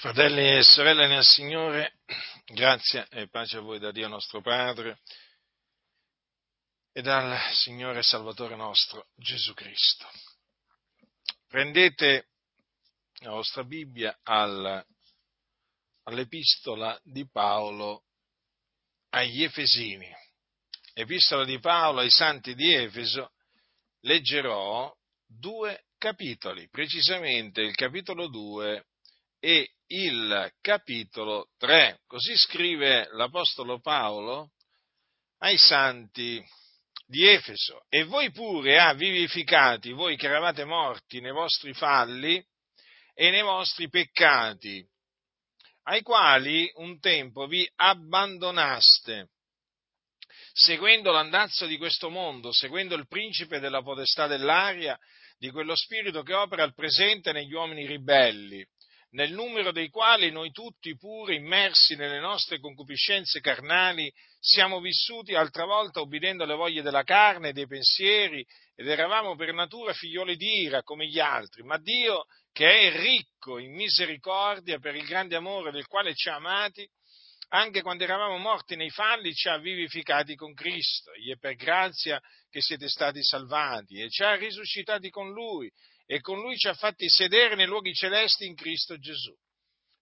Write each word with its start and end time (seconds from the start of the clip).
Fratelli 0.00 0.56
e 0.56 0.62
sorelle 0.62 1.06
nel 1.08 1.22
Signore, 1.22 1.98
grazia 2.46 3.06
e 3.08 3.28
pace 3.28 3.58
a 3.58 3.60
voi 3.60 3.78
da 3.78 3.90
Dio 3.90 4.08
nostro 4.08 4.40
Padre 4.40 5.02
e 6.90 7.02
dal 7.02 7.38
Signore 7.52 8.02
Salvatore 8.02 8.56
nostro 8.56 9.08
Gesù 9.14 9.52
Cristo. 9.52 10.08
Prendete 11.46 12.28
la 13.18 13.32
vostra 13.32 13.62
Bibbia 13.62 14.18
al, 14.22 14.82
all'epistola 16.04 16.98
di 17.04 17.28
Paolo 17.28 18.04
agli 19.10 19.42
Efesini. 19.42 20.10
Epistola 20.94 21.44
di 21.44 21.58
Paolo 21.58 22.00
ai 22.00 22.10
Santi 22.10 22.54
di 22.54 22.72
Efeso, 22.72 23.32
leggerò 24.00 24.90
due 25.26 25.88
capitoli, 25.98 26.70
precisamente 26.70 27.60
il 27.60 27.74
capitolo 27.74 28.28
2 28.28 28.86
e 29.40 29.72
il 29.86 30.52
capitolo 30.60 31.48
3. 31.58 32.02
Così 32.06 32.36
scrive 32.36 33.08
l'Apostolo 33.12 33.80
Paolo 33.80 34.52
ai 35.38 35.56
santi 35.56 36.44
di 37.06 37.26
Efeso. 37.26 37.84
E 37.88 38.04
voi 38.04 38.30
pure 38.30 38.78
ah, 38.78 38.92
vivificati, 38.92 39.90
voi 39.92 40.16
che 40.16 40.26
eravate 40.26 40.64
morti 40.64 41.20
nei 41.20 41.32
vostri 41.32 41.72
falli 41.72 42.44
e 43.14 43.30
nei 43.30 43.42
vostri 43.42 43.88
peccati, 43.88 44.86
ai 45.84 46.02
quali 46.02 46.70
un 46.76 47.00
tempo 47.00 47.46
vi 47.46 47.68
abbandonaste, 47.76 49.30
seguendo 50.52 51.10
l'andazzo 51.10 51.66
di 51.66 51.76
questo 51.76 52.10
mondo, 52.10 52.52
seguendo 52.52 52.94
il 52.94 53.08
principe 53.08 53.58
della 53.58 53.82
potestà 53.82 54.26
dell'aria, 54.26 54.96
di 55.36 55.50
quello 55.50 55.74
spirito 55.74 56.22
che 56.22 56.34
opera 56.34 56.62
al 56.62 56.74
presente 56.74 57.32
negli 57.32 57.52
uomini 57.52 57.86
ribelli 57.86 58.64
nel 59.12 59.32
numero 59.32 59.72
dei 59.72 59.88
quali 59.88 60.30
noi 60.30 60.52
tutti 60.52 60.96
pure 60.96 61.34
immersi 61.34 61.96
nelle 61.96 62.20
nostre 62.20 62.60
concupiscenze 62.60 63.40
carnali 63.40 64.12
siamo 64.38 64.80
vissuti 64.80 65.34
altra 65.34 65.64
volta 65.64 66.00
obbedendo 66.00 66.44
alle 66.44 66.54
voglie 66.54 66.82
della 66.82 67.02
carne 67.02 67.48
e 67.48 67.52
dei 67.52 67.66
pensieri 67.66 68.44
ed 68.74 68.88
eravamo 68.88 69.34
per 69.36 69.52
natura 69.52 69.92
figlioli 69.92 70.36
di 70.36 70.62
ira 70.62 70.82
come 70.82 71.06
gli 71.06 71.18
altri, 71.18 71.62
ma 71.62 71.76
Dio 71.78 72.24
che 72.52 72.66
è 72.66 73.00
ricco 73.00 73.58
in 73.58 73.74
misericordia 73.74 74.78
per 74.78 74.94
il 74.94 75.04
grande 75.04 75.36
amore 75.36 75.70
del 75.70 75.86
quale 75.86 76.14
ci 76.14 76.28
ha 76.28 76.36
amati, 76.36 76.88
anche 77.48 77.82
quando 77.82 78.04
eravamo 78.04 78.38
morti 78.38 78.76
nei 78.76 78.90
falli 78.90 79.34
ci 79.34 79.48
ha 79.48 79.58
vivificati 79.58 80.34
con 80.36 80.54
Cristo, 80.54 81.10
e 81.12 81.36
per 81.38 81.56
grazia 81.56 82.20
che 82.48 82.60
siete 82.60 82.88
stati 82.88 83.22
salvati 83.22 84.00
e 84.00 84.08
ci 84.08 84.22
ha 84.22 84.34
risuscitati 84.36 85.10
con 85.10 85.30
Lui 85.30 85.70
e 86.12 86.20
con 86.20 86.40
lui 86.40 86.58
ci 86.58 86.66
ha 86.66 86.74
fatti 86.74 87.08
sedere 87.08 87.54
nei 87.54 87.66
luoghi 87.66 87.94
celesti 87.94 88.44
in 88.44 88.56
Cristo 88.56 88.98
Gesù, 88.98 89.32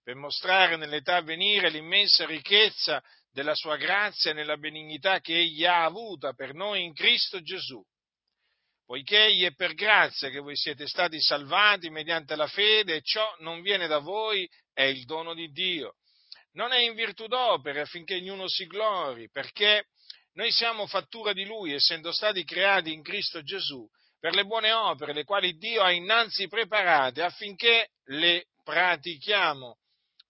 per 0.01 0.15
mostrare 0.15 0.75
nell'età 0.75 1.17
a 1.17 1.21
venire 1.21 1.69
l'immensa 1.69 2.25
ricchezza 2.25 2.99
della 3.31 3.53
sua 3.53 3.77
grazia 3.77 4.31
e 4.31 4.33
nella 4.33 4.57
benignità 4.57 5.19
che 5.19 5.37
egli 5.37 5.65
ha 5.65 5.83
avuta 5.83 6.33
per 6.33 6.55
noi 6.55 6.81
in 6.81 6.95
Cristo 6.95 7.43
Gesù. 7.43 7.79
Poiché 8.87 9.25
egli 9.25 9.43
è 9.43 9.53
per 9.53 9.75
grazia 9.75 10.31
che 10.31 10.39
voi 10.39 10.55
siete 10.55 10.87
stati 10.87 11.21
salvati 11.21 11.91
mediante 11.91 12.35
la 12.35 12.47
fede, 12.47 12.95
e 12.95 13.01
ciò 13.03 13.35
non 13.41 13.61
viene 13.61 13.85
da 13.85 13.99
voi, 13.99 14.49
è 14.73 14.85
il 14.85 15.05
dono 15.05 15.35
di 15.35 15.51
Dio. 15.51 15.97
Non 16.53 16.71
è 16.71 16.79
in 16.79 16.95
virtù 16.95 17.27
d'opere 17.27 17.81
affinché 17.81 18.15
ognuno 18.15 18.47
si 18.47 18.65
glori, 18.65 19.29
perché 19.29 19.89
noi 20.33 20.51
siamo 20.51 20.87
fattura 20.87 21.33
di 21.33 21.45
Lui, 21.45 21.71
essendo 21.71 22.11
stati 22.11 22.43
creati 22.43 22.91
in 22.91 23.03
Cristo 23.03 23.43
Gesù 23.43 23.87
per 24.19 24.33
le 24.33 24.45
buone 24.45 24.71
opere, 24.71 25.13
le 25.13 25.23
quali 25.23 25.57
Dio 25.57 25.81
ha 25.81 25.91
innanzi 25.91 26.47
preparate 26.47 27.21
affinché 27.21 27.91
le 28.05 28.47
pratichiamo. 28.63 29.77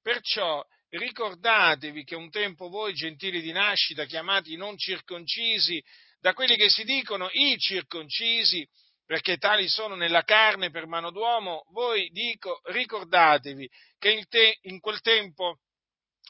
Perciò 0.01 0.63
ricordatevi 0.89 2.03
che 2.03 2.15
un 2.15 2.29
tempo 2.29 2.69
voi, 2.69 2.93
gentili 2.93 3.41
di 3.41 3.51
nascita, 3.51 4.05
chiamati 4.05 4.55
non 4.55 4.77
circoncisi, 4.77 5.83
da 6.19 6.33
quelli 6.33 6.55
che 6.55 6.69
si 6.69 6.83
dicono 6.83 7.30
i 7.31 7.58
circoncisi, 7.58 8.67
perché 9.05 9.37
tali 9.37 9.67
sono 9.67 9.95
nella 9.95 10.23
carne 10.23 10.69
per 10.69 10.85
mano 10.85 11.11
d'uomo, 11.11 11.64
voi 11.71 12.09
dico, 12.09 12.59
ricordatevi 12.65 13.67
che 13.97 14.11
in, 14.11 14.27
te, 14.27 14.59
in 14.64 14.80
quel 14.80 15.02
tempo 15.02 15.59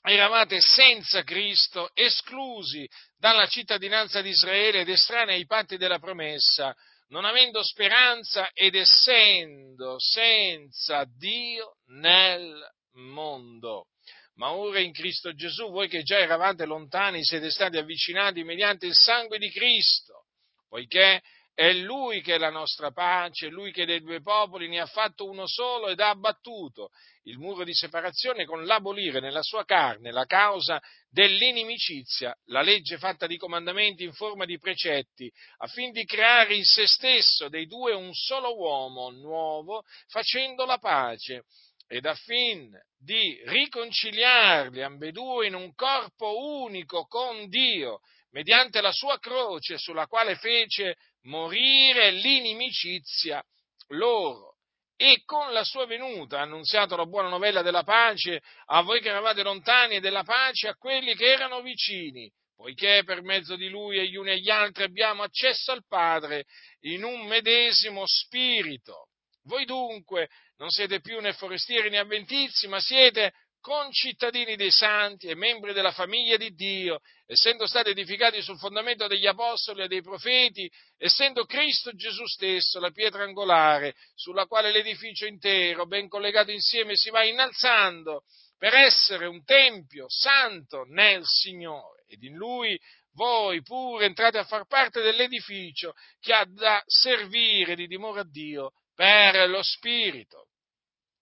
eravate 0.02 0.62
senza 0.62 1.24
Cristo, 1.24 1.90
esclusi 1.94 2.88
dalla 3.18 3.48
cittadinanza 3.48 4.22
di 4.22 4.30
Israele 4.30 4.82
ed 4.82 4.90
estranei 4.90 5.36
ai 5.36 5.46
patti 5.46 5.76
della 5.76 6.00
promessa, 6.00 6.74
non 7.10 7.26
avendo 7.26 7.64
speranza 7.64 8.50
ed 8.54 8.76
essendo 8.76 10.00
senza 10.00 11.06
Dio 11.18 11.78
nel 11.88 12.60
mondo. 12.94 13.88
Ma 14.36 14.54
ora 14.54 14.80
in 14.80 14.94
Cristo 14.94 15.34
Gesù, 15.34 15.70
voi 15.70 15.88
che 15.88 16.02
già 16.04 16.18
eravate 16.18 16.66
lontani, 16.66 17.24
siete 17.24 17.50
stati 17.50 17.78
avvicinati 17.78 18.44
mediante 18.44 18.86
il 18.86 18.96
sangue 18.96 19.38
di 19.38 19.50
Cristo, 19.52 20.28
poiché 20.68 21.22
è 21.60 21.74
Lui 21.74 22.22
che 22.22 22.36
è 22.36 22.38
la 22.38 22.52
nostra 22.52 22.92
pace, 22.92 23.50
Lui 23.50 23.74
che 23.74 23.86
dei 23.86 24.00
due 24.00 24.22
popoli 24.22 24.70
ne 24.70 24.80
ha 24.80 24.86
fatto 24.86 25.28
uno 25.28 25.46
solo 25.46 25.90
ed 25.90 26.00
ha 26.00 26.08
abbattuto 26.08 26.92
il 27.24 27.38
muro 27.38 27.66
di 27.66 27.74
separazione 27.74 28.46
con 28.46 28.64
l'abolire 28.64 29.20
nella 29.20 29.42
sua 29.42 29.66
carne 29.66 30.14
la 30.14 30.24
causa 30.24 30.82
dell'inimicizia, 31.10 32.34
la 32.46 32.62
legge 32.62 32.98
fatta 32.98 33.28
di 33.28 33.36
comandamenti 33.36 34.06
in 34.06 34.14
forma 34.14 34.46
di 34.46 34.58
precetti, 34.58 35.30
affin 35.58 35.92
di 35.92 36.06
creare 36.06 36.56
in 36.56 36.64
se 36.64 36.88
stesso 36.88 37.50
dei 37.50 37.68
due 37.68 37.94
un 37.94 38.14
solo 38.14 38.56
uomo 38.56 39.10
nuovo, 39.10 39.84
facendo 40.08 40.64
la 40.64 40.78
pace 40.78 41.44
ed 41.90 42.06
affin 42.06 42.72
di 42.98 43.38
riconciliarli 43.44 44.82
ambedue 44.82 45.48
in 45.48 45.56
un 45.56 45.74
corpo 45.76 46.62
unico 46.62 47.06
con 47.06 47.50
Dio, 47.50 48.00
mediante 48.32 48.80
la 48.80 48.92
sua 48.92 49.20
croce 49.20 49.78
sulla 49.78 50.08
quale 50.08 50.36
fece 50.36 50.96
morire 51.24 52.12
l'inimicizia 52.12 53.44
loro. 53.90 54.56
E 54.96 55.22
con 55.24 55.54
la 55.54 55.64
sua 55.64 55.86
venuta 55.86 56.40
ha 56.40 56.42
annunziato 56.42 56.98
la 56.98 57.06
buona 57.06 57.30
novella 57.30 57.62
della 57.62 57.84
pace 57.84 58.42
a 58.66 58.82
voi 58.82 59.00
che 59.00 59.08
eravate 59.08 59.44
lontani 59.44 59.96
e 59.96 60.00
della 60.02 60.24
pace 60.24 60.68
a 60.68 60.76
quelli 60.76 61.16
che 61.16 61.32
erano 61.32 61.62
vicini, 61.62 62.30
poiché 62.54 63.04
per 63.06 63.22
mezzo 63.22 63.56
di 63.56 63.70
lui 63.70 63.98
e 63.98 64.10
gli 64.10 64.18
uni 64.18 64.32
e 64.32 64.40
gli 64.40 64.50
altri 64.50 64.84
abbiamo 64.84 65.24
accesso 65.24 65.72
al 65.72 65.86
Padre 65.88 66.44
in 66.82 67.06
un 67.06 67.26
medesimo 67.28 68.04
spirito. 68.06 69.08
Voi 69.44 69.64
dunque 69.64 70.28
non 70.58 70.70
siete 70.70 71.00
più 71.00 71.22
né 71.22 71.32
forestieri 71.32 71.90
né 71.90 72.00
avventizi, 72.00 72.68
ma 72.68 72.82
siete 72.82 73.32
concittadini 73.60 74.56
dei 74.56 74.72
santi 74.72 75.28
e 75.28 75.36
membri 75.36 75.74
della 75.74 75.92
famiglia 75.92 76.38
di 76.38 76.54
Dio, 76.54 77.02
essendo 77.26 77.68
stati 77.68 77.90
edificati 77.90 78.42
sul 78.42 78.58
fondamento 78.58 79.08
degli 79.08 79.28
apostoli 79.28 79.84
e 79.84 79.88
dei 79.88 80.02
profeti, 80.02 80.70
essendo 80.98 81.46
Cristo 81.46 81.94
Gesù 81.94 82.26
stesso 82.26 82.80
la 82.80 82.92
pietra 82.92 83.24
angolare, 83.24 83.96
sulla 84.16 84.46
quale 84.46 84.72
l'edificio 84.72 85.26
intero, 85.26 85.86
ben 85.86 86.08
collegato 86.08 86.52
insieme, 86.52 86.96
si 86.96 87.10
va 87.10 87.24
innalzando 87.24 88.24
per 88.58 88.74
essere 88.74 89.26
un 89.26 89.44
tempio 89.44 90.06
santo 90.10 90.84
nel 90.88 91.24
Signore. 91.26 92.04
Ed 92.08 92.24
in 92.24 92.36
Lui 92.36 92.80
voi 93.14 93.62
pure 93.62 94.06
entrate 94.06 94.38
a 94.38 94.44
far 94.44 94.66
parte 94.66 95.02
dell'edificio 95.02 95.94
che 96.20 96.34
ha 96.34 96.46
da 96.46 96.82
servire 96.86 97.76
di 97.76 97.88
dimora 97.88 98.22
a 98.22 98.28
Dio 98.30 98.74
per 98.96 99.50
lo 99.50 99.64
Spirito. 99.64 100.49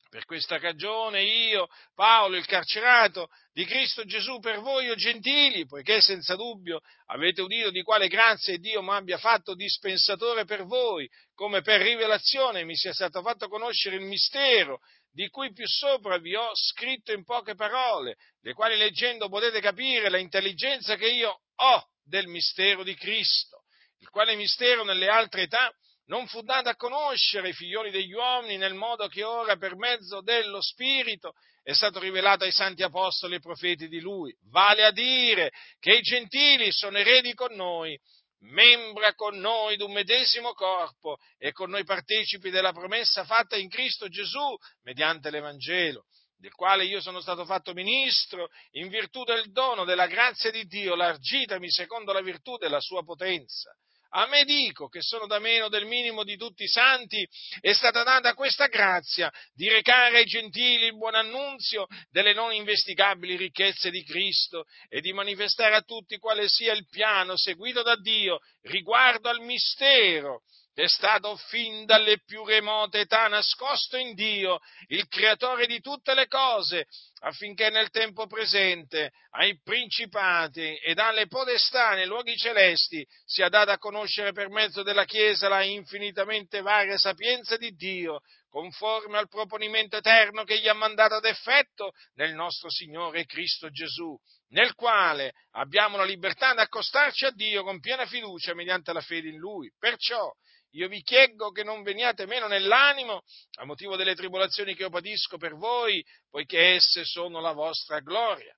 Per 0.10 0.24
questa 0.26 0.58
cagione 0.58 1.24
io, 1.24 1.68
Paolo, 1.94 2.38
il 2.38 2.46
carcerato 2.46 3.30
di 3.52 3.66
Cristo 3.66 4.06
Gesù 4.06 4.40
per 4.40 4.60
voi, 4.60 4.90
o 4.90 4.96
gentili, 4.96 5.66
poiché 5.66 6.00
senza 6.00 6.36
dubbio 6.36 6.80
avete 7.08 7.42
udito 7.42 7.72
di 7.72 7.82
quale 7.82 8.08
grazia 8.08 8.58
Dio 8.58 8.82
mi 8.82 8.92
abbia 8.92 9.18
fatto 9.18 9.54
dispensatore 9.54 10.46
per 10.46 10.64
voi, 10.64 11.10
come 11.34 11.62
per 11.62 11.82
rivelazione 11.82 12.64
mi 12.64 12.76
sia 12.76 12.94
stato 12.94 13.22
fatto 13.22 13.50
conoscere 13.50 13.98
il 13.98 14.04
mistero 14.04 14.80
di 15.12 15.28
cui 15.30 15.52
più 15.52 15.66
sopra 15.68 16.18
vi 16.20 16.36
ho 16.36 16.52
scritto 16.54 17.12
in 17.12 17.24
poche 17.24 17.56
parole, 17.56 18.18
le 18.42 18.54
quali 18.54 18.78
leggendo 18.78 19.28
potete 19.30 19.60
capire 19.60 20.10
la 20.10 20.20
intelligenza 20.20 20.96
che 20.96 21.08
io 21.10 21.42
ho 21.56 21.88
del 22.04 22.28
mistero 22.28 22.84
di 22.84 22.96
Cristo, 22.96 23.64
il 24.00 24.10
quale 24.10 24.36
mistero 24.36 24.84
nelle 24.84 25.08
altre 25.08 25.42
età 25.44 25.74
non 26.08 26.28
fu 26.28 26.42
data 26.42 26.72
a 26.72 26.76
conoscere 26.76 27.48
ai 27.48 27.54
figlioli 27.54 27.92
degli 27.92 28.14
uomini 28.14 28.58
nel 28.58 28.74
modo 28.74 29.08
che 29.08 29.24
ora 29.24 29.58
per 29.58 29.76
mezzo 29.76 30.22
dello 30.22 30.62
Spirito 30.62 31.34
è 31.64 31.74
stato 31.74 32.00
rivelato 32.00 32.44
ai 32.44 32.52
santi 32.52 32.84
apostoli 32.84 33.36
e 33.36 33.40
profeti 33.40 33.88
di 33.88 34.00
lui. 34.00 34.34
Vale 34.50 34.86
a 34.86 34.92
dire 34.92 35.52
che 35.80 35.96
i 35.96 36.02
gentili 36.02 36.72
sono 36.72 36.98
eredi 36.98 37.34
con 37.34 37.54
noi, 37.56 38.00
membra 38.40 39.14
con 39.16 39.38
noi 39.38 39.76
d'un 39.76 39.92
medesimo 39.92 40.54
corpo 40.54 41.18
e 41.38 41.52
con 41.52 41.70
noi 41.70 41.84
partecipi 41.84 42.50
della 42.50 42.72
promessa 42.72 43.26
fatta 43.26 43.58
in 43.58 43.68
Cristo 43.68 44.08
Gesù 44.08 44.56
mediante 44.84 45.30
l'Evangelo 45.30 46.06
del 46.40 46.54
quale 46.54 46.86
io 46.86 47.02
sono 47.02 47.20
stato 47.20 47.46
fatto 47.46 47.74
ministro 47.74 48.50
in 48.74 48.90
virtù 48.90 49.24
del 49.24 49.52
dono 49.52 49.86
della 49.86 50.06
grazia 50.06 50.52
di 50.52 50.66
Dio, 50.66 50.94
largitami 50.94 51.68
secondo 51.72 52.14
la 52.14 52.22
virtù 52.22 52.58
della 52.58 52.80
sua 52.80 53.04
potenza 53.04 53.76
A 54.18 54.26
me 54.26 54.46
dico, 54.46 54.88
che 54.88 55.04
sono 55.04 55.28
da 55.28 55.38
meno 55.38 55.70
del 55.70 55.86
minimo 55.86 56.24
di 56.24 56.38
tutti 56.38 56.64
i 56.64 56.68
santi, 56.68 57.24
è 57.62 57.72
stata 57.74 58.02
data 58.02 58.34
questa 58.34 58.66
grazia 58.66 59.32
di 59.54 59.70
recare 59.70 60.18
ai 60.18 60.26
gentili 60.26 60.88
il 60.88 60.98
buon 60.98 61.14
annunzio 61.14 61.86
delle 62.10 62.34
non 62.34 62.52
investigabili 62.52 63.36
ricchezze 63.36 63.92
di 63.92 64.04
Cristo 64.04 64.66
e 64.90 65.02
di 65.02 65.14
manifestare 65.14 65.76
a 65.76 65.84
tutti 65.84 66.18
quale 66.18 66.48
sia 66.48 66.74
il 66.74 66.88
piano 66.90 67.38
seguito 67.38 67.84
da 67.84 67.96
Dio 67.96 68.40
riguardo 68.64 69.30
al 69.30 69.42
mistero 69.42 70.42
è 70.84 70.88
stato 70.88 71.36
fin 71.36 71.86
dalle 71.86 72.20
più 72.24 72.46
remote 72.46 73.00
età 73.00 73.28
nascosto 73.28 73.98
in 73.98 74.14
Dio, 74.14 74.60
il 74.90 75.08
creatore 75.08 75.66
di 75.66 75.82
tutte 75.82 76.14
le 76.14 76.28
cose, 76.28 76.86
affinché 77.22 77.72
nel 77.72 77.90
tempo 77.90 78.28
presente 78.28 79.12
ai 79.32 79.60
principati 79.64 80.76
ed 80.76 81.00
alle 81.00 81.26
podestà 81.26 81.96
nei 81.96 82.06
luoghi 82.06 82.38
celesti 82.38 83.04
sia 83.26 83.50
data 83.50 83.72
a 83.72 83.78
conoscere 83.80 84.34
per 84.34 84.50
mezzo 84.50 84.84
della 84.84 85.06
Chiesa 85.06 85.48
la 85.50 85.64
infinitamente 85.64 86.62
varia 86.62 87.00
sapienza 87.00 87.58
di 87.58 87.72
Dio, 87.72 88.20
conforme 88.48 89.18
al 89.18 89.30
proponimento 89.30 89.98
eterno 89.98 90.44
che 90.44 90.60
gli 90.60 90.68
ha 90.68 90.76
mandato 90.76 91.16
ad 91.16 91.26
effetto 91.26 91.94
nel 92.14 92.36
nostro 92.36 92.70
Signore 92.70 93.26
Cristo 93.26 93.72
Gesù, 93.72 94.16
nel 94.50 94.76
quale 94.76 95.34
abbiamo 95.54 95.98
la 95.98 96.06
libertà 96.06 96.54
di 96.54 96.60
accostarci 96.60 97.26
a 97.26 97.32
Dio 97.32 97.64
con 97.64 97.80
piena 97.80 98.06
fiducia 98.06 98.54
mediante 98.54 98.94
la 98.94 99.02
fede 99.02 99.30
in 99.30 99.38
Lui. 99.38 99.72
Perciò 99.80 100.32
io 100.72 100.88
vi 100.88 101.02
chiedo 101.02 101.52
che 101.52 101.64
non 101.64 101.84
veniate 101.84 102.26
meno 102.26 102.48
nell'animo 102.48 103.24
a 103.60 103.66
motivo 103.66 103.96
delle 103.96 104.16
tribolazioni 104.16 104.76
che 104.76 104.84
io 104.84 104.90
patisco 104.90 105.38
per 105.38 105.56
voi, 105.56 106.04
poiché 106.30 106.76
esse 106.76 107.06
sono 107.06 107.40
la 107.40 107.54
vostra 107.54 108.00
gloria. 108.00 108.56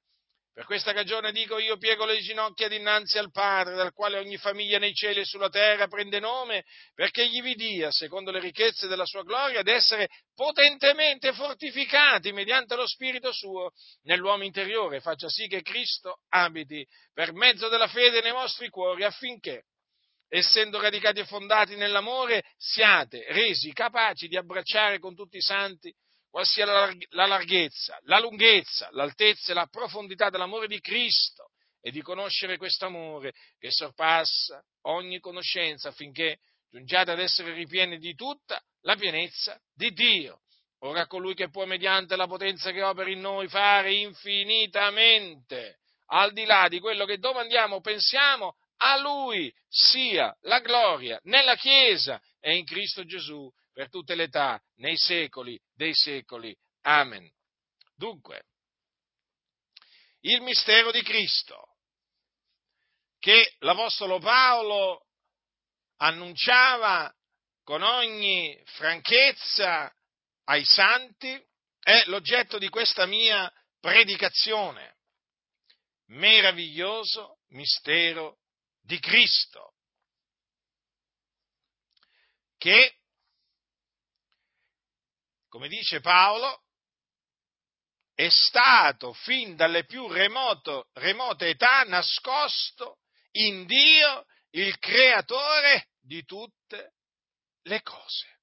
Per 0.60 0.68
questa 0.68 0.92
ragione 0.92 1.32
dico 1.32 1.58
io 1.58 1.78
piego 1.78 2.04
le 2.04 2.20
ginocchia 2.20 2.68
dinanzi 2.68 3.18
al 3.18 3.32
Padre, 3.32 3.76
dal 3.76 3.94
quale 3.94 4.18
ogni 4.18 4.36
famiglia 4.36 4.78
nei 4.78 4.94
cieli 4.94 5.22
e 5.22 5.26
sulla 5.26 5.48
terra 5.48 5.88
prende 5.88 6.20
nome, 6.20 6.66
perché 6.94 7.26
gli 7.30 7.42
vi 7.42 7.56
dia, 7.56 7.92
secondo 7.92 8.30
le 8.30 8.42
ricchezze 8.42 8.88
della 8.88 9.06
sua 9.06 9.24
gloria, 9.24 9.62
ad 9.62 9.70
essere 9.70 10.10
potentemente 10.36 11.32
fortificati 11.32 12.34
mediante 12.34 12.76
lo 12.76 12.86
Spirito 12.88 13.32
suo 13.32 13.72
nell'uomo 14.02 14.44
interiore, 14.44 15.00
faccia 15.00 15.30
sì 15.30 15.48
che 15.48 15.62
Cristo 15.62 16.24
abiti 16.28 16.86
per 17.14 17.32
mezzo 17.32 17.70
della 17.70 17.88
fede 17.88 18.20
nei 18.20 18.34
vostri 18.34 18.68
cuori, 18.68 19.06
affinché 19.06 19.64
essendo 20.30 20.80
radicati 20.80 21.20
e 21.20 21.26
fondati 21.26 21.76
nell'amore, 21.76 22.46
siate 22.58 23.26
resi 23.30 23.74
capaci 23.74 24.28
di 24.28 24.38
abbracciare 24.38 25.00
con 25.00 25.16
tutti 25.16 25.38
i 25.38 25.42
santi 25.42 25.94
qual 26.30 26.46
sia 26.46 26.66
la 26.66 27.26
larghezza, 27.26 28.00
la 28.04 28.20
lunghezza, 28.20 28.88
l'altezza 28.92 29.52
e 29.52 29.56
la 29.56 29.66
profondità 29.66 30.30
dell'amore 30.30 30.68
di 30.68 30.80
Cristo 30.80 31.50
e 31.82 31.92
di 31.92 32.02
conoscere 32.02 32.58
questo 32.58 32.86
amore 32.86 33.34
che 33.58 33.72
sorpassa 33.72 34.64
ogni 34.84 35.20
conoscenza 35.20 35.90
affinché 35.90 36.38
giungiate 36.70 37.12
ad 37.12 37.20
essere 37.20 37.54
ripieni 37.54 37.98
di 37.98 38.14
tutta 38.14 38.62
la 38.82 38.96
pienezza 38.96 39.60
di 39.74 39.92
Dio. 39.92 40.42
Ora 40.84 41.08
colui 41.08 41.34
che 41.34 41.50
può 41.50 41.66
mediante 41.66 42.16
la 42.16 42.28
potenza 42.28 42.72
che 42.72 42.84
opera 42.84 43.10
in 43.10 43.20
noi 43.20 43.48
fare 43.48 43.94
infinitamente 43.94 45.80
al 46.12 46.32
di 46.32 46.46
là 46.46 46.68
di 46.70 46.80
quello 46.80 47.06
che 47.06 47.18
domandiamo 47.18 47.76
o 47.76 47.82
pensiamo, 47.82 48.56
a 48.82 48.98
Lui 49.00 49.54
sia 49.68 50.36
la 50.42 50.60
gloria 50.60 51.20
nella 51.24 51.56
Chiesa 51.56 52.22
e 52.40 52.56
in 52.56 52.66
Cristo 52.66 53.04
Gesù 53.04 53.52
per 53.74 53.90
tutte 53.90 54.16
le 54.16 54.24
età, 54.24 54.62
nei 54.76 54.98
secoli 54.98 55.60
dei 55.74 55.94
secoli. 55.94 56.56
Amen. 56.82 57.30
Dunque, 57.96 58.44
il 60.22 60.42
mistero 60.42 60.92
di 60.92 61.02
Cristo 61.02 61.76
che 63.20 63.56
l'Apostolo 63.60 64.20
Paolo 64.20 65.06
annunciava 65.98 67.14
con 67.64 67.82
ogni 67.82 68.58
franchezza 68.66 69.94
ai 70.46 70.64
santi 70.64 71.42
è 71.80 72.04
l'oggetto 72.08 72.58
di 72.58 72.70
questa 72.70 73.06
mia 73.06 73.52
predicazione. 73.80 74.96
Meraviglioso 76.08 77.40
mistero 77.50 78.39
di 78.90 78.98
Cristo, 78.98 79.76
che, 82.58 83.02
come 85.48 85.68
dice 85.68 86.00
Paolo, 86.00 86.64
è 88.16 88.30
stato 88.30 89.14
fin 89.14 89.56
dalle 89.56 89.86
più 89.86 90.08
remoto, 90.08 90.90
remote 90.94 91.50
età 91.50 91.84
nascosto 91.84 93.02
in 93.34 93.68
Dio, 93.68 94.26
il 94.54 94.76
creatore 94.80 95.90
di 96.00 96.26
tutte 96.26 96.96
le 97.62 97.84
cose. 97.84 98.40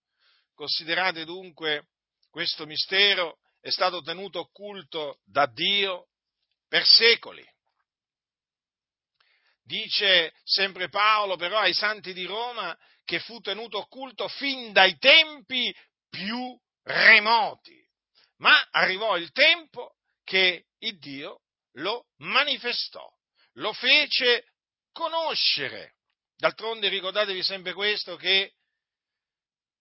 Considerate 0.55 1.25
dunque 1.25 1.89
questo 2.31 2.67
mistero 2.67 3.41
è 3.59 3.71
stato 3.71 4.01
tenuto 4.01 4.39
occulto 4.39 5.23
da 5.25 5.47
Dio 5.47 6.07
per 6.69 6.87
secoli. 6.87 7.45
Dice 9.67 10.33
sempre 10.45 10.89
Paolo 10.89 11.35
però 11.35 11.59
ai 11.59 11.75
santi 11.75 12.13
di 12.13 12.25
Roma 12.25 12.79
che 13.05 13.19
fu 13.19 13.41
tenuto 13.41 13.79
occulto 13.79 14.29
fin 14.29 14.73
dai 14.73 14.97
tempi 14.97 15.75
più 16.09 16.57
remoti. 16.85 17.77
Ma 18.37 18.69
arrivò 18.71 19.17
il 19.17 19.33
tempo 19.33 19.97
che 20.23 20.67
il 20.79 20.99
Dio 21.01 21.41
lo 21.79 22.07
manifestò, 22.19 23.05
lo 23.55 23.73
fece 23.73 24.53
conoscere. 24.93 25.95
D'altronde 26.37 26.89
ricordatevi 26.89 27.43
sempre 27.43 27.73
questo 27.73 28.15
che 28.15 28.55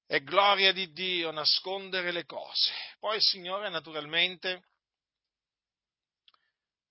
è 0.07 0.19
gloria 0.21 0.71
di 0.71 0.91
Dio 0.93 1.29
nascondere 1.29 2.11
le 2.11 2.25
cose. 2.25 2.73
Poi 2.97 3.17
il 3.17 3.21
Signore 3.21 3.69
naturalmente 3.69 4.63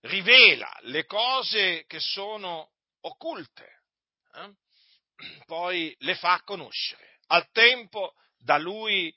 rivela 0.03 0.73
le 0.83 1.07
cose 1.07 1.87
che 1.87 1.99
sono 1.99 2.74
occulte, 3.07 3.83
eh? 4.35 4.53
poi 5.47 5.95
le 6.01 6.15
fa 6.17 6.41
conoscere 6.45 7.19
al 7.29 7.51
tempo 7.51 8.15
da 8.37 8.59
lui 8.59 9.15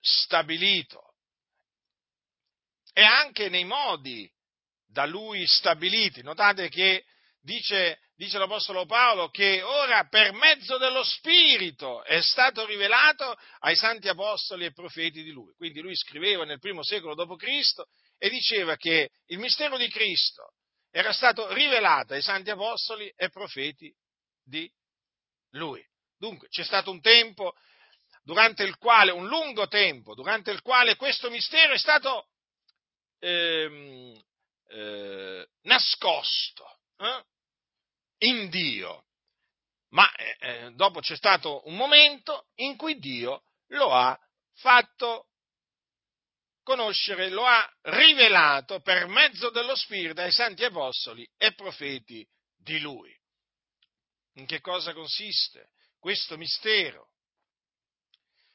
stabilito 0.00 1.14
e 2.92 3.02
anche 3.02 3.48
nei 3.48 3.64
modi 3.64 4.30
da 4.86 5.04
lui 5.04 5.46
stabiliti. 5.46 6.22
Notate 6.22 6.68
che 6.68 7.04
dice, 7.40 8.00
dice 8.14 8.38
l'Apostolo 8.38 8.86
Paolo 8.86 9.28
che 9.28 9.62
ora 9.62 10.06
per 10.06 10.32
mezzo 10.32 10.78
dello 10.78 11.02
Spirito 11.02 12.04
è 12.04 12.20
stato 12.22 12.64
rivelato 12.64 13.36
ai 13.60 13.76
santi 13.76 14.08
apostoli 14.08 14.64
e 14.64 14.72
profeti 14.72 15.22
di 15.22 15.30
lui. 15.30 15.52
Quindi 15.54 15.80
lui 15.80 15.96
scriveva 15.96 16.44
nel 16.44 16.60
primo 16.60 16.82
secolo 16.82 17.14
d.C. 17.14 17.82
e 18.18 18.30
diceva 18.30 18.76
che 18.76 19.10
il 19.26 19.38
mistero 19.38 19.76
di 19.76 19.88
Cristo 19.88 20.54
era 20.96 21.12
stato 21.12 21.52
rivelato 21.52 22.14
ai 22.14 22.22
santi 22.22 22.50
apostoli 22.50 23.12
e 23.16 23.28
profeti 23.28 23.92
di 24.44 24.72
lui. 25.50 25.84
Dunque 26.16 26.46
c'è 26.46 26.62
stato 26.62 26.92
un 26.92 27.00
tempo 27.00 27.52
durante 28.22 28.62
il 28.62 28.76
quale, 28.76 29.10
un 29.10 29.26
lungo 29.26 29.66
tempo, 29.66 30.14
durante 30.14 30.52
il 30.52 30.62
quale 30.62 30.94
questo 30.94 31.30
mistero 31.30 31.72
è 31.72 31.78
stato 31.78 32.28
ehm, 33.18 34.22
eh, 34.68 35.48
nascosto 35.62 36.78
eh, 36.98 37.24
in 38.18 38.48
Dio. 38.48 39.06
Ma 39.88 40.08
eh, 40.14 40.36
eh 40.38 40.70
dopo 40.74 41.00
c'è 41.00 41.16
stato 41.16 41.66
un 41.66 41.74
momento 41.74 42.46
in 42.58 42.76
cui 42.76 43.00
Dio 43.00 43.42
lo 43.70 43.92
ha 43.92 44.16
fatto 44.58 45.26
conoscere, 46.64 47.28
lo 47.28 47.46
ha 47.46 47.64
rivelato 47.82 48.80
per 48.80 49.06
mezzo 49.06 49.50
dello 49.50 49.76
Spirito 49.76 50.20
ai 50.20 50.32
santi 50.32 50.64
apostoli 50.64 51.24
e 51.36 51.54
profeti 51.54 52.26
di 52.56 52.80
lui. 52.80 53.14
In 54.34 54.46
che 54.46 54.60
cosa 54.60 54.92
consiste 54.92 55.68
questo 56.00 56.36
mistero? 56.36 57.10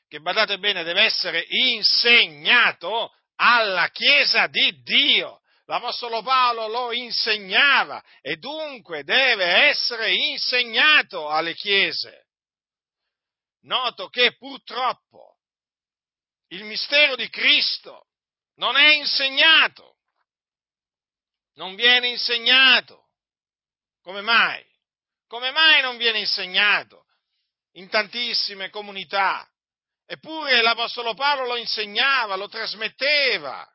Che 0.10 0.20
badate 0.20 0.58
bene, 0.58 0.84
deve 0.84 1.04
essere 1.04 1.46
insegnato 1.48 3.14
alla 3.36 3.88
Chiesa 3.90 4.48
di 4.48 4.82
Dio. 4.82 5.42
L'Apostolo 5.66 6.24
Paolo 6.24 6.68
lo 6.68 6.92
insegnava 6.92 8.04
e 8.22 8.38
dunque 8.38 9.04
deve 9.04 9.46
essere 9.68 10.14
insegnato 10.14 11.30
alle 11.30 11.54
Chiese. 11.54 12.26
Noto 13.62 14.10
che 14.10 14.36
purtroppo 14.36 15.39
il 16.50 16.64
mistero 16.64 17.16
di 17.16 17.30
Cristo 17.30 18.08
non 18.56 18.76
è 18.76 18.94
insegnato, 18.94 19.98
non 21.56 21.76
viene 21.76 22.10
insegnato. 22.10 23.08
Come 24.02 24.22
mai? 24.22 24.66
Come 25.28 25.52
mai 25.52 25.82
non 25.82 25.98
viene 25.98 26.20
insegnato 26.20 27.06
in 27.74 27.90
tantissime 27.90 28.70
comunità? 28.70 29.48
Eppure 30.06 30.62
l'Apostolo 30.62 31.14
Paolo 31.14 31.46
lo 31.46 31.56
insegnava, 31.56 32.36
lo 32.36 32.48
trasmetteva. 32.48 33.68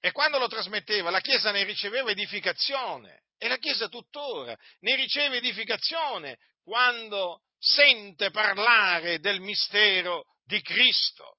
E 0.00 0.12
quando 0.12 0.38
lo 0.38 0.48
trasmetteva 0.48 1.10
la 1.10 1.20
Chiesa 1.20 1.50
ne 1.50 1.64
riceveva 1.64 2.10
edificazione 2.10 3.22
E 3.38 3.48
la 3.48 3.56
Chiesa 3.56 3.88
tuttora 3.88 4.56
ne 4.80 4.94
riceve 4.96 5.38
edificazione 5.38 6.38
quando 6.62 7.42
sente 7.58 8.30
parlare 8.30 9.18
del 9.18 9.40
mistero 9.40 10.26
di 10.44 10.60
Cristo. 10.62 11.38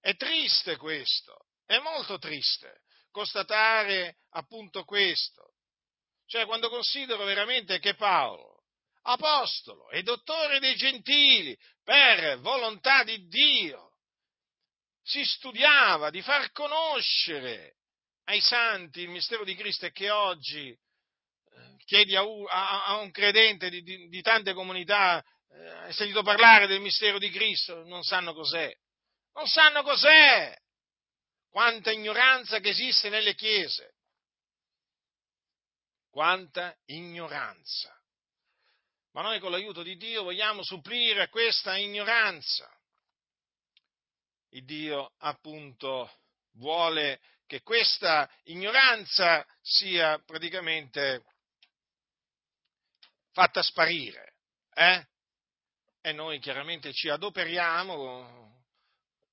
È 0.00 0.14
triste 0.16 0.76
questo, 0.76 1.46
è 1.64 1.78
molto 1.78 2.18
triste 2.18 2.82
constatare 3.14 4.16
appunto 4.30 4.84
questo. 4.84 5.54
Cioè 6.26 6.46
quando 6.46 6.68
considero 6.68 7.24
veramente 7.24 7.78
che 7.78 7.94
Paolo, 7.94 8.64
apostolo 9.02 9.88
e 9.90 10.02
dottore 10.02 10.58
dei 10.58 10.74
gentili, 10.74 11.56
per 11.84 12.40
volontà 12.40 13.04
di 13.04 13.26
Dio, 13.28 13.92
si 15.02 15.24
studiava 15.24 16.10
di 16.10 16.22
far 16.22 16.50
conoscere 16.50 17.76
ai 18.24 18.40
santi 18.40 19.00
il 19.00 19.10
mistero 19.10 19.44
di 19.44 19.54
Cristo 19.54 19.86
e 19.86 19.92
che 19.92 20.10
oggi 20.10 20.70
eh, 20.70 21.76
chiedi 21.84 22.16
a, 22.16 22.96
un 22.96 23.10
credente 23.12 23.68
di, 23.68 23.82
di, 23.82 24.08
di 24.08 24.22
tante 24.22 24.54
comunità, 24.54 25.22
eh, 25.54 25.68
hai 25.68 25.92
sentito 25.92 26.22
parlare 26.22 26.66
del 26.66 26.80
mistero 26.80 27.18
di 27.18 27.30
Cristo, 27.30 27.84
non 27.84 28.02
sanno 28.02 28.34
cos'è 28.34 28.74
non 29.34 29.46
sanno 29.46 29.82
cos'è. 29.82 30.56
Quanta 31.50 31.90
ignoranza 31.90 32.58
che 32.58 32.70
esiste 32.70 33.08
nelle 33.08 33.34
chiese. 33.34 33.94
Quanta 36.10 36.76
ignoranza. 36.86 37.92
Ma 39.12 39.22
noi 39.22 39.38
con 39.38 39.52
l'aiuto 39.52 39.82
di 39.82 39.96
Dio 39.96 40.24
vogliamo 40.24 40.64
supplire 40.64 41.28
questa 41.28 41.76
ignoranza. 41.76 42.68
Il 44.50 44.64
Dio 44.64 45.14
appunto 45.18 46.10
vuole 46.54 47.20
che 47.46 47.62
questa 47.62 48.28
ignoranza 48.44 49.46
sia 49.60 50.18
praticamente 50.24 51.24
fatta 53.32 53.62
sparire. 53.62 54.34
Eh? 54.72 55.06
E 56.06 56.12
noi 56.12 56.38
chiaramente 56.38 56.92
ci 56.92 57.08
adoperiamo 57.08 58.62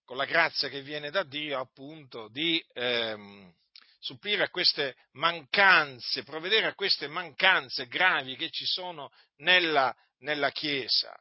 con 0.06 0.16
la 0.16 0.24
grazia 0.24 0.70
che 0.70 0.82
viene 0.82 1.10
da 1.10 1.24
Dio, 1.24 1.60
appunto, 1.60 2.30
di 2.30 2.66
ehm, 2.72 3.54
supplire 4.00 4.44
a 4.44 4.50
queste 4.50 4.96
mancanze, 5.12 6.24
provvedere 6.24 6.68
a 6.68 6.74
queste 6.74 7.10
mancanze 7.10 7.88
gravi 7.88 8.38
che 8.38 8.50
ci 8.52 8.66
sono 8.66 9.12
nella, 9.40 9.94
nella 10.20 10.50
Chiesa. 10.52 11.14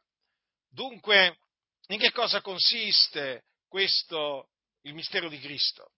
Dunque, 0.69 1.39
in 1.87 1.99
che 1.99 2.13
cosa 2.13 2.39
consiste 2.39 3.43
questo, 3.67 4.51
il 4.83 4.93
mistero 4.93 5.27
di 5.27 5.39
Cristo? 5.41 5.91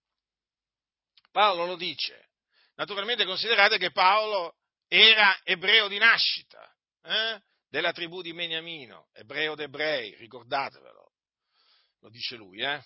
Paolo 1.30 1.68
lo 1.68 1.76
dice. 1.76 2.30
Naturalmente 2.74 3.24
considerate 3.24 3.78
che 3.78 3.92
Paolo 3.92 4.56
era 4.88 5.40
ebreo 5.44 5.88
di 5.88 6.00
nascita, 6.00 6.76
eh? 7.04 7.40
Della 7.74 7.92
tribù 7.92 8.22
di 8.22 8.34
Beniamino, 8.34 9.10
ebreo 9.14 9.56
d'ebrei, 9.56 10.14
ricordatevelo 10.18 11.12
lo 12.02 12.10
dice 12.10 12.36
lui, 12.36 12.62
eh? 12.62 12.84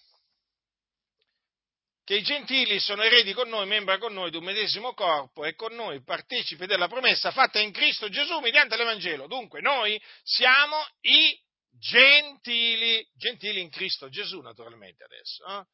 che 2.05 2.15
i 2.15 2.23
gentili 2.23 2.79
sono 2.79 3.01
eredi 3.01 3.33
con 3.33 3.49
noi, 3.49 3.67
membra 3.67 3.97
con 3.97 4.13
noi 4.13 4.31
di 4.31 4.37
un 4.37 4.45
medesimo 4.45 4.93
corpo 4.93 5.43
e 5.43 5.55
con 5.55 5.73
noi 5.73 6.01
partecipi 6.03 6.67
della 6.67 6.87
promessa 6.87 7.31
fatta 7.31 7.59
in 7.59 7.73
Cristo 7.73 8.07
Gesù 8.07 8.39
mediante 8.39 8.77
l'Evangelo. 8.77 9.27
Dunque 9.27 9.59
noi 9.59 10.01
siamo 10.23 10.77
i 11.01 11.37
gentili, 11.69 13.05
gentili 13.13 13.59
in 13.59 13.69
Cristo 13.69 14.07
Gesù 14.07 14.39
naturalmente 14.39 15.03
adesso. 15.03 15.43
Eh? 15.47 15.65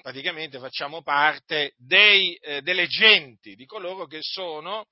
Praticamente 0.00 0.58
facciamo 0.58 1.02
parte 1.02 1.74
dei, 1.76 2.36
eh, 2.36 2.62
delle 2.62 2.86
genti, 2.86 3.54
di 3.54 3.66
coloro 3.66 4.06
che 4.06 4.20
sono, 4.22 4.86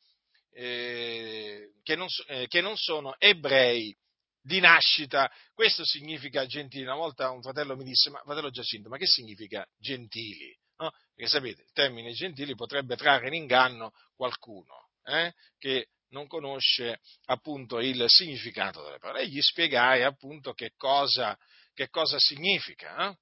eh, 0.53 1.73
che, 1.83 1.97
non, 1.97 2.07
eh, 2.29 2.47
che 2.47 2.61
non 2.61 2.77
sono 2.77 3.15
ebrei 3.19 3.97
di 4.41 4.61
nascita. 4.61 5.31
Questo 5.55 5.85
significa 5.85 6.47
gentili. 6.47 6.85
Una 6.85 6.97
volta 6.97 7.31
un 7.31 7.43
fratello 7.43 7.77
mi 7.77 7.85
disse, 7.85 8.11
ma 8.11 8.21
fratello 8.25 8.51
Giacinto, 8.51 8.89
ma 8.89 8.97
che 8.97 9.07
significa 9.07 9.67
gentili? 9.79 10.57
No? 10.79 10.91
Perché 11.15 11.31
sapete, 11.31 11.63
il 11.63 11.73
termine 11.73 12.13
gentili 12.13 12.55
potrebbe 12.55 12.97
trarre 12.97 13.29
in 13.29 13.35
inganno 13.35 13.93
qualcuno 14.17 14.91
eh? 15.05 15.33
che 15.59 15.89
non 16.09 16.27
conosce 16.27 17.01
appunto 17.27 17.79
il 17.79 18.05
significato 18.09 18.83
delle 18.83 18.99
parole. 18.99 19.23
E 19.23 19.29
gli 19.29 19.41
spiegai 19.41 20.03
appunto 20.03 20.53
che 20.53 20.73
cosa, 20.77 21.37
che 21.73 21.89
cosa 21.89 22.19
significa. 22.19 23.09
Eh? 23.09 23.17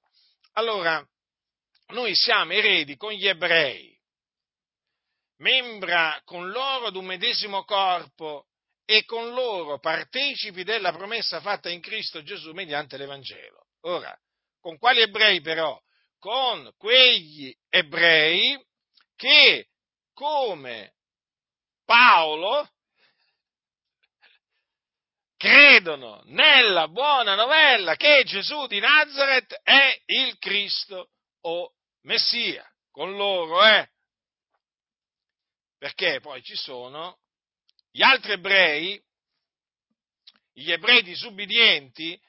Allora, 0.53 1.05
noi 1.87 2.15
siamo 2.15 2.53
eredi 2.53 2.95
con 2.95 3.11
gli 3.11 3.27
ebrei, 3.27 3.90
membra 5.41 6.19
con 6.23 6.49
loro 6.49 6.87
ad 6.87 6.95
un 6.95 7.05
medesimo 7.05 7.63
corpo 7.63 8.47
e 8.85 9.05
con 9.05 9.33
loro 9.33 9.79
partecipi 9.79 10.63
della 10.63 10.91
promessa 10.91 11.41
fatta 11.41 11.69
in 11.69 11.81
Cristo 11.81 12.23
Gesù 12.23 12.51
mediante 12.51 12.97
l'Evangelo. 12.97 13.67
Ora, 13.81 14.15
con 14.59 14.77
quali 14.77 15.01
ebrei 15.01 15.41
però? 15.41 15.79
Con 16.19 16.71
quegli 16.77 17.55
ebrei 17.69 18.59
che, 19.15 19.69
come 20.13 20.93
Paolo, 21.85 22.69
credono 25.37 26.21
nella 26.25 26.87
buona 26.87 27.33
novella 27.33 27.95
che 27.95 28.23
Gesù 28.25 28.67
di 28.67 28.79
Nazareth 28.79 29.59
è 29.63 29.99
il 30.05 30.37
Cristo 30.37 31.09
o 31.41 31.73
Messia. 32.01 32.63
Con 32.91 33.15
loro, 33.15 33.65
eh? 33.65 33.89
Perché 35.81 36.19
poi 36.19 36.43
ci 36.43 36.55
sono 36.55 37.21
gli 37.89 38.03
altri 38.03 38.33
ebrei, 38.33 39.03
gli 40.53 40.71
ebrei 40.71 41.01
disubbidienti, 41.01 42.21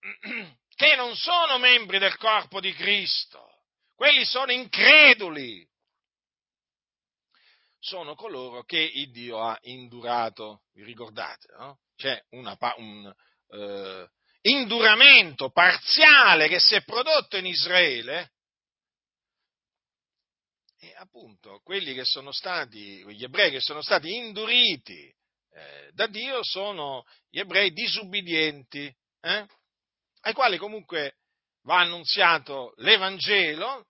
che 0.74 0.96
non 0.96 1.14
sono 1.14 1.58
membri 1.58 2.00
del 2.00 2.16
corpo 2.16 2.58
di 2.58 2.72
Cristo, 2.72 3.62
quelli 3.94 4.24
sono 4.24 4.50
increduli, 4.50 5.64
sono 7.78 8.16
coloro 8.16 8.64
che 8.64 8.80
il 8.80 9.12
Dio 9.12 9.40
ha 9.40 9.56
indurato, 9.62 10.64
vi 10.72 10.82
ricordate, 10.82 11.46
no? 11.56 11.78
C'è 11.94 12.20
una, 12.30 12.58
un 12.78 13.14
eh, 13.50 14.10
induramento 14.40 15.50
parziale 15.50 16.48
che 16.48 16.58
si 16.58 16.74
è 16.74 16.82
prodotto 16.82 17.36
in 17.36 17.46
Israele 17.46 18.32
e 20.78 20.92
appunto 20.96 21.60
quelli 21.62 21.94
che 21.94 22.04
sono 22.04 22.32
stati, 22.32 23.04
gli 23.12 23.24
ebrei 23.24 23.50
che 23.50 23.60
sono 23.60 23.82
stati 23.82 24.14
induriti 24.14 25.14
eh, 25.56 25.90
da 25.92 26.06
Dio 26.06 26.40
sono 26.42 27.04
gli 27.30 27.38
ebrei 27.38 27.72
disubbidienti, 27.72 28.94
eh, 29.22 29.46
ai 30.20 30.32
quali 30.34 30.58
comunque 30.58 31.14
va 31.62 31.80
annunziato 31.80 32.74
l'Evangelo 32.76 33.86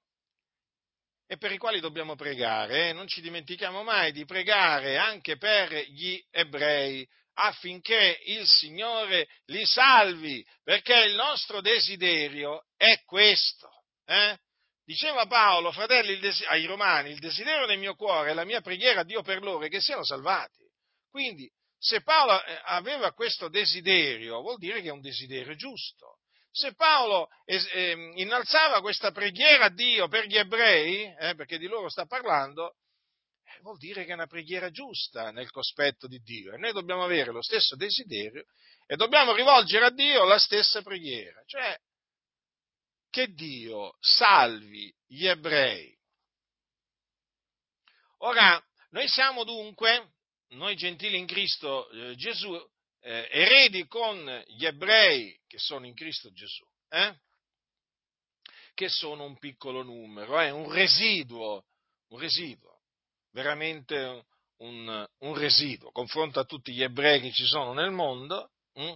e 1.27 1.37
per 1.39 1.51
i 1.51 1.59
quali 1.59 1.81
dobbiamo 1.81 2.15
pregare. 2.15 2.89
Eh? 2.89 2.93
Non 2.93 3.09
ci 3.09 3.21
dimentichiamo 3.21 3.83
mai 3.83 4.13
di 4.13 4.25
pregare 4.25 4.97
anche 4.97 5.37
per 5.39 5.73
gli 5.89 6.23
ebrei 6.31 7.07
affinché 7.39 8.21
il 8.27 8.47
Signore 8.47 9.29
li 9.47 9.67
salvi, 9.67 10.47
perché 10.63 10.95
il 11.05 11.17
nostro 11.17 11.61
desiderio 11.61 12.67
è 12.77 13.03
questo. 13.05 13.69
Eh? 14.05 14.39
Diceva 14.87 15.27
Paolo, 15.27 15.73
fratelli, 15.73 16.17
ai 16.47 16.65
Romani, 16.65 17.11
il 17.11 17.19
desiderio 17.19 17.67
del 17.67 17.81
mio 17.81 17.97
cuore 17.97 18.31
e 18.31 18.35
la 18.35 18.45
mia 18.45 18.61
preghiera 18.61 19.01
a 19.01 19.05
Dio 19.05 19.21
per 19.21 19.43
loro 19.43 19.65
è 19.65 19.69
che 19.69 19.81
siano 19.81 20.05
salvati. 20.05 20.63
Quindi, 21.11 21.51
se 21.77 22.03
Paolo 22.03 22.41
eh, 22.45 22.61
aveva 22.67 23.13
questo 23.13 23.49
desiderio, 23.49 24.41
vuol 24.43 24.59
dire 24.59 24.81
che 24.83 24.87
è 24.87 24.93
un 24.93 25.01
desiderio 25.01 25.57
giusto. 25.57 26.21
Se 26.53 26.73
Paolo 26.75 27.29
eh, 27.47 28.13
innalzava 28.15 28.81
questa 28.81 29.11
preghiera 29.11 29.65
a 29.65 29.71
Dio 29.71 30.07
per 30.07 30.27
gli 30.27 30.37
ebrei, 30.37 31.13
eh, 31.19 31.35
perché 31.35 31.59
di 31.59 31.67
loro 31.67 31.89
sta 31.89 32.07
parlando, 32.07 32.77
eh, 33.43 33.59
vuol 33.63 33.79
dire 33.79 34.05
che 34.05 34.13
è 34.13 34.15
una 34.15 34.29
preghiera 34.29 34.71
giusta 34.71 35.33
nel 35.33 35.51
cospetto 35.51 36.07
di 36.07 36.21
Dio. 36.21 36.53
E 36.55 36.59
noi 36.59 36.71
dobbiamo 36.71 37.03
avere 37.03 37.33
lo 37.33 37.43
stesso 37.43 37.75
desiderio 37.75 38.45
e 38.87 38.95
dobbiamo 38.95 39.35
rivolgere 39.35 39.87
a 39.87 39.91
Dio 39.91 40.25
la 40.25 40.39
stessa 40.39 40.81
preghiera. 40.81 41.43
Cioè, 41.45 41.77
che 43.17 43.33
Dio 43.33 43.97
salvi 43.99 44.95
gli 45.07 45.27
ebrei. 45.27 45.91
Ora, 48.19 48.63
noi 48.91 49.09
siamo 49.09 49.43
dunque, 49.43 50.17
noi 50.49 50.77
gentili 50.77 51.17
in 51.17 51.25
Cristo 51.25 51.89
eh, 51.89 52.15
Gesù, 52.17 52.55
eh, 53.01 53.27
eredi 53.33 53.87
con 53.87 54.45
gli 54.49 54.67
ebrei 54.67 55.35
che 55.47 55.59
sono 55.59 55.87
in 55.87 55.95
Cristo 55.95 56.31
Gesù, 56.31 56.63
eh? 56.91 57.19
che 58.75 58.91
sono 58.91 59.25
un 59.25 59.39
piccolo 59.39 59.83
numero, 59.83 60.39
eh? 60.39 60.51
un 60.51 60.71
residuo, 60.71 61.65
un 62.09 62.19
residuo, 62.19 62.83
veramente 63.31 64.27
un, 64.59 65.09
un, 65.21 65.39
residuo, 65.39 65.91
confronto 65.91 66.39
a 66.39 66.45
tutti 66.45 66.71
gli 66.71 66.83
ebrei 66.83 67.23
che 67.23 67.33
ci 67.33 67.47
sono 67.47 67.73
nel 67.73 67.93
mondo. 67.93 68.51
Hm? 68.75 68.95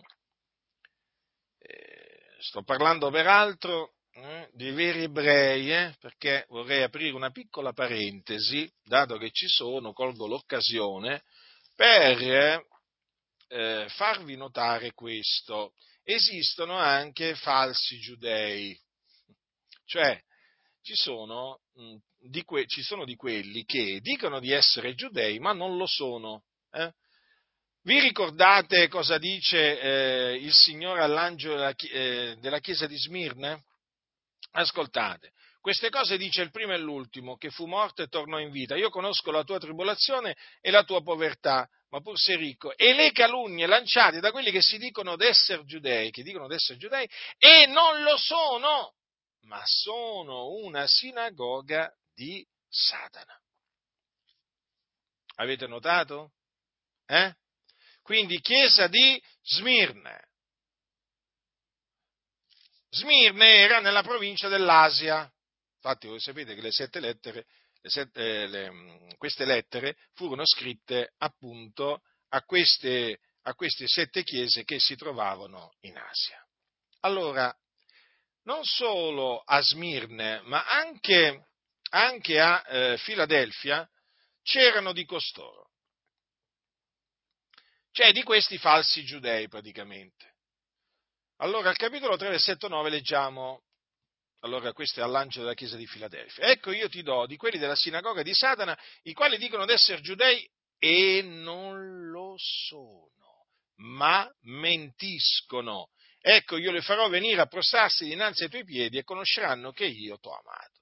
sto 2.41 2.63
parlando 2.63 3.11
peraltro 3.11 3.95
eh, 4.25 4.51
dei 4.53 4.73
veri 4.73 5.03
ebrei, 5.05 5.73
eh, 5.73 5.95
perché 6.01 6.45
vorrei 6.49 6.83
aprire 6.83 7.15
una 7.15 7.31
piccola 7.31 7.73
parentesi, 7.73 8.71
dato 8.85 9.17
che 9.17 9.31
ci 9.31 9.49
sono, 9.49 9.93
colgo 9.93 10.27
l'occasione 10.27 11.23
per 11.75 12.65
eh, 13.49 13.87
farvi 13.89 14.37
notare 14.37 14.93
questo. 14.93 15.73
Esistono 16.03 16.77
anche 16.77 17.35
falsi 17.35 17.99
giudei, 17.99 18.79
cioè 19.85 20.21
ci 20.83 20.95
sono, 20.95 21.61
mh, 21.75 21.97
di 22.29 22.43
que- 22.43 22.67
ci 22.67 22.83
sono 22.83 23.05
di 23.05 23.17
quelli 23.17 23.65
che 23.65 24.01
dicono 24.01 24.41
di 24.41 24.51
essere 24.51 24.95
giudei 24.95 25.39
ma 25.39 25.53
non 25.53 25.77
lo 25.77 25.87
sono. 25.87 26.45
Eh? 26.73 26.93
Vi 27.83 27.99
ricordate 28.01 28.89
cosa 28.89 29.19
dice 29.19 29.81
eh, 29.81 30.35
il 30.35 30.53
Signore 30.53 31.03
all'angelo 31.03 31.55
della, 31.55 31.75
eh, 31.75 32.37
della 32.39 32.61
chiesa 32.61 32.87
di 32.87 32.97
Smirne? 32.97 33.65
Ascoltate, 34.53 35.33
queste 35.61 35.91
cose 35.91 36.17
dice 36.17 36.41
il 36.43 36.51
primo 36.51 36.73
e 36.73 36.79
l'ultimo, 36.79 37.37
che 37.37 37.51
fu 37.51 37.67
morto 37.67 38.03
e 38.03 38.09
tornò 38.09 38.39
in 38.39 38.51
vita. 38.51 38.77
Io 38.77 38.89
conosco 38.89 39.31
la 39.31 39.45
tua 39.45 39.59
tribolazione 39.59 40.37
e 40.61 40.71
la 40.71 40.85
tua 40.85 41.03
povertà, 41.03 41.69
ma 41.91 42.01
pur 42.01 42.19
sei 42.19 42.37
ricco. 42.37 42.75
E 42.77 42.95
le 42.95 43.13
calunnie 43.13 43.67
lanciate 43.67 44.21
da 44.21 44.31
quelli 44.31 44.51
che 44.51 44.63
si 44.63 44.79
dicono 44.79 45.17
d'essere 45.17 45.65
giudei, 45.65 46.11
che 46.11 46.23
dicono 46.23 46.47
d'essere 46.47 46.79
giudei, 46.79 47.09
e 47.37 47.67
non 47.67 48.03
lo 48.03 48.17
sono, 48.17 48.95
ma 49.43 49.61
sono 49.65 50.49
una 50.55 50.87
sinagoga 50.87 51.93
di 52.15 52.45
Satana. 52.69 53.39
Avete 55.37 55.67
notato? 55.67 56.33
Eh? 57.07 57.35
Quindi 58.03 58.41
chiesa 58.41 58.87
di 58.87 59.23
Smirne. 59.43 60.30
Smirne 62.91 63.57
era 63.57 63.81
nella 63.81 64.03
provincia 64.03 64.49
dell'Asia. 64.49 65.31
Infatti 65.77 66.07
voi 66.07 66.21
sapete 66.21 66.55
che 66.55 66.61
le 66.61 66.73
sette 66.73 67.01
lettere, 67.01 67.47
le 67.81 67.89
sette, 67.89 68.47
le, 68.47 69.15
queste 69.17 69.45
lettere 69.45 69.97
furono 70.15 70.45
scritte 70.45 71.15
appunto 71.19 72.03
a 72.29 72.43
queste, 72.43 73.21
a 73.43 73.55
queste 73.55 73.87
sette 73.87 74.23
chiese 74.23 74.65
che 74.65 74.79
si 74.79 74.97
trovavano 74.97 75.73
in 75.81 75.97
Asia. 75.97 76.45
Allora, 77.01 77.55
non 78.45 78.65
solo 78.65 79.41
a 79.41 79.61
Smirne, 79.63 80.43
ma 80.43 80.67
anche, 80.67 81.47
anche 81.91 82.41
a 82.41 82.65
eh, 82.67 82.99
Filadelfia 82.99 83.89
c'erano 84.43 84.93
di 84.93 85.05
costoro 85.05 85.71
cioè 87.93 88.13
di 88.13 88.23
questi 88.23 88.59
falsi 88.59 89.05
giudei 89.05 89.49
praticamente. 89.49 90.30
Allora 91.43 91.71
al 91.71 91.77
capitolo 91.77 92.19
3, 92.19 92.29
versetto 92.29 92.69
9 92.69 92.91
leggiamo, 92.91 93.63
allora 94.41 94.75
questo 94.75 95.01
è 95.01 95.03
all'angelo 95.03 95.45
della 95.45 95.55
chiesa 95.55 95.77
di 95.77 95.87
Filadelfia, 95.87 96.45
ecco 96.51 96.71
io 96.71 96.87
ti 96.91 97.03
do 97.03 97.25
di 97.25 97.37
quelli 97.37 97.57
della 97.57 97.75
sinagoga 97.75 98.23
di 98.23 98.35
Satana, 98.35 98.79
i 99.05 99.15
quali 99.15 99.39
dicono 99.39 99.65
di 99.65 99.73
essere 99.73 100.03
giudei 100.03 100.47
e 100.79 101.23
non 101.23 102.11
lo 102.11 102.35
sono, 102.37 103.47
ma 103.77 104.31
mentiscono. 104.43 105.89
Ecco 106.21 106.59
io 106.59 106.73
li 106.73 106.83
farò 106.83 107.09
venire 107.09 107.41
a 107.41 107.47
prostrarsi 107.47 108.05
dinanzi 108.05 108.43
ai 108.43 108.51
tuoi 108.51 108.65
piedi 108.65 108.99
e 108.99 109.03
conosceranno 109.03 109.73
che 109.73 109.87
io 109.87 110.19
t'ho 110.19 110.33
amato. 110.33 110.81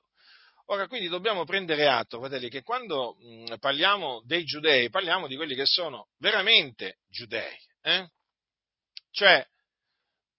Ora, 0.71 0.88
quindi 0.88 1.07
dobbiamo 1.07 1.45
prendere 1.45 1.87
atto, 1.87 2.19
fratelli, 2.19 2.49
che 2.49 2.62
quando 2.62 3.15
mh, 3.15 3.59
parliamo 3.61 4.23
dei 4.25 4.43
giudei, 4.43 4.91
parliamo 4.91 5.29
di 5.29 5.37
quelli 5.37 5.55
che 5.55 5.67
sono 5.67 6.09
veramente 6.19 6.99
giudei, 7.07 7.57
eh? 7.83 8.11
cioè 9.12 9.47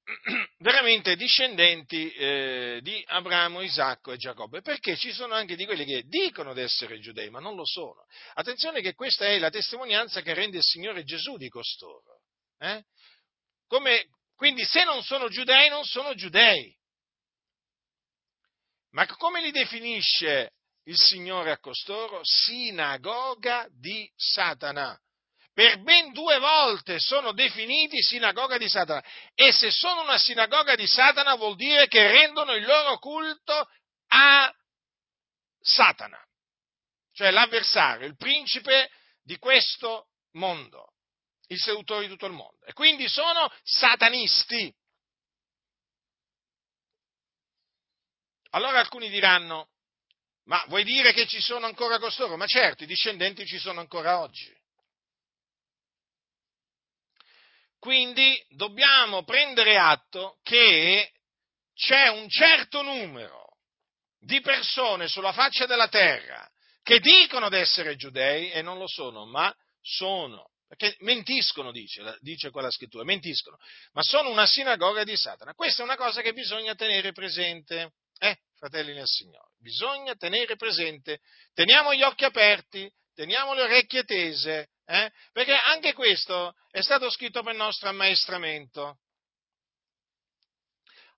veramente 0.60 1.16
discendenti 1.16 2.12
eh, 2.12 2.80
di 2.82 3.04
Abramo, 3.08 3.62
Isacco 3.62 4.12
e 4.12 4.18
Giacobbe, 4.18 4.62
perché 4.62 4.96
ci 4.96 5.12
sono 5.12 5.34
anche 5.34 5.56
di 5.56 5.66
quelli 5.66 5.86
che 5.86 6.04
dicono 6.04 6.54
di 6.54 6.62
essere 6.62 7.00
giudei, 7.00 7.30
ma 7.30 7.40
non 7.40 7.56
lo 7.56 7.66
sono. 7.66 8.06
Attenzione 8.34 8.82
che 8.82 8.94
questa 8.94 9.26
è 9.26 9.38
la 9.40 9.50
testimonianza 9.50 10.22
che 10.22 10.34
rende 10.34 10.58
il 10.58 10.64
Signore 10.64 11.04
Gesù 11.04 11.38
di 11.38 11.50
costoro. 11.50 12.22
Eh? 12.58 12.84
Come, 13.68 14.08
quindi 14.36 14.64
se 14.66 14.84
non 14.84 15.02
sono 15.04 15.30
giudei, 15.30 15.70
non 15.70 15.84
sono 15.84 16.14
giudei. 16.16 16.76
Ma 18.92 19.06
come 19.06 19.42
li 19.42 19.52
definisce 19.52 20.54
il 20.86 20.98
Signore 20.98 21.52
a 21.52 21.60
costoro? 21.60 22.22
Sinagoga 22.24 23.68
di 23.70 24.12
Satana. 24.16 25.00
Per 25.60 25.82
ben 25.82 26.14
due 26.14 26.40
volte 26.40 27.00
sono 27.00 27.34
definiti 27.34 28.02
sinagoga 28.02 28.58
di 28.58 28.70
Satana. 28.70 29.04
E 29.36 29.52
se 29.52 29.72
sono 29.72 30.04
una 30.04 30.18
sinagoga 30.18 30.74
di 30.76 30.88
Satana 30.88 31.36
vuol 31.36 31.58
dire 31.58 31.90
che 31.90 32.10
rendono 32.10 32.54
il 32.54 32.64
loro 32.64 32.98
culto 32.98 33.70
a 34.08 34.56
Satana, 35.60 36.18
cioè 37.12 37.32
l'avversario, 37.32 38.08
il 38.08 38.16
principe 38.16 38.90
di 39.22 39.38
questo 39.38 40.08
mondo, 40.36 40.94
il 41.48 41.60
seduttore 41.60 42.04
di 42.04 42.08
tutto 42.08 42.28
il 42.28 42.32
mondo. 42.32 42.66
E 42.66 42.72
quindi 42.72 43.10
sono 43.10 43.52
satanisti. 43.62 44.74
Allora 48.52 48.80
alcuni 48.80 49.10
diranno, 49.10 49.72
ma 50.46 50.64
vuoi 50.70 50.86
dire 50.86 51.12
che 51.12 51.28
ci 51.28 51.42
sono 51.42 51.66
ancora 51.66 52.00
costoro? 52.00 52.38
Ma 52.38 52.46
certo, 52.46 52.84
i 52.84 52.88
discendenti 52.88 53.46
ci 53.46 53.60
sono 53.60 53.82
ancora 53.82 54.22
oggi. 54.22 54.58
Quindi 57.80 58.38
dobbiamo 58.50 59.24
prendere 59.24 59.78
atto 59.78 60.38
che 60.44 61.12
c'è 61.74 62.10
un 62.10 62.28
certo 62.30 62.82
numero 62.82 63.56
di 64.20 64.42
persone 64.42 65.08
sulla 65.08 65.32
faccia 65.32 65.66
della 65.66 65.88
terra 65.88 66.48
che 66.84 67.00
dicono 67.00 67.50
di 67.50 67.56
essere 67.56 67.96
giudei 67.96 68.52
e 68.52 68.62
non 68.62 68.78
lo 68.78 68.88
sono, 68.88 69.26
ma 69.26 69.54
sono, 69.82 70.50
perché 70.68 70.96
mentiscono, 71.00 71.72
dice, 71.72 72.18
dice 72.20 72.50
quella 72.50 72.72
scrittura, 72.72 73.04
mentiscono, 73.04 73.58
ma 73.94 74.02
sono 74.04 74.30
una 74.30 74.46
sinagoga 74.46 75.04
di 75.04 75.16
Satana. 75.16 75.54
Questa 75.54 75.82
è 75.82 75.86
una 75.86 75.96
cosa 75.96 76.22
che 76.22 76.34
bisogna 76.34 76.76
tenere 76.76 77.12
presente. 77.12 77.94
Eh, 78.18 78.38
fratelli 78.58 78.94
nel 78.94 79.08
Signore, 79.08 79.52
bisogna 79.60 80.14
tenere 80.16 80.58
presente, 80.58 81.22
teniamo 81.54 81.94
gli 81.94 82.04
occhi 82.04 82.26
aperti, 82.26 82.92
teniamo 83.20 83.54
le 83.54 83.64
orecchie 83.64 84.06
tese, 84.06 84.70
eh, 84.86 85.12
perché 85.34 85.54
anche 85.54 85.92
questo 85.92 86.56
è 86.72 86.80
stato 86.80 87.10
scritto 87.10 87.44
per 87.44 87.52
il 87.52 87.58
nostro 87.58 87.90
ammaestramento. 87.90 89.00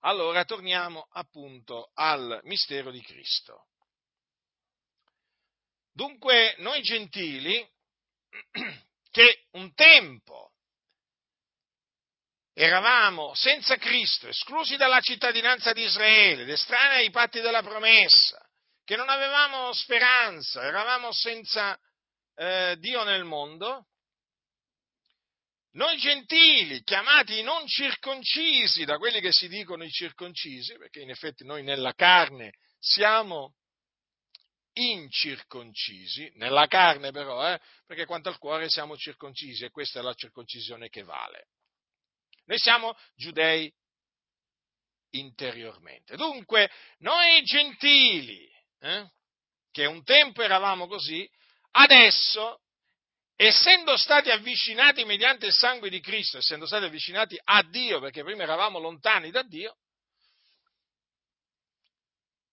Allora 0.00 0.44
torniamo 0.44 1.06
appunto 1.12 1.92
al 1.94 2.40
mistero 2.42 2.90
di 2.90 3.00
Cristo. 3.02 3.68
Dunque 5.92 6.56
noi 6.58 6.82
gentili, 6.82 7.64
che 9.12 9.44
un 9.52 9.72
tempo 9.72 10.54
eravamo 12.52 13.32
senza 13.34 13.76
Cristo, 13.76 14.26
esclusi 14.26 14.76
dalla 14.76 15.00
cittadinanza 15.00 15.72
di 15.72 15.82
Israele, 15.82 16.52
estranei 16.52 17.04
ai 17.04 17.10
patti 17.12 17.40
della 17.40 17.62
promessa, 17.62 18.44
che 18.82 18.96
non 18.96 19.08
avevamo 19.08 19.72
speranza, 19.72 20.64
eravamo 20.64 21.12
senza 21.12 21.78
eh, 22.34 22.76
Dio 22.78 23.04
nel 23.04 23.24
mondo, 23.24 23.86
noi 25.72 25.96
gentili, 25.96 26.82
chiamati 26.82 27.42
non 27.42 27.66
circoncisi 27.66 28.84
da 28.84 28.98
quelli 28.98 29.20
che 29.20 29.32
si 29.32 29.48
dicono 29.48 29.84
i 29.84 29.90
circoncisi, 29.90 30.76
perché 30.76 31.00
in 31.00 31.10
effetti 31.10 31.44
noi 31.44 31.62
nella 31.62 31.94
carne 31.94 32.52
siamo 32.78 33.54
incirconcisi, 34.74 36.30
nella 36.34 36.66
carne 36.66 37.10
però, 37.10 37.50
eh, 37.50 37.60
perché 37.86 38.04
quanto 38.04 38.28
al 38.28 38.38
cuore 38.38 38.68
siamo 38.68 38.96
circoncisi 38.96 39.64
e 39.64 39.70
questa 39.70 40.00
è 40.00 40.02
la 40.02 40.14
circoncisione 40.14 40.88
che 40.88 41.04
vale. 41.04 41.48
Noi 42.44 42.58
siamo 42.58 42.94
giudei 43.14 43.72
interiormente. 45.10 46.16
Dunque, 46.16 46.70
noi 46.98 47.42
gentili, 47.44 48.50
eh, 48.80 49.10
che 49.70 49.86
un 49.86 50.02
tempo 50.04 50.42
eravamo 50.42 50.86
così, 50.86 51.28
adesso, 51.72 52.60
essendo 53.36 53.96
stati 53.96 54.30
avvicinati 54.30 55.04
mediante 55.04 55.46
il 55.46 55.52
sangue 55.52 55.90
di 55.90 56.00
Cristo, 56.00 56.38
essendo 56.38 56.66
stati 56.66 56.84
avvicinati 56.84 57.38
a 57.42 57.62
Dio, 57.62 58.00
perché 58.00 58.22
prima 58.22 58.42
eravamo 58.42 58.78
lontani 58.78 59.30
da 59.30 59.42
Dio, 59.42 59.76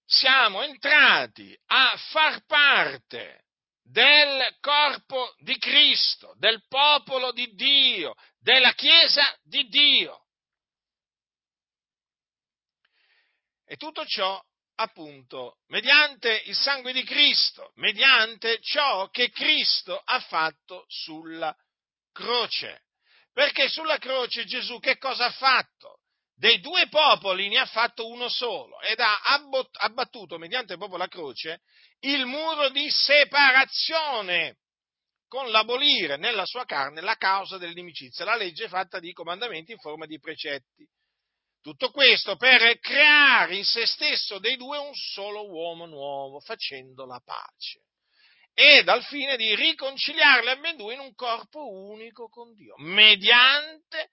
siamo 0.05 0.63
entrati 0.63 1.55
a 1.67 1.95
far 2.11 2.43
parte 2.45 3.45
del 3.83 4.55
corpo 4.59 5.35
di 5.39 5.57
Cristo, 5.57 6.33
del 6.37 6.63
popolo 6.67 7.31
di 7.31 7.53
Dio, 7.53 8.15
della 8.39 8.73
Chiesa 8.73 9.37
di 9.43 9.67
Dio. 9.67 10.25
E 13.65 13.75
tutto 13.77 14.03
ciò 14.05 14.43
appunto 14.79 15.57
mediante 15.67 16.43
il 16.45 16.55
sangue 16.55 16.93
di 16.93 17.03
Cristo, 17.03 17.71
mediante 17.75 18.59
ciò 18.61 19.09
che 19.09 19.29
Cristo 19.29 19.97
ha 19.97 20.19
fatto 20.19 20.85
sulla 20.87 21.55
croce. 22.11 22.83
Perché 23.33 23.69
sulla 23.69 23.97
croce 23.97 24.45
Gesù 24.45 24.79
che 24.79 24.97
cosa 24.97 25.25
ha 25.25 25.31
fatto? 25.31 25.99
dei 26.39 26.61
due 26.61 26.87
popoli 26.87 27.49
ne 27.49 27.57
ha 27.57 27.65
fatto 27.65 28.07
uno 28.07 28.29
solo 28.29 28.79
ed 28.79 28.97
ha 29.01 29.19
abbattuto 29.73 30.37
mediante 30.37 30.77
proprio 30.77 30.97
la 30.97 31.09
croce 31.09 31.59
il 32.01 32.25
muro 32.25 32.69
di 32.69 32.89
separazione 32.89 34.59
con 35.27 35.51
l'abolire 35.51 36.15
nella 36.15 36.45
sua 36.45 36.63
carne 36.63 37.01
la 37.01 37.15
causa 37.15 37.57
dell'inimicizia, 37.57 38.23
la 38.23 38.37
legge 38.37 38.69
fatta 38.69 38.99
di 38.99 39.11
comandamenti 39.11 39.73
in 39.73 39.79
forma 39.79 40.05
di 40.05 40.17
precetti. 40.17 40.87
Tutto 41.61 41.91
questo 41.91 42.37
per 42.37 42.79
creare 42.79 43.55
in 43.57 43.65
se 43.65 43.85
stesso 43.85 44.39
dei 44.39 44.55
due 44.55 44.77
un 44.77 44.93
solo 44.93 45.49
uomo 45.49 45.85
nuovo, 45.85 46.39
facendo 46.39 47.05
la 47.05 47.21
pace. 47.23 47.81
E 48.53 48.83
dal 48.83 49.03
fine 49.03 49.35
di 49.35 49.55
riconciliarli 49.55 50.49
ambedue 50.49 50.93
in 50.93 50.99
un 50.99 51.13
corpo 51.15 51.69
unico 51.69 52.29
con 52.29 52.53
Dio, 52.55 52.75
mediante 52.77 54.09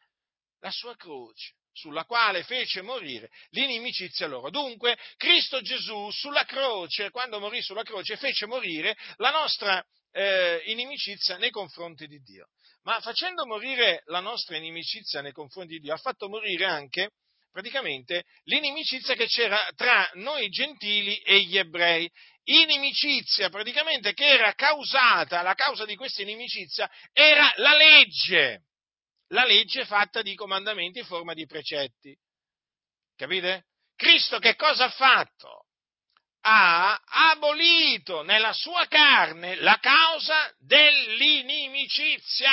la 0.60 0.70
sua 0.70 0.96
croce, 0.96 1.54
sulla 1.72 2.04
quale 2.04 2.42
fece 2.42 2.82
morire 2.82 3.30
l'inimicizia 3.50 4.26
loro. 4.26 4.50
Dunque, 4.50 4.98
Cristo 5.16 5.60
Gesù 5.60 6.10
sulla 6.10 6.44
croce, 6.44 7.10
quando 7.10 7.38
morì 7.38 7.62
sulla 7.62 7.82
croce, 7.82 8.16
fece 8.16 8.46
morire 8.46 8.96
la 9.16 9.30
nostra 9.30 9.84
eh, 10.10 10.62
inimicizia 10.66 11.36
nei 11.36 11.50
confronti 11.50 12.06
di 12.06 12.20
Dio. 12.22 12.48
Ma 12.82 13.00
facendo 13.00 13.46
morire 13.46 14.02
la 14.06 14.20
nostra 14.20 14.56
inimicizia 14.56 15.20
nei 15.20 15.32
confronti 15.32 15.74
di 15.74 15.80
Dio, 15.80 15.94
ha 15.94 15.98
fatto 15.98 16.28
morire 16.28 16.64
anche 16.64 17.10
praticamente 17.56 18.24
l'inimicizia 18.44 19.14
che 19.14 19.24
c'era 19.24 19.58
tra 19.74 20.10
noi 20.16 20.50
gentili 20.50 21.16
e 21.20 21.40
gli 21.40 21.56
ebrei. 21.56 22.06
Inimicizia 22.48 23.48
praticamente 23.48 24.12
che 24.12 24.26
era 24.26 24.52
causata, 24.52 25.40
la 25.40 25.54
causa 25.54 25.86
di 25.86 25.96
questa 25.96 26.20
inimicizia 26.20 26.86
era 27.14 27.50
la 27.56 27.74
legge, 27.74 28.66
la 29.28 29.46
legge 29.46 29.86
fatta 29.86 30.20
di 30.20 30.34
comandamenti 30.34 30.98
in 30.98 31.06
forma 31.06 31.32
di 31.32 31.46
precetti. 31.46 32.14
Capite? 33.16 33.68
Cristo 33.96 34.38
che 34.38 34.54
cosa 34.54 34.84
ha 34.84 34.90
fatto? 34.90 35.62
ha 36.48 36.94
abolito 37.32 38.22
nella 38.22 38.52
sua 38.52 38.86
carne 38.86 39.56
la 39.56 39.80
causa 39.80 40.54
dell'inimicizia 40.58 42.52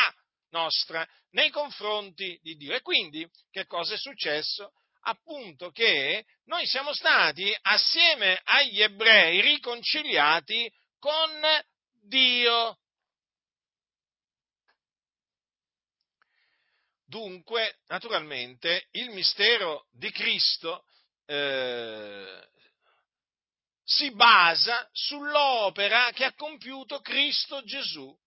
nostra 0.49 1.07
nei 1.31 1.51
confronti 1.51 2.39
di 2.41 2.55
Dio. 2.55 2.73
E 2.73 2.81
quindi 2.81 3.29
che 3.51 3.67
cosa 3.67 3.93
è 3.93 3.97
successo? 3.97 4.71
Appunto 5.05 5.71
che 5.71 6.25
noi 6.45 6.65
siamo 6.65 6.93
stati 6.93 7.53
assieme 7.61 8.39
agli 8.43 8.81
ebrei 8.81 9.41
riconciliati 9.41 10.71
con 10.99 11.41
Dio. 12.01 12.77
Dunque, 17.05 17.79
naturalmente, 17.87 18.87
il 18.91 19.09
mistero 19.09 19.87
di 19.91 20.09
Cristo 20.11 20.85
eh, 21.25 22.47
si 23.83 24.11
basa 24.11 24.89
sull'opera 24.93 26.11
che 26.11 26.25
ha 26.25 26.33
compiuto 26.33 27.01
Cristo 27.01 27.61
Gesù 27.63 28.17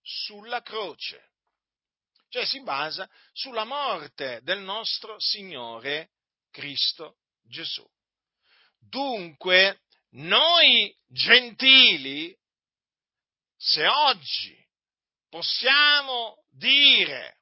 sulla 0.00 0.62
croce. 0.62 1.32
Cioè 2.34 2.46
si 2.46 2.60
basa 2.64 3.08
sulla 3.32 3.62
morte 3.62 4.40
del 4.42 4.58
nostro 4.58 5.14
Signore 5.20 6.10
Cristo 6.50 7.18
Gesù. 7.44 7.88
Dunque, 8.76 9.82
noi 10.14 10.92
gentili, 11.06 12.36
se 13.56 13.86
oggi 13.86 14.52
possiamo 15.28 16.44
dire, 16.50 17.36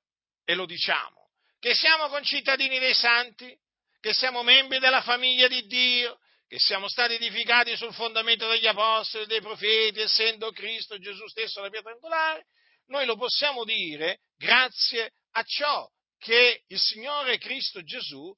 e 0.44 0.54
lo 0.54 0.66
diciamo, 0.66 1.30
che 1.58 1.74
siamo 1.74 2.08
concittadini 2.08 2.78
dei 2.78 2.92
santi, 2.92 3.58
che 3.98 4.12
siamo 4.12 4.42
membri 4.42 4.78
della 4.78 5.00
famiglia 5.00 5.48
di 5.48 5.64
Dio, 5.64 6.20
che 6.46 6.58
siamo 6.58 6.86
stati 6.86 7.14
edificati 7.14 7.74
sul 7.76 7.94
fondamento 7.94 8.46
degli 8.46 8.66
apostoli, 8.66 9.24
dei 9.24 9.40
profeti, 9.40 10.00
essendo 10.00 10.52
Cristo 10.52 10.98
Gesù 10.98 11.26
stesso 11.28 11.62
la 11.62 11.70
pietra 11.70 11.92
angolare, 11.92 12.44
noi 12.92 13.06
lo 13.06 13.16
possiamo 13.16 13.64
dire 13.64 14.20
grazie 14.36 15.14
a 15.30 15.42
ciò 15.42 15.90
che 16.18 16.64
il 16.66 16.78
Signore 16.78 17.38
Cristo 17.38 17.82
Gesù 17.82 18.30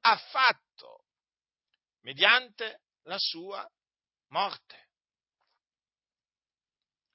ha 0.00 0.16
fatto 0.16 1.04
mediante 2.00 2.80
la 3.02 3.18
sua 3.18 3.70
morte. 4.28 4.88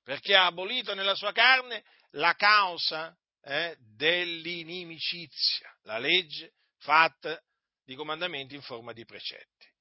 Perché 0.04 0.36
ha 0.36 0.46
abolito 0.46 0.94
nella 0.94 1.16
sua 1.16 1.32
carne 1.32 1.84
la 2.12 2.36
causa 2.36 3.18
eh, 3.42 3.76
dell'inimicizia, 3.80 5.76
la 5.82 5.98
legge 5.98 6.54
fatta 6.78 7.42
di 7.84 7.96
comandamenti 7.96 8.54
in 8.54 8.62
forma 8.62 8.94
di 8.94 9.06
precetti. 9.06 9.74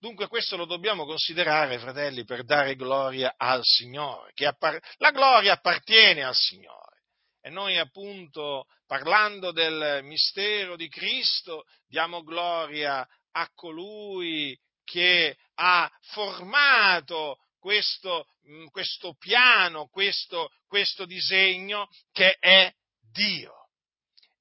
Dunque 0.00 0.28
questo 0.28 0.56
lo 0.56 0.64
dobbiamo 0.64 1.04
considerare, 1.04 1.78
fratelli, 1.78 2.24
per 2.24 2.44
dare 2.44 2.76
gloria 2.76 3.34
al 3.36 3.64
Signore, 3.64 4.32
che 4.32 4.46
appar- 4.46 4.80
la 4.98 5.10
gloria 5.10 5.54
appartiene 5.54 6.22
al 6.22 6.36
Signore. 6.36 7.02
E 7.40 7.50
noi 7.50 7.78
appunto, 7.78 8.66
parlando 8.86 9.50
del 9.50 10.04
mistero 10.04 10.76
di 10.76 10.88
Cristo, 10.88 11.64
diamo 11.86 12.22
gloria 12.22 13.06
a 13.32 13.50
colui 13.54 14.56
che 14.84 15.36
ha 15.54 15.90
formato 16.12 17.38
questo, 17.58 18.26
questo 18.70 19.14
piano, 19.18 19.88
questo, 19.88 20.50
questo 20.66 21.06
disegno 21.06 21.88
che 22.12 22.36
è 22.38 22.72
Dio 23.00 23.67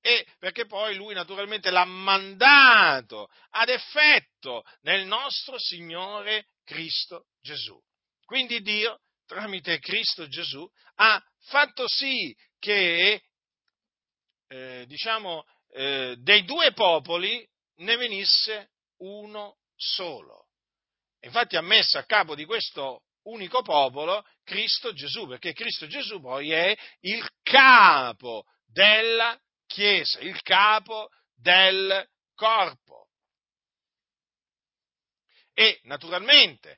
e 0.08 0.26
perché 0.39 0.65
poi 0.65 0.96
lui 0.96 1.13
naturalmente 1.13 1.70
l'ha 1.70 1.84
mandato 1.84 3.28
ad 3.50 3.67
effetto 3.67 4.63
nel 4.84 5.06
nostro 5.06 5.60
Signore 5.60 6.48
Cristo 6.63 7.26
Gesù. 7.41 7.78
Quindi 8.24 8.62
Dio, 8.62 9.02
tramite 9.26 9.80
Cristo 9.80 10.26
Gesù, 10.30 10.65
ha 10.96 11.22
fatto 11.48 11.89
sì 11.89 12.34
che, 12.58 13.22
eh, 14.48 14.86
diciamo, 14.88 15.43
eh, 15.72 16.15
dei 16.20 16.46
due 16.46 16.72
popoli 16.72 17.46
ne 17.80 17.98
venisse 17.98 18.70
uno 19.00 19.58
solo. 19.76 20.46
Infatti 21.20 21.58
ha 21.58 21.62
messo 21.62 21.98
a 21.98 22.06
capo 22.06 22.34
di 22.34 22.46
questo 22.46 23.02
unico 23.24 23.62
popolo 23.62 24.26
Cristo 24.46 24.93
Gesù, 24.93 25.28
perché 25.28 25.52
Cristo 25.52 25.86
Gesù 25.86 26.22
poi 26.22 26.54
è 26.54 26.78
il 27.02 27.28
capo 27.43 28.46
della 28.65 29.38
Chiesa, 29.67 30.19
il 30.19 30.41
capo 30.41 31.10
del 31.36 32.08
corpo. 32.34 33.10
E 35.53 35.80
naturalmente 35.84 36.77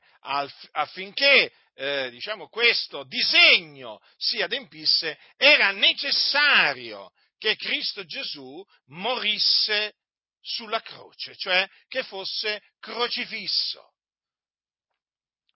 affinché 0.72 1.52
eh, 1.74 2.10
diciamo, 2.10 2.48
questo 2.48 3.04
disegno 3.04 4.00
si 4.16 4.42
adempisse 4.42 5.18
era 5.36 5.70
necessario 5.70 7.12
che 7.38 7.56
Cristo 7.56 8.04
Gesù 8.04 8.62
morisse 8.86 9.96
sulla 10.42 10.80
croce, 10.80 11.34
cioè 11.36 11.68
che 11.88 12.02
fosse 12.02 12.62
crocifisso. 12.78 13.94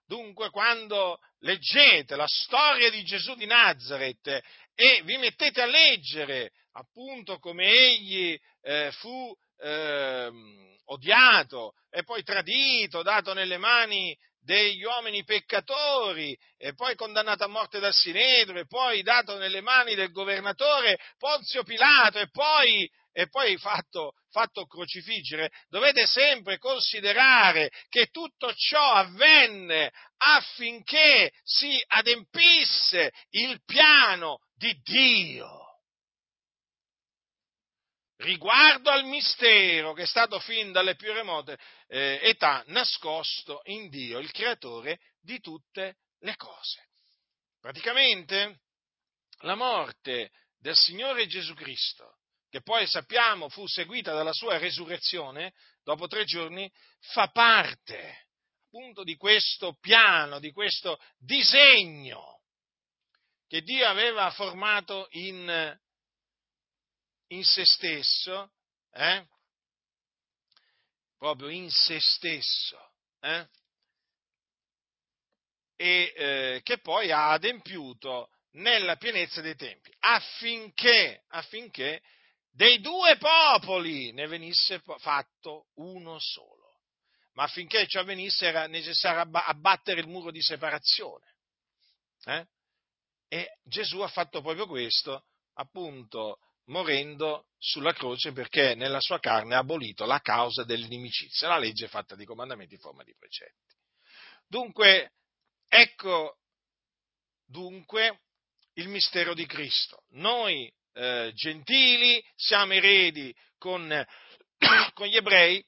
Dunque, 0.06 0.50
quando 0.50 1.18
leggete 1.40 2.16
la 2.16 2.26
storia 2.26 2.90
di 2.90 3.04
Gesù 3.04 3.34
di 3.34 3.46
Nazareth 3.46 4.42
e 4.74 5.02
vi 5.04 5.16
mettete 5.16 5.62
a 5.62 5.66
leggere 5.66 6.52
appunto 6.74 7.38
come 7.38 7.64
egli 7.64 8.38
eh, 8.62 8.90
fu 8.92 9.34
eh, 9.58 10.30
odiato 10.86 11.74
e 11.90 12.02
poi 12.02 12.22
tradito, 12.22 13.02
dato 13.02 13.32
nelle 13.32 13.58
mani 13.58 14.16
degli 14.40 14.84
uomini 14.84 15.24
peccatori 15.24 16.36
e 16.58 16.74
poi 16.74 16.94
condannato 16.96 17.44
a 17.44 17.48
morte 17.48 17.80
dal 17.80 17.94
Sinedro 17.94 18.58
e 18.58 18.66
poi 18.66 19.02
dato 19.02 19.38
nelle 19.38 19.62
mani 19.62 19.94
del 19.94 20.10
governatore 20.10 20.98
Ponzio 21.16 21.62
Pilato 21.62 22.18
e 22.18 22.28
poi, 22.30 22.88
e 23.12 23.28
poi 23.28 23.56
fatto, 23.56 24.12
fatto 24.30 24.66
crocifiggere, 24.66 25.50
dovete 25.68 26.06
sempre 26.06 26.58
considerare 26.58 27.70
che 27.88 28.08
tutto 28.10 28.52
ciò 28.54 28.92
avvenne 28.92 29.90
affinché 30.18 31.32
si 31.42 31.82
adempisse 31.86 33.12
il 33.30 33.62
piano 33.64 34.40
di 34.54 34.78
Dio 34.82 35.63
riguardo 38.24 38.90
al 38.90 39.04
mistero 39.04 39.92
che 39.92 40.02
è 40.02 40.06
stato 40.06 40.40
fin 40.40 40.72
dalle 40.72 40.96
più 40.96 41.12
remote 41.12 41.58
eh, 41.86 42.18
età 42.22 42.64
nascosto 42.68 43.60
in 43.64 43.88
Dio, 43.88 44.18
il 44.18 44.32
creatore 44.32 44.98
di 45.20 45.40
tutte 45.40 45.98
le 46.20 46.34
cose. 46.36 46.88
Praticamente 47.60 48.60
la 49.40 49.54
morte 49.54 50.30
del 50.58 50.74
Signore 50.74 51.26
Gesù 51.26 51.54
Cristo, 51.54 52.18
che 52.48 52.62
poi 52.62 52.86
sappiamo 52.86 53.48
fu 53.48 53.66
seguita 53.66 54.12
dalla 54.14 54.32
sua 54.32 54.58
resurrezione 54.58 55.52
dopo 55.82 56.06
tre 56.06 56.24
giorni, 56.24 56.70
fa 57.12 57.28
parte 57.28 58.28
appunto 58.66 59.04
di 59.04 59.16
questo 59.16 59.76
piano, 59.80 60.40
di 60.40 60.50
questo 60.50 60.98
disegno 61.18 62.40
che 63.46 63.60
Dio 63.62 63.86
aveva 63.86 64.30
formato 64.30 65.06
in 65.10 65.78
in 67.28 67.44
se 67.44 67.64
stesso, 67.64 68.52
eh, 68.92 69.26
proprio 71.16 71.48
in 71.48 71.70
se 71.70 71.98
stesso, 72.00 72.92
eh? 73.20 73.48
e 75.76 76.12
eh, 76.16 76.60
che 76.62 76.78
poi 76.78 77.10
ha 77.10 77.30
adempiuto 77.30 78.30
nella 78.52 78.96
pienezza 78.96 79.40
dei 79.40 79.56
tempi, 79.56 79.92
affinché, 80.00 81.24
affinché 81.28 82.02
dei 82.50 82.80
due 82.80 83.16
popoli 83.16 84.12
ne 84.12 84.26
venisse 84.26 84.80
fatto 84.98 85.66
uno 85.74 86.18
solo. 86.20 86.62
Ma 87.32 87.44
affinché 87.44 87.86
ciò 87.88 88.00
avvenisse 88.00 88.46
era 88.46 88.68
necessario 88.68 89.28
abbattere 89.32 90.00
il 90.00 90.06
muro 90.06 90.30
di 90.30 90.40
separazione. 90.40 91.34
Eh? 92.26 92.46
E 93.26 93.58
Gesù 93.64 93.98
ha 94.00 94.08
fatto 94.08 94.40
proprio 94.40 94.68
questo, 94.68 95.26
appunto, 95.54 96.38
morendo 96.66 97.46
sulla 97.58 97.92
croce 97.92 98.32
perché 98.32 98.74
nella 98.74 99.00
sua 99.00 99.18
carne 99.18 99.54
ha 99.54 99.58
abolito 99.58 100.04
la 100.04 100.20
causa 100.20 100.64
dell'inimicizia, 100.64 101.48
la 101.48 101.58
legge 101.58 101.88
fatta 101.88 102.14
di 102.14 102.24
comandamenti 102.24 102.74
in 102.74 102.80
forma 102.80 103.02
di 103.02 103.14
precetti. 103.18 103.74
Dunque, 104.46 105.14
ecco 105.68 106.38
dunque 107.46 108.20
il 108.74 108.88
mistero 108.88 109.34
di 109.34 109.46
Cristo. 109.46 110.04
Noi 110.10 110.72
eh, 110.94 111.32
gentili 111.34 112.24
siamo 112.34 112.72
eredi 112.72 113.34
con, 113.58 113.88
con 114.94 115.06
gli 115.06 115.16
ebrei, 115.16 115.64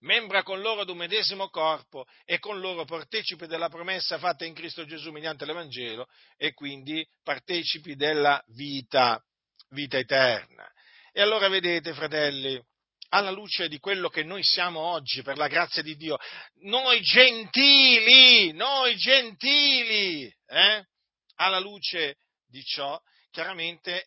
membra 0.00 0.42
con 0.42 0.60
loro 0.60 0.82
ad 0.82 0.88
un 0.88 0.98
medesimo 0.98 1.48
corpo 1.48 2.06
e 2.24 2.38
con 2.38 2.60
loro 2.60 2.84
partecipi 2.84 3.46
della 3.46 3.68
promessa 3.68 4.18
fatta 4.18 4.44
in 4.44 4.54
Cristo 4.54 4.84
Gesù 4.84 5.10
mediante 5.10 5.44
l'Evangelo 5.44 6.06
e 6.36 6.52
quindi 6.52 7.06
partecipi 7.22 7.96
della 7.96 8.42
vita, 8.48 9.22
vita 9.74 9.98
eterna. 9.98 10.66
E 11.12 11.20
allora 11.20 11.48
vedete, 11.48 11.92
fratelli, 11.92 12.58
alla 13.10 13.30
luce 13.30 13.68
di 13.68 13.78
quello 13.78 14.08
che 14.08 14.24
noi 14.24 14.42
siamo 14.42 14.80
oggi, 14.80 15.22
per 15.22 15.36
la 15.36 15.46
grazia 15.46 15.82
di 15.82 15.96
Dio, 15.96 16.16
noi 16.62 17.00
gentili, 17.00 18.52
noi 18.52 18.96
gentili, 18.96 20.34
eh? 20.46 20.84
alla 21.36 21.58
luce 21.58 22.16
di 22.46 22.64
ciò, 22.64 23.00
chiaramente 23.30 24.06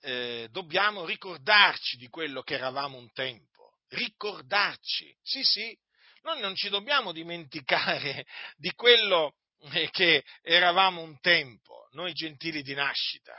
eh, 0.00 0.48
dobbiamo 0.50 1.04
ricordarci 1.04 1.96
di 1.96 2.08
quello 2.08 2.42
che 2.42 2.54
eravamo 2.54 2.98
un 2.98 3.10
tempo, 3.12 3.78
ricordarci, 3.88 5.16
sì 5.22 5.42
sì, 5.42 5.76
noi 6.22 6.40
non 6.40 6.54
ci 6.54 6.68
dobbiamo 6.68 7.12
dimenticare 7.12 8.26
di 8.56 8.72
quello 8.74 9.34
eh, 9.72 9.88
che 9.90 10.24
eravamo 10.42 11.00
un 11.00 11.18
tempo, 11.20 11.88
noi 11.92 12.12
gentili 12.12 12.62
di 12.62 12.74
nascita, 12.74 13.34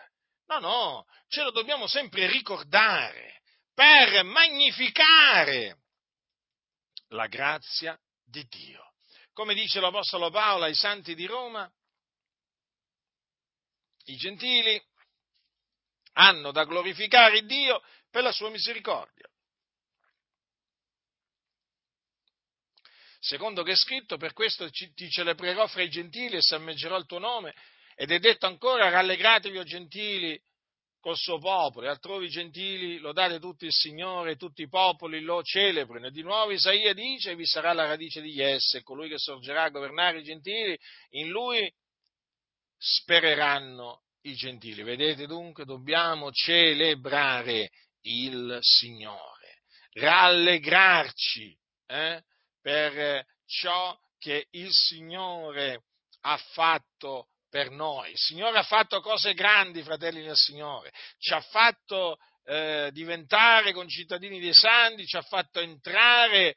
no 0.50 0.60
no, 0.60 1.08
ce 1.28 1.44
lo 1.44 1.52
dobbiamo 1.52 1.88
sempre 1.88 2.28
ricordare 2.28 3.42
per 3.74 4.24
magnificare 4.24 5.78
la 7.10 7.28
grazia 7.28 7.98
di 8.24 8.46
Dio. 8.48 8.94
Come 9.34 9.54
dice 9.54 9.80
l'Apostolo 9.80 10.30
Paolo 10.32 10.66
ai 10.66 10.76
santi 10.76 11.14
di 11.16 11.26
Roma, 11.26 11.72
i 14.06 14.16
gentili 14.16 14.82
hanno 16.14 16.52
da 16.52 16.66
glorificare 16.66 17.46
Dio 17.46 17.82
per 18.10 18.24
la 18.24 18.32
sua 18.32 18.50
misericordia. 18.50 19.28
Secondo 23.20 23.64
che 23.64 23.74
è 23.74 23.76
scritto, 23.76 24.18
per 24.18 24.34
questo 24.34 24.70
ti 24.70 25.10
celebrerò 25.10 25.68
fra 25.68 25.84
i 25.84 25.90
gentili 25.90 26.38
e 26.38 26.42
sammeggerò 26.42 26.98
il 26.98 27.06
tuo 27.06 27.20
nome. 27.20 27.54
Ed 28.02 28.12
è 28.12 28.20
detto 28.20 28.46
ancora, 28.46 28.88
rallegratevi 28.88 29.58
o 29.58 29.64
gentili 29.64 30.42
col 31.02 31.18
suo 31.18 31.38
popolo, 31.38 31.86
e 31.86 31.90
altrove 31.90 32.28
i 32.28 32.30
gentili 32.30 32.98
lodate 32.98 33.42
tutti 33.42 33.66
il 33.66 33.74
Signore, 33.74 34.38
tutti 34.38 34.62
i 34.62 34.70
popoli 34.70 35.20
lo 35.20 35.44
celebrino. 35.44 36.08
E 36.08 36.12
di 36.12 36.22
nuovo 36.22 36.54
Isaia 36.54 36.94
dice, 36.94 37.36
vi 37.36 37.46
sarà 37.46 37.74
la 37.74 37.88
radice 37.88 38.22
di 38.22 38.32
Jesse, 38.32 38.84
colui 38.84 39.10
che 39.10 39.18
sorgerà 39.18 39.64
a 39.64 39.70
governare 39.70 40.20
i 40.20 40.24
gentili, 40.24 40.80
in 41.10 41.28
lui 41.28 41.70
spereranno 42.78 44.04
i 44.22 44.34
gentili. 44.34 44.82
Vedete 44.82 45.28
dunque, 45.28 45.66
dobbiamo 45.66 46.32
celebrare 46.32 47.70
il 48.04 48.60
Signore, 48.62 49.64
rallegrarci 49.96 51.54
eh, 51.88 52.24
per 52.62 53.26
ciò 53.46 53.94
che 54.18 54.48
il 54.52 54.72
Signore 54.72 55.84
ha 56.22 56.38
fatto 56.38 57.28
per 57.50 57.72
noi. 57.72 58.12
Il 58.12 58.18
Signore 58.18 58.58
ha 58.58 58.64
fatto 58.64 59.02
cose 59.02 59.34
grandi, 59.34 59.84
fratelli 59.84 60.22
del 60.22 60.36
Signore, 60.36 60.92
ci 61.18 61.34
ha 61.34 61.42
fatto 61.42 62.18
eh, 62.46 62.90
diventare 62.94 63.74
concittadini 63.74 64.40
dei 64.40 64.54
santi, 64.54 65.06
ci 65.06 65.18
ha 65.18 65.22
fatto 65.22 65.60
entrare 65.60 66.56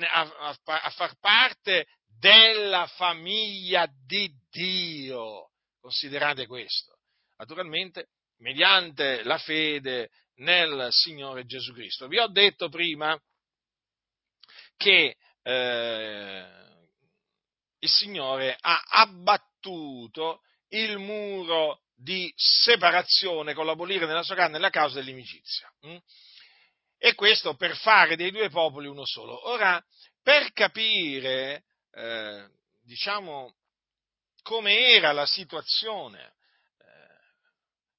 a, 0.00 0.20
a, 0.20 0.56
a 0.64 0.90
far 0.90 1.18
parte 1.18 1.86
della 2.18 2.86
famiglia 2.86 3.86
di 4.06 4.32
Dio. 4.50 5.50
Considerate 5.80 6.46
questo. 6.46 6.96
Naturalmente, 7.36 8.08
mediante 8.38 9.22
la 9.24 9.38
fede 9.38 10.10
nel 10.36 10.88
Signore 10.90 11.44
Gesù 11.44 11.72
Cristo. 11.72 12.08
Vi 12.08 12.18
ho 12.18 12.28
detto 12.28 12.68
prima 12.68 13.18
che 14.76 15.16
eh, 15.42 16.46
il 17.84 17.90
Signore 17.90 18.56
ha 18.58 18.82
abbattuto 18.88 20.40
il 20.68 20.98
muro 20.98 21.82
di 21.94 22.32
separazione 22.34 23.52
con 23.52 23.66
l'abolire 23.66 24.06
nella 24.06 24.22
sua 24.22 24.34
carne 24.34 24.58
la 24.58 24.70
causa 24.70 24.96
dell'inimicizia. 24.96 25.70
Hm? 25.82 25.96
E 26.96 27.14
questo 27.14 27.54
per 27.54 27.76
fare 27.76 28.16
dei 28.16 28.30
due 28.30 28.48
popoli 28.48 28.86
uno 28.86 29.04
solo. 29.04 29.48
Ora, 29.48 29.82
per 30.22 30.52
capire, 30.52 31.64
eh, 31.92 32.48
diciamo, 32.82 33.54
come 34.42 34.78
era 34.94 35.12
la 35.12 35.26
situazione 35.26 36.22
eh, 36.22 36.32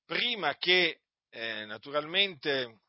prima 0.06 0.56
che 0.58 1.02
eh, 1.30 1.66
naturalmente 1.66 2.80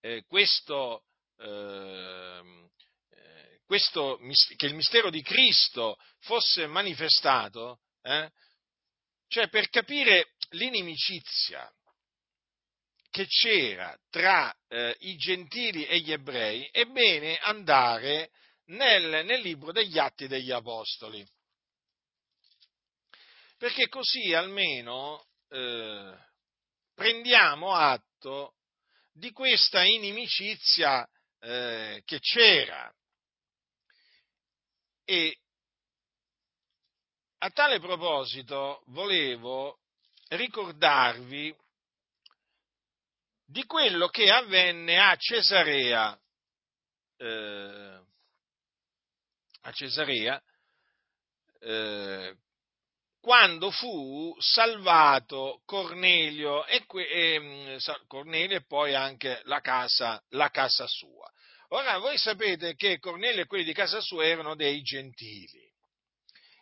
eh, 0.00 0.24
questo, 0.26 1.04
ehm, 1.36 2.64
eh, 2.64 2.79
questo, 3.70 4.18
che 4.56 4.66
il 4.66 4.74
mistero 4.74 5.10
di 5.10 5.22
Cristo 5.22 5.96
fosse 6.22 6.66
manifestato, 6.66 7.78
eh, 8.02 8.28
cioè 9.28 9.48
per 9.48 9.68
capire 9.68 10.32
l'inimicizia 10.50 11.72
che 13.10 13.28
c'era 13.28 13.96
tra 14.10 14.52
eh, 14.66 14.96
i 15.02 15.14
gentili 15.14 15.86
e 15.86 16.00
gli 16.00 16.10
ebrei, 16.10 16.68
è 16.72 16.84
bene 16.86 17.38
andare 17.38 18.32
nel, 18.70 19.24
nel 19.24 19.40
libro 19.40 19.70
degli 19.70 19.98
Atti 20.00 20.26
degli 20.26 20.50
Apostoli 20.50 21.24
perché 23.56 23.86
così 23.86 24.34
almeno 24.34 25.26
eh, 25.48 26.12
prendiamo 26.92 27.72
atto 27.72 28.54
di 29.12 29.30
questa 29.30 29.84
inimicizia 29.84 31.08
eh, 31.38 32.02
che 32.04 32.18
c'era. 32.18 32.92
E 35.10 35.36
a 37.38 37.50
tale 37.50 37.80
proposito 37.80 38.84
volevo 38.90 39.80
ricordarvi 40.28 41.52
di 43.44 43.64
quello 43.64 44.06
che 44.06 44.30
avvenne 44.30 45.00
a 45.00 45.16
Cesarea, 45.16 46.16
eh, 47.16 48.00
a 49.62 49.72
Cesarea 49.72 50.40
eh, 51.58 52.36
quando 53.20 53.72
fu 53.72 54.32
salvato 54.38 55.60
Cornelio 55.64 56.64
e, 56.66 56.84
e, 56.88 57.78
Cornelio 58.06 58.58
e 58.58 58.64
poi 58.64 58.94
anche 58.94 59.40
la 59.46 59.60
casa, 59.60 60.22
la 60.28 60.50
casa 60.50 60.86
sua. 60.86 61.28
Ora, 61.72 61.98
voi 61.98 62.18
sapete 62.18 62.74
che 62.74 62.98
Cornelio 62.98 63.42
e 63.42 63.46
quelli 63.46 63.62
di 63.62 63.72
casa 63.72 64.00
sua 64.00 64.24
erano 64.24 64.56
dei 64.56 64.82
gentili. 64.82 65.68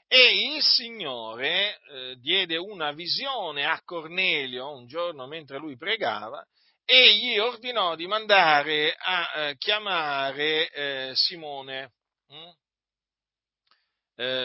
E 0.06 0.54
il 0.54 0.62
Signore 0.62 1.78
eh, 1.78 2.16
diede 2.16 2.56
una 2.56 2.92
visione 2.92 3.64
a 3.64 3.80
Cornelio 3.84 4.70
un 4.70 4.86
giorno 4.86 5.26
mentre 5.26 5.58
lui 5.58 5.76
pregava 5.76 6.44
e 6.84 7.16
gli 7.16 7.38
ordinò 7.38 7.94
di 7.94 8.06
mandare 8.06 8.94
a 8.98 9.32
eh, 9.34 9.56
chiamare 9.56 10.70
eh, 10.70 11.12
Simone, 11.14 11.92
hm? 12.28 12.50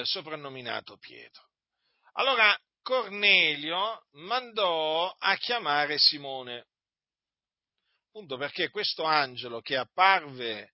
soprannominato 0.03 0.97
Pietro. 0.97 1.43
Allora 2.13 2.55
Cornelio 2.83 4.03
mandò 4.11 5.09
a 5.17 5.35
chiamare 5.37 5.97
Simone, 5.97 6.67
appunto 8.13 8.37
perché 8.37 8.69
questo 8.69 9.03
angelo 9.05 9.59
che 9.61 9.75
apparve, 9.75 10.73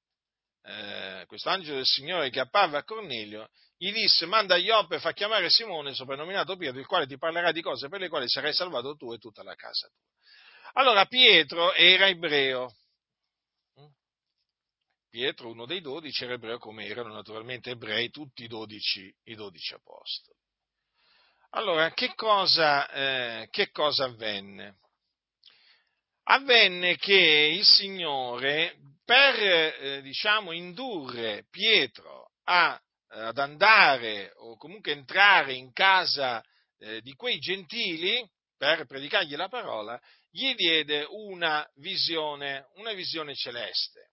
eh, 0.63 1.23
questo 1.25 1.47
angelo 1.47 1.77
del 1.77 1.85
Signore 1.85 2.29
che 2.29 2.41
apparve 2.41 2.75
a 2.75 2.83
Cornelio, 2.83 3.47
gli 3.77 3.93
disse 3.93 4.25
manda 4.25 4.57
Ioppe 4.57 4.95
e 4.95 4.99
fa 4.99 5.13
chiamare 5.13 5.49
Simone, 5.49 5.93
soprannominato 5.93 6.57
Pietro, 6.57 6.81
il 6.81 6.85
quale 6.85 7.07
ti 7.07 7.17
parlerà 7.17 7.53
di 7.53 7.61
cose 7.61 7.87
per 7.87 8.01
le 8.01 8.09
quali 8.09 8.27
sarai 8.27 8.53
salvato 8.53 8.97
tu 8.97 9.13
e 9.13 9.19
tutta 9.19 9.41
la 9.41 9.55
casa 9.55 9.87
tua. 9.87 10.03
Allora 10.73 11.05
Pietro 11.05 11.73
era 11.73 12.09
ebreo 12.09 12.75
Pietro, 15.09 15.49
uno 15.49 15.65
dei 15.65 15.79
dodici, 15.79 16.25
era 16.25 16.33
ebreo 16.33 16.57
come 16.57 16.85
erano 16.87 17.13
naturalmente 17.13 17.71
ebrei 17.71 18.09
tutti 18.09 18.43
i 18.43 18.47
dodici, 18.47 19.11
i 19.23 19.35
dodici 19.35 19.73
apostoli. 19.73 20.37
Allora, 21.51 21.91
che 21.93 22.13
cosa, 22.15 22.87
eh, 22.91 23.47
che 23.49 23.71
cosa 23.71 24.03
avvenne? 24.03 24.77
Avvenne 26.31 26.95
che 26.97 27.55
il 27.55 27.65
Signore, 27.65 28.75
per 29.03 29.35
eh, 29.35 30.01
diciamo, 30.03 30.51
indurre 30.51 31.47
Pietro 31.49 32.33
a, 32.43 32.79
ad 33.07 33.39
andare 33.39 34.33
o 34.35 34.55
comunque 34.55 34.91
entrare 34.91 35.53
in 35.53 35.73
casa 35.73 36.43
eh, 36.77 37.01
di 37.01 37.13
quei 37.13 37.39
gentili 37.39 38.23
per 38.55 38.85
predicargli 38.85 39.35
la 39.35 39.47
parola, 39.47 39.99
gli 40.29 40.53
diede 40.53 41.03
una 41.09 41.67
visione, 41.77 42.67
una 42.75 42.93
visione 42.93 43.33
celeste. 43.33 44.11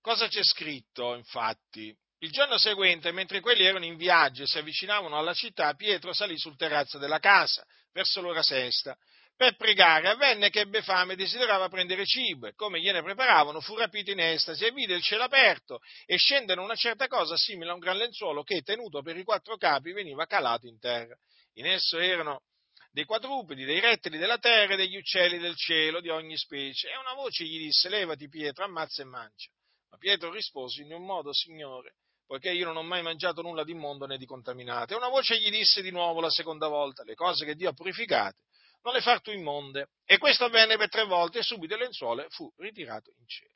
Cosa 0.00 0.26
c'è 0.26 0.42
scritto, 0.42 1.14
infatti? 1.14 1.96
Il 2.18 2.32
giorno 2.32 2.58
seguente, 2.58 3.12
mentre 3.12 3.38
quelli 3.38 3.64
erano 3.64 3.84
in 3.84 3.96
viaggio 3.96 4.42
e 4.42 4.46
si 4.48 4.58
avvicinavano 4.58 5.16
alla 5.16 5.34
città, 5.34 5.74
Pietro 5.74 6.12
salì 6.12 6.36
sul 6.38 6.56
terrazzo 6.56 6.98
della 6.98 7.20
casa, 7.20 7.64
verso 7.92 8.20
l'ora 8.20 8.42
sesta, 8.42 8.98
per 9.36 9.56
pregare. 9.56 10.08
Avvenne 10.08 10.50
che 10.50 10.60
ebbe 10.60 10.82
fame 10.82 11.14
e 11.14 11.16
desiderava 11.16 11.68
prendere 11.68 12.04
cibo, 12.04 12.46
e 12.46 12.54
come 12.54 12.80
gliene 12.80 13.02
preparavano, 13.02 13.60
fu 13.60 13.76
rapito 13.76 14.10
in 14.10 14.20
estasi 14.20 14.64
e 14.64 14.72
vide 14.72 14.94
il 14.94 15.02
cielo 15.02 15.24
aperto 15.24 15.80
e 16.06 16.16
scendere 16.16 16.60
una 16.60 16.74
certa 16.74 17.06
cosa 17.08 17.36
simile 17.36 17.70
a 17.70 17.74
un 17.74 17.80
gran 17.80 17.96
lenzuolo 17.96 18.42
che, 18.42 18.62
tenuto 18.62 19.02
per 19.02 19.16
i 19.16 19.24
quattro 19.24 19.56
capi, 19.56 19.92
veniva 19.92 20.26
calato 20.26 20.66
in 20.66 20.78
terra. 20.78 21.16
In 21.54 21.66
esso 21.66 21.98
erano 21.98 22.42
dei 22.90 23.04
quadrupedi, 23.04 23.64
dei 23.64 23.80
rettili 23.80 24.18
della 24.18 24.38
terra 24.38 24.74
e 24.74 24.76
degli 24.76 24.96
uccelli 24.96 25.38
del 25.38 25.56
cielo 25.56 26.00
di 26.00 26.08
ogni 26.10 26.36
specie. 26.36 26.88
E 26.88 26.96
una 26.96 27.14
voce 27.14 27.44
gli 27.44 27.58
disse, 27.58 27.88
levati 27.88 28.28
Pietro, 28.28 28.64
ammazza 28.64 29.02
e 29.02 29.04
mangia. 29.04 29.50
Ma 29.90 29.96
Pietro 29.98 30.30
rispose, 30.30 30.82
in 30.82 30.92
un 30.92 31.04
modo, 31.04 31.32
Signore, 31.32 31.94
poiché 32.24 32.50
io 32.50 32.66
non 32.66 32.76
ho 32.76 32.82
mai 32.82 33.02
mangiato 33.02 33.42
nulla 33.42 33.64
di 33.64 33.72
immondo 33.72 34.06
né 34.06 34.16
di 34.16 34.26
contaminato. 34.26 34.94
E 34.94 34.96
una 34.96 35.08
voce 35.08 35.38
gli 35.38 35.50
disse 35.50 35.82
di 35.82 35.90
nuovo 35.90 36.20
la 36.20 36.30
seconda 36.30 36.68
volta, 36.68 37.02
le 37.02 37.14
cose 37.14 37.44
che 37.44 37.54
Dio 37.54 37.70
ha 37.70 37.72
purificate, 37.72 38.36
non 38.84 38.94
le 38.94 39.00
far 39.00 39.20
tu 39.20 39.30
immonde. 39.30 39.88
E 40.04 40.18
questo 40.18 40.44
avvenne 40.44 40.76
per 40.76 40.88
tre 40.88 41.04
volte 41.04 41.40
e 41.40 41.42
subito 41.42 41.74
il 41.74 41.80
lenzuolo 41.80 42.26
fu 42.28 42.52
ritirato 42.58 43.10
in 43.18 43.26
cielo. 43.26 43.52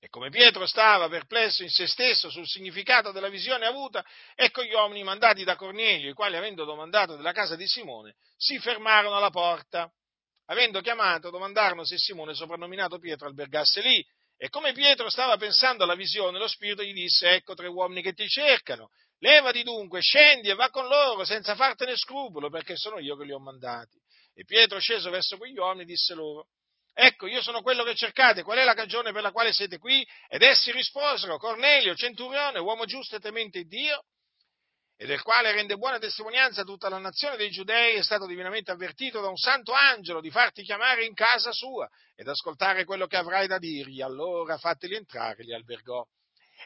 E 0.00 0.08
come 0.08 0.30
Pietro 0.30 0.66
stava 0.66 1.08
perplesso 1.08 1.62
in 1.62 1.68
se 1.68 1.86
stesso 1.86 2.28
sul 2.28 2.46
significato 2.46 3.12
della 3.12 3.28
visione 3.28 3.66
avuta, 3.66 4.04
ecco 4.34 4.64
gli 4.64 4.72
uomini 4.72 5.04
mandati 5.04 5.44
da 5.44 5.54
Cornelio, 5.54 6.10
i 6.10 6.14
quali, 6.14 6.36
avendo 6.36 6.64
domandato 6.64 7.14
della 7.14 7.30
casa 7.30 7.54
di 7.54 7.68
Simone, 7.68 8.16
si 8.36 8.58
fermarono 8.58 9.16
alla 9.16 9.30
porta. 9.30 9.88
Avendo 10.46 10.80
chiamato, 10.80 11.30
domandarono 11.30 11.84
se 11.84 11.98
Simone, 11.98 12.34
soprannominato 12.34 12.98
Pietro, 12.98 13.28
albergasse 13.28 13.80
lì. 13.80 14.04
E 14.36 14.48
come 14.48 14.72
Pietro 14.72 15.08
stava 15.08 15.36
pensando 15.36 15.84
alla 15.84 15.94
visione, 15.94 16.38
lo 16.38 16.48
Spirito 16.48 16.82
gli 16.82 16.92
disse, 16.92 17.30
ecco 17.30 17.54
tre 17.54 17.68
uomini 17.68 18.02
che 18.02 18.12
ti 18.12 18.26
cercano. 18.26 18.90
Levati 19.18 19.62
dunque, 19.62 20.00
scendi 20.00 20.48
e 20.48 20.54
va 20.54 20.68
con 20.70 20.88
loro, 20.88 21.24
senza 21.24 21.54
fartene 21.54 21.96
scrupolo, 21.96 22.50
perché 22.50 22.74
sono 22.76 22.98
io 22.98 23.16
che 23.16 23.24
li 23.24 23.32
ho 23.32 23.38
mandati. 23.38 24.01
E 24.34 24.44
Pietro, 24.44 24.78
sceso 24.78 25.10
verso 25.10 25.36
quegli 25.36 25.58
uomini, 25.58 25.84
disse 25.84 26.14
loro, 26.14 26.48
Ecco, 26.94 27.26
io 27.26 27.40
sono 27.40 27.62
quello 27.62 27.84
che 27.84 27.94
cercate, 27.94 28.42
qual 28.42 28.58
è 28.58 28.64
la 28.64 28.74
cagione 28.74 29.12
per 29.12 29.22
la 29.22 29.32
quale 29.32 29.52
siete 29.52 29.78
qui? 29.78 30.06
Ed 30.28 30.42
essi 30.42 30.70
risposero, 30.72 31.38
Cornelio, 31.38 31.94
centurione, 31.94 32.58
uomo 32.58 32.84
giusto 32.84 33.16
e 33.16 33.20
temente 33.20 33.64
Dio, 33.64 34.04
e 34.96 35.06
del 35.06 35.22
quale 35.22 35.52
rende 35.52 35.76
buona 35.76 35.98
testimonianza 35.98 36.62
tutta 36.62 36.88
la 36.88 36.98
nazione 36.98 37.36
dei 37.36 37.50
giudei, 37.50 37.96
è 37.96 38.02
stato 38.02 38.26
divinamente 38.26 38.70
avvertito 38.70 39.20
da 39.20 39.28
un 39.28 39.36
santo 39.36 39.72
angelo 39.72 40.20
di 40.20 40.30
farti 40.30 40.62
chiamare 40.62 41.04
in 41.04 41.14
casa 41.14 41.50
sua 41.50 41.88
ed 42.14 42.28
ascoltare 42.28 42.84
quello 42.84 43.06
che 43.06 43.16
avrai 43.16 43.46
da 43.46 43.58
dirgli. 43.58 44.02
Allora, 44.02 44.58
fateli 44.58 44.94
entrare, 44.94 45.42
li 45.42 45.54
albergò. 45.54 46.06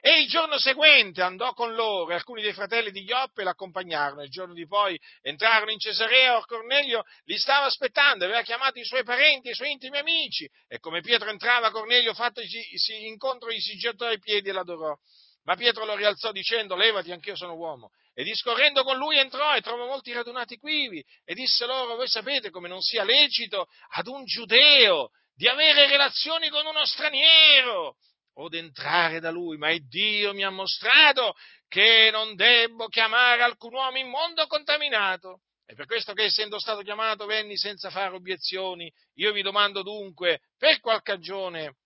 E 0.01 0.21
il 0.21 0.29
giorno 0.29 0.59
seguente 0.59 1.23
andò 1.23 1.53
con 1.53 1.75
loro 1.75 2.13
alcuni 2.13 2.43
dei 2.43 2.53
fratelli 2.53 2.91
di 2.91 3.03
Ioppe 3.03 3.43
l'accompagnarono. 3.43 4.23
Il 4.23 4.31
giorno 4.31 4.55
di 4.55 4.67
poi 4.67 4.99
entrarono 5.23 5.71
in 5.71 5.79
Cesarea, 5.79 6.37
or 6.37 6.47
Cornelio 6.47 7.05
li 7.25 7.39
stava 7.39 7.67
aspettando, 7.67 8.25
aveva 8.25 8.43
chiamato 8.43 8.79
i 8.79 8.85
suoi 8.85 9.05
parenti 9.05 9.51
i 9.51 9.55
suoi 9.55 9.73
intimi 9.73 9.99
amici. 9.99 10.49
E 10.69 10.79
come 10.79 11.01
Pietro 11.01 11.31
entrava, 11.31 11.71
Cornelio 11.71 12.15
fatto 12.15 12.41
incontro 13.03 13.51
gli 13.51 13.61
si 13.61 13.77
gettò 13.77 14.07
ai 14.07 14.19
piedi 14.19 14.49
e 14.49 14.53
l'adorò. 14.53 14.95
Ma 15.45 15.55
Pietro 15.55 15.85
lo 15.85 15.95
rialzò 15.95 16.33
dicendo, 16.33 16.75
levati, 16.75 17.13
anch'io 17.13 17.37
sono 17.37 17.55
uomo. 17.55 17.91
E 18.15 18.25
discorrendo 18.25 18.83
con 18.83 18.97
lui 18.97 19.19
entrò 19.19 19.55
e 19.55 19.61
trovò 19.61 19.87
molti 19.87 20.13
radunati 20.13 20.57
quivi 20.57 21.05
e 21.25 21.35
disse 21.35 21.67
loro, 21.67 21.95
voi 21.95 22.09
sapete 22.09 22.51
come 22.51 22.69
non 22.69 22.81
sia 22.81 23.05
lecito 23.05 23.69
ad 23.91 24.07
un 24.09 24.25
giudeo 24.25 25.11
di 25.35 25.47
avere 25.47 25.87
relazioni 25.87 26.49
con 26.49 26.65
uno 26.67 26.85
straniero 26.85 27.97
o 28.39 28.49
d'entrare 28.49 29.21
da 29.21 29.31
lui, 29.31 29.57
ma 29.57 29.75
Dio 29.79 30.33
mi 30.35 30.45
ha 30.45 30.51
mostrato 30.51 31.35
che 31.69 32.11
non 32.13 32.35
debbo 32.35 32.89
chiamare 32.89 33.43
alcun 33.43 33.75
uomo 33.75 33.99
immondo 33.99 34.47
contaminato. 34.47 35.43
E 35.67 35.75
per 35.75 35.87
questo 35.87 36.13
che 36.13 36.25
essendo 36.25 36.61
stato 36.61 36.83
chiamato 36.83 37.27
venni 37.27 37.57
senza 37.57 37.91
fare 37.91 38.15
obiezioni. 38.15 38.93
Io 39.15 39.33
vi 39.33 39.43
domando 39.43 39.83
dunque, 39.83 40.43
per 40.57 40.81
qual 40.81 41.03
cagione 41.03 41.77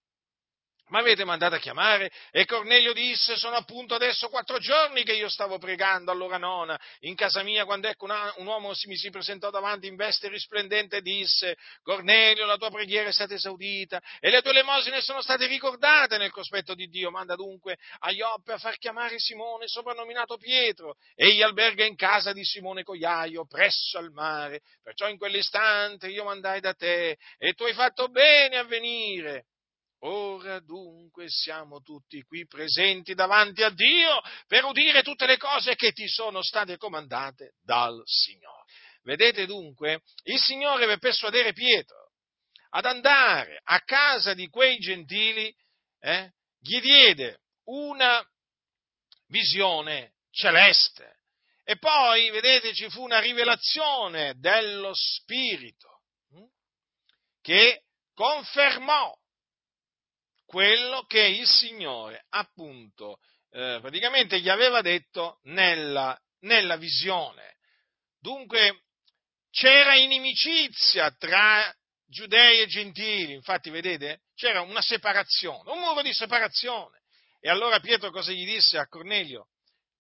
ma 0.91 0.99
avete 0.99 1.25
mandato 1.25 1.55
a 1.55 1.59
chiamare? 1.59 2.11
E 2.31 2.45
Cornelio 2.45 2.93
disse, 2.93 3.37
sono 3.37 3.57
appunto 3.57 3.95
adesso 3.95 4.29
quattro 4.29 4.59
giorni 4.59 5.03
che 5.03 5.15
io 5.15 5.29
stavo 5.29 5.59
pregando 5.59 6.11
all'ora 6.11 6.37
nona 6.37 6.79
in 7.01 7.15
casa 7.15 7.43
mia 7.43 7.65
quando 7.65 7.89
ecco 7.89 8.05
una, 8.05 8.33
un 8.37 8.47
uomo 8.47 8.73
mi 8.85 8.97
si 8.97 9.11
presentò 9.11 9.51
davanti 9.51 9.87
in 9.87 9.97
veste 9.97 10.29
risplendente 10.29 10.99
e 10.99 11.01
disse, 11.01 11.57
Cornelio 11.83 12.45
la 12.45 12.57
tua 12.57 12.71
preghiera 12.71 13.09
è 13.09 13.13
stata 13.13 13.35
esaudita 13.35 14.01
e 14.21 14.31
le 14.31 14.43
tue 14.43 14.53
lemosine 14.53 15.01
sono 15.01 15.23
state 15.23 15.47
ricordate 15.47 16.19
nel 16.19 16.31
cospetto 16.31 16.75
di 16.75 16.89
Dio. 16.89 17.11
Manda 17.11 17.35
dunque 17.35 17.79
a 18.01 18.11
Ioppe 18.11 18.53
a 18.53 18.59
far 18.59 18.77
chiamare 18.79 19.19
Simone, 19.19 19.69
soprannominato 19.69 20.37
Pietro, 20.37 20.97
egli 21.15 21.43
alberga 21.43 21.85
in 21.85 21.97
casa 21.97 22.33
di 22.33 22.45
Simone 22.45 22.83
Cogliaio, 22.83 23.47
presso 23.47 23.99
al 23.99 24.11
mare. 24.11 24.61
Perciò 24.83 25.09
in 25.09 25.19
quell'istante 25.19 26.09
io 26.09 26.25
mandai 26.25 26.61
da 26.61 26.75
te 26.75 27.17
e 27.39 27.53
tu 27.55 27.65
hai 27.65 27.75
fatto 27.75 28.09
bene 28.09 28.57
a 28.57 28.65
venire 28.65 29.47
Ora 30.03 30.61
dunque 30.61 31.27
siamo 31.29 31.83
tutti 31.83 32.23
qui 32.23 32.47
presenti 32.47 33.13
davanti 33.13 33.63
a 33.63 33.69
Dio 33.69 34.21
per 34.47 34.65
udire 34.65 35.03
tutte 35.03 35.27
le 35.27 35.37
cose 35.37 35.75
che 35.75 35.93
ti 35.93 36.09
sono 36.09 36.43
state 36.43 36.79
comandate 36.79 37.57
dal 37.63 38.01
Signore. 38.07 38.65
Vedete 39.03 39.45
dunque, 39.45 40.03
il 40.25 40.39
Signore 40.39 40.87
per 40.87 40.99
persuadere 40.99 41.53
Pietro 41.53 42.13
ad 42.71 42.87
andare 42.87 43.61
a 43.65 43.81
casa 43.81 44.33
di 44.33 44.49
quei 44.49 44.79
gentili, 44.79 45.55
eh, 46.01 46.33
gli 46.59 46.81
diede 46.81 47.41
una 47.65 48.25
visione 49.27 50.15
celeste. 50.31 51.19
E 51.65 51.77
poi, 51.79 52.31
vedete, 52.31 52.73
ci 52.75 52.89
fu 52.89 53.03
una 53.03 53.19
rivelazione 53.19 54.35
dello 54.39 54.93
Spirito 54.95 56.03
hm, 56.31 56.47
che 57.41 57.83
confermò 58.15 59.15
quello 60.51 61.05
che 61.05 61.21
il 61.21 61.47
Signore 61.47 62.25
appunto 62.31 63.19
eh, 63.53 63.79
praticamente 63.81 64.41
gli 64.41 64.49
aveva 64.49 64.81
detto 64.81 65.39
nella, 65.45 66.19
nella 66.41 66.75
visione. 66.75 67.55
Dunque 68.19 68.83
c'era 69.53 69.95
inimicizia 69.95 71.13
tra 71.13 71.73
giudei 72.05 72.63
e 72.63 72.67
gentili, 72.67 73.33
infatti 73.33 73.71
vedete 73.71 74.23
c'era 74.35 74.61
una 74.63 74.83
separazione, 74.83 75.71
un 75.71 75.79
muro 75.79 76.03
di 76.03 76.13
separazione. 76.13 76.99
E 77.39 77.49
allora 77.49 77.79
Pietro 77.79 78.11
cosa 78.11 78.33
gli 78.33 78.45
disse 78.45 78.77
a 78.77 78.89
Cornelio? 78.89 79.51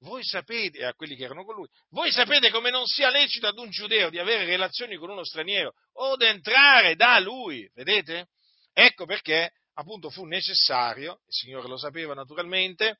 Voi 0.01 0.25
sapete, 0.25 0.85
a 0.85 0.95
quelli 0.95 1.15
che 1.15 1.27
erano 1.27 1.45
con 1.45 1.55
lui, 1.55 1.69
voi 1.91 2.11
sapete 2.11 2.51
come 2.51 2.71
non 2.71 2.87
sia 2.87 3.09
lecito 3.09 3.47
ad 3.47 3.57
un 3.57 3.71
giudeo 3.71 4.11
di 4.11 4.19
avere 4.19 4.47
relazioni 4.47 4.97
con 4.97 5.11
uno 5.11 5.23
straniero 5.23 5.75
o 5.93 6.17
di 6.17 6.25
entrare 6.25 6.97
da 6.97 7.21
lui, 7.21 7.71
vedete? 7.73 8.31
Ecco 8.73 9.05
perché 9.05 9.53
appunto 9.81 10.11
fu 10.11 10.25
necessario, 10.25 11.21
il 11.27 11.35
Signore 11.35 11.69
lo 11.69 11.77
sapeva 11.77 12.14
naturalmente, 12.14 12.99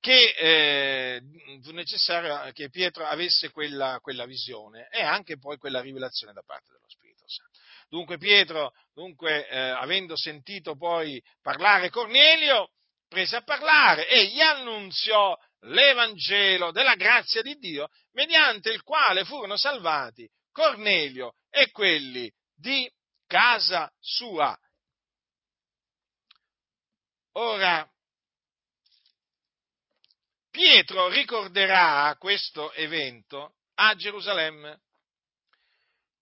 che 0.00 0.34
eh, 0.36 1.22
fu 1.62 1.72
necessario 1.72 2.52
che 2.52 2.68
Pietro 2.68 3.06
avesse 3.06 3.50
quella, 3.50 3.98
quella, 4.02 4.26
visione 4.26 4.88
e 4.90 5.02
anche 5.02 5.38
poi 5.38 5.56
quella 5.56 5.80
rivelazione 5.80 6.34
da 6.34 6.42
parte 6.44 6.72
dello 6.72 6.88
Spirito 6.88 7.24
Santo. 7.26 7.58
Dunque 7.88 8.18
Pietro, 8.18 8.72
dunque, 8.92 9.48
eh, 9.48 9.58
avendo 9.58 10.14
sentito 10.14 10.76
poi 10.76 11.22
parlare 11.40 11.88
Cornelio, 11.88 12.70
prese 13.08 13.36
a 13.36 13.42
parlare 13.42 14.06
e 14.08 14.26
gli 14.26 14.40
annunziò 14.40 15.34
l'Evangelo 15.60 16.70
della 16.70 16.96
grazia 16.96 17.40
di 17.40 17.56
Dio, 17.56 17.88
mediante 18.12 18.70
il 18.70 18.82
quale 18.82 19.24
furono 19.24 19.56
salvati 19.56 20.28
Cornelio 20.52 21.36
e 21.48 21.70
quelli 21.70 22.30
di 22.54 22.90
casa 23.26 23.90
sua. 23.98 24.54
Ora, 27.36 27.88
Pietro 30.50 31.08
ricorderà 31.08 32.14
questo 32.16 32.72
evento 32.74 33.56
a 33.74 33.94
Gerusalemme 33.96 34.82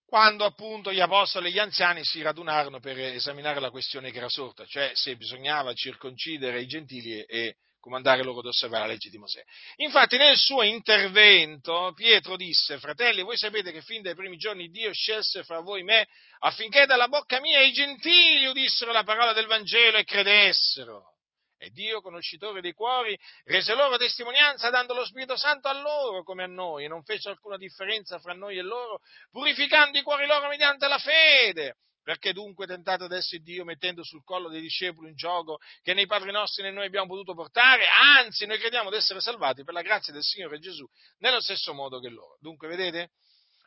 quando 0.05 0.43
appunto 0.43 0.91
gli 0.91 0.99
apostoli 0.99 1.49
e 1.49 1.51
gli 1.51 1.59
anziani 1.59 2.03
si 2.03 2.21
radunarono 2.21 2.79
per 2.79 2.97
esaminare 2.99 3.59
la 3.59 3.69
questione 3.69 4.11
che 4.11 4.17
era 4.17 4.29
sorta, 4.29 4.65
cioè 4.65 4.91
se 4.95 5.15
bisognava 5.15 5.73
circoncidere 5.73 6.61
i 6.61 6.67
gentili 6.67 7.23
e 7.23 7.57
comandare 7.83 8.23
loro 8.23 8.39
ad 8.39 8.45
osservare 8.45 8.83
la 8.83 8.93
legge 8.93 9.09
di 9.09 9.17
Mosè. 9.17 9.43
Infatti 9.77 10.15
nel 10.15 10.37
suo 10.37 10.61
intervento 10.63 11.91
Pietro 11.93 12.37
disse, 12.37 12.79
fratelli, 12.79 13.23
voi 13.23 13.35
sapete 13.35 13.73
che 13.73 13.81
fin 13.81 14.01
dai 14.01 14.15
primi 14.15 14.37
giorni 14.37 14.69
Dio 14.69 14.93
scelse 14.93 15.43
fra 15.43 15.59
voi 15.59 15.83
me 15.83 16.07
affinché 16.39 16.85
dalla 16.85 17.09
bocca 17.09 17.41
mia 17.41 17.59
i 17.59 17.73
gentili 17.73 18.45
udissero 18.45 18.93
la 18.93 19.03
parola 19.03 19.33
del 19.33 19.47
Vangelo 19.47 19.97
e 19.97 20.05
credessero. 20.05 21.09
E 21.57 21.71
Dio, 21.71 22.01
conoscitore 22.01 22.61
dei 22.61 22.73
cuori, 22.73 23.17
rese 23.43 23.75
loro 23.75 23.97
testimonianza 23.97 24.69
dando 24.69 24.93
lo 24.93 25.05
Spirito 25.05 25.35
Santo 25.35 25.67
a 25.67 25.73
loro 25.73 26.23
come 26.23 26.43
a 26.43 26.47
noi, 26.47 26.85
e 26.85 26.87
non 26.87 27.03
fece 27.03 27.29
alcuna 27.29 27.57
differenza 27.57 28.19
fra 28.19 28.33
noi 28.33 28.57
e 28.57 28.61
loro, 28.61 28.99
purificando 29.29 29.97
i 29.97 30.03
cuori 30.03 30.25
loro 30.25 30.47
mediante 30.47 30.87
la 30.87 30.97
fede. 30.99 31.75
Perché 32.03 32.33
dunque 32.33 32.67
tentate 32.67 33.05
adesso 33.05 33.37
Dio 33.37 33.63
mettendo 33.63 34.03
sul 34.03 34.23
collo 34.25 34.49
dei 34.49 34.59
discepoli 34.59 35.07
un 35.07 35.15
gioco 35.15 35.59
che 35.81 35.93
nei 35.93 36.05
padri 36.05 36.31
nostri 36.31 36.61
né 36.61 36.69
noi 36.69 36.85
abbiamo 36.85 37.07
potuto 37.07 37.33
portare? 37.33 37.85
Anzi, 37.87 38.45
noi 38.45 38.59
crediamo 38.59 38.89
di 38.89 38.97
essere 38.97 39.21
salvati 39.21 39.63
per 39.63 39.73
la 39.73 39.81
grazia 39.81 40.11
del 40.11 40.21
Signore 40.21 40.59
Gesù, 40.59 40.85
nello 41.19 41.39
stesso 41.39 41.73
modo 41.73 41.99
che 41.99 42.09
loro. 42.09 42.37
Dunque, 42.41 42.67
vedete? 42.67 43.11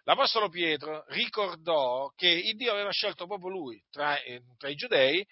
L'Apostolo 0.05 0.51
Pietro 0.51 1.05
ricordò 1.09 2.13
che 2.15 2.29
il 2.29 2.57
Dio 2.57 2.73
aveva 2.73 2.91
scelto 2.91 3.27
proprio 3.27 3.49
lui 3.49 3.83
tra, 3.91 4.21
eh, 4.21 4.43
tra 4.59 4.69
i 4.69 4.77
giudei 4.77 5.27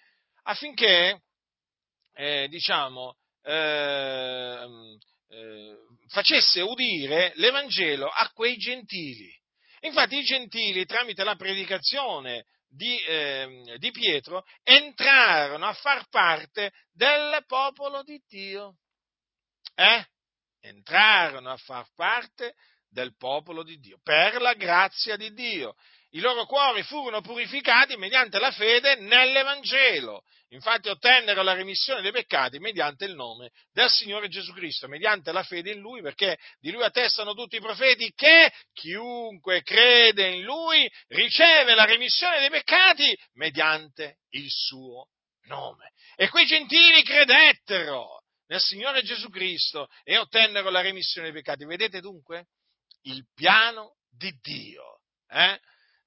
affinché, 0.44 1.22
eh, 2.14 2.48
diciamo, 2.48 3.16
eh, 3.42 4.66
eh 5.28 5.76
facesse 6.08 6.60
udire 6.60 7.32
l'Evangelo 7.36 8.08
a 8.08 8.30
quei 8.32 8.56
gentili. 8.56 9.32
Infatti 9.80 10.18
i 10.18 10.22
gentili, 10.22 10.84
tramite 10.84 11.24
la 11.24 11.34
predicazione 11.34 12.46
di, 12.74 12.98
eh, 13.04 13.76
di 13.78 13.90
Pietro 13.90 14.44
entrarono 14.62 15.66
a 15.66 15.72
far 15.74 16.08
parte 16.08 16.72
del 16.92 17.44
popolo 17.46 18.02
di 18.02 18.20
Dio. 18.26 18.78
Eh? 19.74 20.04
Entrarono 20.60 21.50
a 21.50 21.56
far 21.56 21.86
parte 21.94 22.54
del 22.88 23.16
popolo 23.16 23.62
di 23.62 23.78
Dio, 23.78 23.98
per 24.02 24.40
la 24.40 24.54
grazia 24.54 25.16
di 25.16 25.32
Dio. 25.32 25.74
I 26.14 26.20
loro 26.20 26.46
cuori 26.46 26.84
furono 26.84 27.20
purificati 27.22 27.96
mediante 27.96 28.38
la 28.38 28.52
fede 28.52 28.94
nell'Evangelo. 28.96 30.22
Infatti 30.50 30.88
ottennero 30.88 31.42
la 31.42 31.54
remissione 31.54 32.02
dei 32.02 32.12
peccati 32.12 32.60
mediante 32.60 33.04
il 33.04 33.16
nome 33.16 33.50
del 33.72 33.90
Signore 33.90 34.28
Gesù 34.28 34.52
Cristo, 34.52 34.86
mediante 34.86 35.32
la 35.32 35.42
fede 35.42 35.72
in 35.72 35.80
Lui, 35.80 36.02
perché 36.02 36.38
di 36.60 36.70
Lui 36.70 36.84
attestano 36.84 37.34
tutti 37.34 37.56
i 37.56 37.60
profeti 37.60 38.12
che 38.14 38.52
chiunque 38.72 39.62
crede 39.62 40.28
in 40.28 40.42
Lui 40.42 40.88
riceve 41.08 41.74
la 41.74 41.84
remissione 41.84 42.38
dei 42.38 42.50
peccati 42.50 43.18
mediante 43.32 44.18
il 44.30 44.46
suo 44.48 45.08
nome. 45.46 45.92
E 46.14 46.28
quei 46.28 46.46
gentili 46.46 47.02
credettero 47.02 48.22
nel 48.46 48.60
Signore 48.60 49.02
Gesù 49.02 49.28
Cristo 49.30 49.88
e 50.04 50.16
ottennero 50.16 50.70
la 50.70 50.80
remissione 50.80 51.32
dei 51.32 51.42
peccati. 51.42 51.64
Vedete 51.64 51.98
dunque 52.00 52.46
il 53.02 53.26
piano 53.34 53.96
di 54.08 54.30
Dio. 54.40 55.00
Eh? 55.28 55.58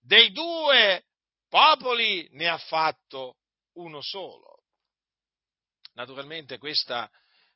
Dei 0.07 0.31
due 0.31 1.03
popoli 1.49 2.29
ne 2.31 2.47
ha 2.47 2.57
fatto 2.57 3.35
uno 3.73 4.01
solo. 4.01 4.63
Naturalmente 5.95 6.57
questa, 6.57 7.11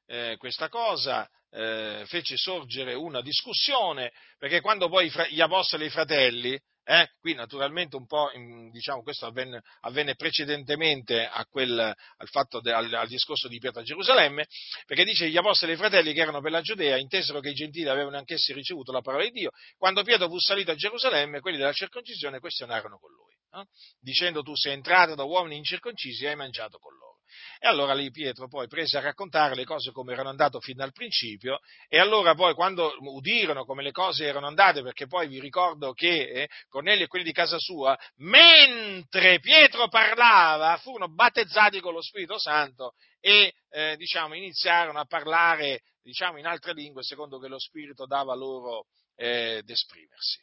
eh, 0.06 0.36
questa 0.38 0.68
cosa 0.68 1.30
eh, 1.50 2.04
fece 2.08 2.36
sorgere 2.36 2.94
una 2.94 3.22
discussione, 3.22 4.12
perché 4.38 4.60
quando 4.60 4.90
poi 4.90 5.10
gli 5.30 5.40
apostoli 5.40 5.86
e 5.86 5.88
i 5.88 5.92
fratelli, 5.92 6.62
eh, 6.84 7.10
qui 7.20 7.34
naturalmente 7.34 7.96
un 7.96 8.06
po', 8.06 8.32
diciamo, 8.72 9.04
questo 9.04 9.26
avvenne, 9.26 9.62
avvenne 9.82 10.16
precedentemente 10.16 11.30
quel, 11.50 11.80
al, 11.80 12.62
de, 12.62 12.74
al, 12.74 12.94
al, 12.94 13.08
discorso 13.08 13.48
di 13.48 13.60
Pietro 13.60 13.82
a 13.82 13.84
Gerusalemme, 13.84 14.46
perché 14.86 15.04
dice 15.04 15.30
gli 15.30 15.38
apostoli 15.38 15.72
e 15.72 15.76
i 15.76 15.78
fratelli 15.78 16.14
che 16.14 16.22
erano 16.22 16.42
per 16.42 16.52
la 16.52 16.62
Giudea 16.62 16.98
intesero 16.98 17.40
che 17.40 17.50
i 17.50 17.54
gentili 17.54 17.88
avevano 17.88 18.18
anch'essi 18.18 18.54
ricevuto 18.54 18.92
la 18.92 19.02
parola 19.02 19.24
di 19.24 19.32
Dio, 19.32 19.52
quando 19.78 20.04
Pietro 20.04 20.28
fu 20.28 20.40
salito 20.40 20.72
a 20.72 20.76
Gerusalemme, 20.76 21.40
quelli 21.40 21.58
della 21.58 21.74
circoncisione 21.74 22.40
questionarono 22.40 22.98
con 22.98 23.12
lui 23.12 23.32
eh? 23.54 23.66
dicendo 24.00 24.42
tu 24.42 24.56
sei 24.56 24.74
entrato 24.74 25.16
da 25.16 25.24
uomini 25.24 25.58
incirconcisi 25.58 26.26
e 26.26 26.30
hai 26.30 26.36
mangiato 26.36 26.78
con 26.78 26.94
loro. 26.94 27.11
E 27.60 27.68
allora 27.68 27.94
lì 27.94 28.12
Pietro 28.12 28.48
poi 28.48 28.68
prese 28.68 28.98
a 28.98 29.02
raccontare 29.02 29.56
le 29.56 29.66
cose 29.66 29.92
come 29.92 30.14
erano 30.14 30.30
andate 30.30 30.60
fin 30.60 30.76
dal 30.76 30.92
principio 30.92 31.60
e 31.88 32.00
allora 32.00 32.34
poi 32.36 32.54
quando 32.54 32.94
udirono 33.00 33.66
come 33.66 33.84
le 33.84 33.92
cose 33.92 34.26
erano 34.26 34.48
andate, 34.48 34.82
perché 34.82 35.08
poi 35.08 35.28
vi 35.28 35.40
ricordo 35.40 35.94
che 35.94 36.08
eh, 36.08 36.50
Cornelio 36.68 37.06
e 37.06 37.08
quelli 37.08 37.26
di 37.26 37.32
casa 37.32 37.58
sua, 37.60 37.98
mentre 38.18 39.40
Pietro 39.40 39.88
parlava, 39.88 40.78
furono 40.78 41.14
battezzati 41.14 41.80
con 41.80 41.94
lo 41.94 42.02
Spirito 42.02 42.40
Santo 42.40 42.94
e 43.20 43.54
eh, 43.70 43.96
diciamo, 43.98 44.34
iniziarono 44.34 45.00
a 45.00 45.06
parlare 45.06 45.84
diciamo, 46.02 46.40
in 46.40 46.46
altre 46.46 46.74
lingue 46.74 47.04
secondo 47.04 47.40
che 47.40 47.48
lo 47.48 47.60
Spirito 47.60 48.06
dava 48.06 48.36
loro 48.36 48.88
eh, 49.16 49.62
d'esprimersi. 49.64 50.40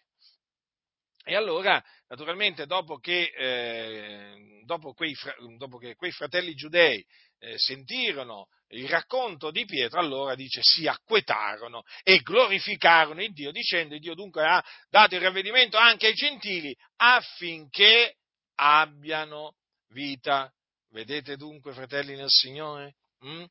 E 1.24 1.36
allora, 1.36 1.82
naturalmente, 2.08 2.66
dopo 2.66 2.98
che, 2.98 3.32
eh, 3.36 4.62
dopo 4.64 4.94
quei, 4.94 5.14
dopo 5.56 5.76
che 5.76 5.94
quei, 5.94 6.10
fratelli 6.10 6.54
giudei 6.54 7.04
eh, 7.38 7.58
sentirono 7.58 8.48
il 8.68 8.88
racconto 8.88 9.50
di 9.50 9.64
Pietro, 9.64 10.00
allora 10.00 10.34
dice 10.34 10.60
si 10.62 10.86
acquetarono 10.86 11.82
e 12.02 12.20
glorificarono 12.20 13.22
il 13.22 13.32
Dio, 13.32 13.50
dicendo 13.50 13.94
il 13.94 14.00
Dio 14.00 14.14
dunque 14.14 14.44
ha 14.44 14.64
dato 14.88 15.14
il 15.14 15.20
ravvedimento 15.20 15.76
anche 15.76 16.06
ai 16.06 16.14
gentili 16.14 16.74
affinché 16.96 18.16
abbiano 18.56 19.56
vita. 19.88 20.52
Vedete 20.90 21.36
dunque, 21.36 21.72
fratelli 21.72 22.16
nel 22.16 22.30
Signore? 22.30 22.94
Mm? 23.24 23.44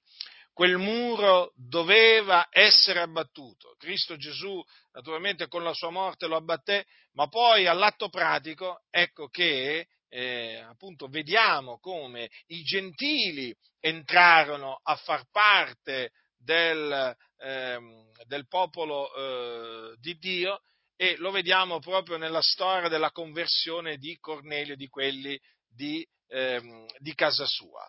Quel 0.58 0.80
muro 0.80 1.52
doveva 1.56 2.48
essere 2.50 3.00
abbattuto. 3.00 3.76
Cristo 3.78 4.18
Gesù 4.18 4.60
naturalmente 4.92 5.48
con 5.48 5.62
la 5.62 5.72
sua 5.72 5.92
morte 5.92 6.26
lo 6.26 6.36
abbatté, 6.36 6.88
ma 7.12 7.28
poi 7.28 7.68
all'atto 7.68 8.10
pratico 8.10 8.82
ecco 8.90 9.28
che 9.28 9.88
eh, 10.10 10.56
appunto 10.68 11.10
vediamo 11.10 11.78
come 11.78 12.32
i 12.48 12.64
gentili 12.64 13.56
entrarono 13.80 14.80
a 14.82 14.96
far 14.96 15.30
parte 15.30 16.14
del, 16.36 17.16
eh, 17.38 17.78
del 18.26 18.48
popolo 18.48 19.14
eh, 19.14 19.96
di 20.00 20.18
Dio 20.18 20.62
e 20.96 21.18
lo 21.18 21.30
vediamo 21.30 21.78
proprio 21.78 22.18
nella 22.18 22.42
storia 22.42 22.90
della 22.90 23.12
conversione 23.12 23.98
di 23.98 24.18
Cornelio, 24.18 24.76
di 24.76 24.88
quelli 24.88 25.40
di, 25.68 26.04
ehm, 26.30 26.88
di 26.98 27.14
casa 27.14 27.46
sua. 27.46 27.88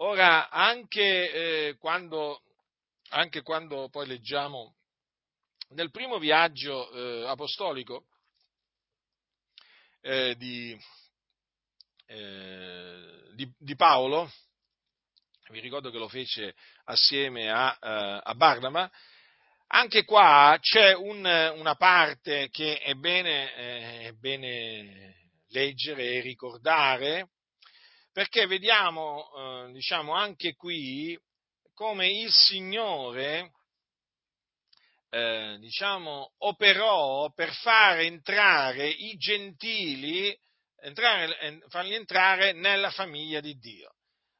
Ora, 0.00 0.50
anche, 0.50 1.68
eh, 1.68 1.76
quando, 1.78 2.42
anche 3.10 3.40
quando 3.40 3.88
poi 3.88 4.06
leggiamo 4.06 4.74
nel 5.70 5.90
primo 5.90 6.18
viaggio 6.18 6.92
eh, 6.92 7.26
apostolico 7.26 8.04
eh, 10.02 10.36
di, 10.36 10.78
eh, 12.08 13.22
di, 13.32 13.50
di, 13.56 13.74
Paolo, 13.74 14.30
vi 15.48 15.60
ricordo 15.60 15.90
che 15.90 15.98
lo 15.98 16.08
fece 16.08 16.54
assieme 16.84 17.50
a, 17.50 17.72
eh, 17.80 18.20
a 18.22 18.34
Barnaba, 18.34 18.90
anche 19.68 20.04
qua 20.04 20.58
c'è 20.60 20.94
un, 20.94 21.24
una 21.56 21.74
parte 21.74 22.50
che 22.50 22.80
è 22.80 22.92
bene, 22.92 23.54
eh, 23.54 24.00
è 24.08 24.12
bene 24.12 25.30
leggere 25.48 26.16
e 26.16 26.20
ricordare, 26.20 27.30
perché 28.16 28.46
vediamo, 28.46 29.28
eh, 29.36 29.72
diciamo, 29.72 30.14
anche 30.14 30.54
qui 30.54 31.20
come 31.74 32.08
il 32.08 32.32
Signore, 32.32 33.52
eh, 35.10 35.58
diciamo, 35.60 36.32
operò 36.38 37.30
per 37.34 37.52
far 37.52 37.98
entrare 37.98 38.88
i 38.88 39.18
gentili, 39.18 40.34
entrare, 40.80 41.60
farli 41.68 41.92
entrare 41.92 42.52
nella 42.52 42.90
famiglia 42.90 43.40
di 43.40 43.58
Dio. 43.58 43.96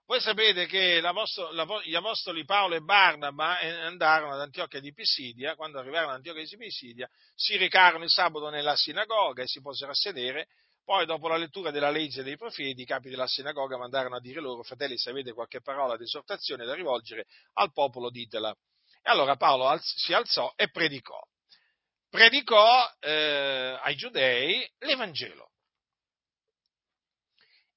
Voi 0.07 0.23
sapete 0.23 0.65
che 0.65 1.03
gli 1.03 1.95
apostoli 1.95 2.47
Paolo 2.47 2.77
e 2.77 2.81
Barnaba 2.81 3.59
eh, 3.59 3.69
andarono 3.69 4.33
ad 4.33 4.41
Antiochia 4.41 4.81
di 4.81 4.95
Pisidia, 4.95 5.55
quando 5.55 5.79
arrivarono 5.79 6.13
ad 6.13 6.17
Antiochia 6.17 6.45
di 6.45 6.57
Pisidia, 6.57 7.11
si 7.35 7.59
recarono 7.59 8.05
il 8.05 8.11
sabato 8.11 8.49
nella 8.49 8.75
sinagoga 8.75 9.43
e 9.43 9.47
si 9.47 9.61
posero 9.61 9.91
a 9.91 9.95
sedere 9.95 10.49
poi, 10.87 11.05
dopo 11.05 11.27
la 11.27 11.37
lettura 11.37 11.73
della 11.73 11.91
legge 11.91 12.23
dei 12.23 12.37
profeti, 12.37 12.83
i 12.83 12.87
capi 12.87 13.11
della 13.11 13.27
sinagoga 13.27 13.77
mandarono 13.77 14.15
a 14.15 14.21
dire 14.21 14.41
loro, 14.41 14.63
fratelli, 14.63 14.97
se 14.97 15.11
avete 15.11 15.33
qualche 15.33 15.61
parola 15.61 15.97
di 15.97 16.05
esortazione 16.05 16.65
da 16.65 16.75
rivolgere 16.75 17.27
al 17.55 17.73
popolo, 17.73 18.09
ditela. 18.09 18.55
E 19.03 19.11
allora 19.11 19.35
Paolo 19.35 19.77
si 19.81 20.13
alzò 20.13 20.53
e 20.55 20.71
predicò. 20.71 21.21
Predicò 22.09 22.89
eh, 23.01 23.77
ai 23.83 23.97
giudei 23.97 24.65
l'Evangelo. 24.79 25.51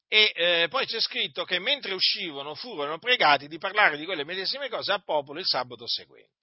E 0.08 0.32
eh, 0.36 0.68
poi 0.70 0.86
c'è 0.86 1.00
scritto 1.00 1.46
che 1.46 1.58
mentre 1.58 1.94
uscivano 1.94 2.54
furono 2.54 3.00
pregati 3.00 3.48
di 3.48 3.58
parlare 3.58 3.98
di 3.98 4.06
quelle 4.06 4.24
medesime 4.24 4.70
cose 4.70 4.92
al 4.92 5.04
popolo 5.04 5.40
il 5.40 5.48
sabato 5.48 5.88
seguente. 5.88 6.39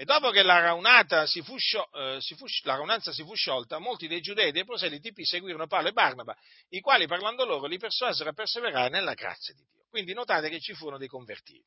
E 0.00 0.06
dopo 0.06 0.30
che 0.30 0.42
la, 0.42 0.60
raunata 0.60 1.26
si 1.26 1.42
fu, 1.42 1.56
eh, 1.56 2.16
si 2.22 2.34
fu, 2.34 2.46
la 2.62 2.76
raunanza 2.76 3.12
si 3.12 3.22
fu 3.22 3.34
sciolta, 3.34 3.78
molti 3.78 4.08
dei 4.08 4.22
giudei 4.22 4.48
e 4.48 4.50
dei 4.50 4.64
proseliti 4.64 5.12
seguirono 5.26 5.66
Paolo 5.66 5.88
e 5.88 5.92
Barnaba, 5.92 6.34
i 6.70 6.80
quali 6.80 7.06
parlando 7.06 7.44
loro 7.44 7.66
li 7.66 7.76
persuasero 7.76 8.30
a 8.30 8.32
perseverare 8.32 8.88
nella 8.88 9.12
grazia 9.12 9.52
di 9.52 9.62
Dio. 9.70 9.84
Quindi 9.90 10.14
notate 10.14 10.48
che 10.48 10.58
ci 10.58 10.72
furono 10.72 10.96
dei 10.96 11.06
convertiti 11.06 11.62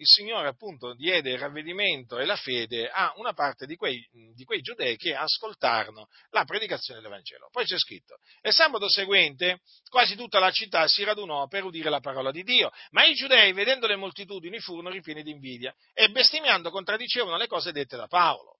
il 0.00 0.06
Signore 0.06 0.46
appunto 0.46 0.94
diede 0.94 1.30
il 1.30 1.38
ravvedimento 1.38 2.18
e 2.18 2.24
la 2.24 2.36
fede 2.36 2.88
a 2.88 3.12
una 3.16 3.32
parte 3.32 3.66
di 3.66 3.74
quei, 3.74 4.06
di 4.32 4.44
quei, 4.44 4.60
giudei 4.60 4.96
che 4.96 5.14
ascoltarono 5.14 6.06
la 6.30 6.44
predicazione 6.44 7.00
del 7.00 7.10
Vangelo. 7.10 7.48
Poi 7.50 7.64
c'è 7.64 7.78
scritto, 7.78 8.18
e 8.40 8.52
sabato 8.52 8.88
seguente 8.88 9.60
quasi 9.88 10.14
tutta 10.14 10.38
la 10.38 10.52
città 10.52 10.86
si 10.86 11.02
radunò 11.02 11.48
per 11.48 11.64
udire 11.64 11.90
la 11.90 12.00
parola 12.00 12.30
di 12.30 12.42
Dio, 12.42 12.70
ma 12.90 13.04
i 13.04 13.14
giudei, 13.14 13.52
vedendo 13.52 13.86
le 13.88 13.96
moltitudini, 13.96 14.60
furono 14.60 14.88
ripieni 14.88 15.22
di 15.22 15.32
invidia 15.32 15.74
e 15.92 16.08
bestemmiando 16.10 16.70
contraddicevano 16.70 17.36
le 17.36 17.46
cose 17.48 17.72
dette 17.72 17.96
da 17.96 18.06
Paolo. 18.06 18.56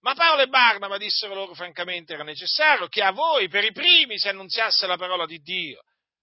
Ma 0.00 0.14
Paolo 0.14 0.42
e 0.42 0.48
Barnaba 0.48 0.96
dissero 0.96 1.34
loro 1.34 1.54
francamente 1.54 2.14
era 2.14 2.24
necessario 2.24 2.88
che 2.88 3.02
a 3.02 3.12
voi 3.12 3.48
per 3.48 3.64
i 3.64 3.72
primi 3.72 4.18
si 4.18 4.28
annunziasse 4.28 4.86
la 4.86 4.96
parola 4.96 5.26
di 5.26 5.38
Dio, 5.38 5.82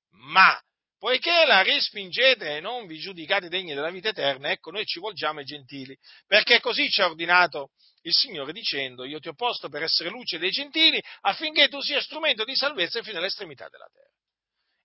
ma 0.09 0.59
poiché 0.99 1.45
la 1.45 1.63
respingete 1.63 2.57
e 2.57 2.59
non 2.59 2.85
vi 2.85 2.99
giudicate 2.99 3.47
degni 3.47 3.73
della 3.73 3.89
vita 3.89 4.09
eterna, 4.09 4.51
ecco 4.51 4.69
noi 4.69 4.85
ci 4.85 4.99
volgiamo 4.99 5.39
ai 5.39 5.45
gentili, 5.45 5.97
perché 6.27 6.59
così 6.59 6.89
ci 6.89 7.01
ha 7.01 7.05
ordinato 7.05 7.71
il 8.01 8.13
Signore 8.13 8.51
dicendo, 8.51 9.05
io 9.05 9.19
ti 9.19 9.29
ho 9.29 9.33
posto 9.33 9.69
per 9.69 9.81
essere 9.81 10.09
luce 10.09 10.37
dei 10.37 10.51
gentili 10.51 11.01
affinché 11.21 11.69
tu 11.69 11.79
sia 11.79 12.01
strumento 12.01 12.43
di 12.43 12.55
salvezza 12.55 13.01
fino 13.01 13.17
all'estremità 13.17 13.69
della 13.69 13.89
terra. 13.91 14.07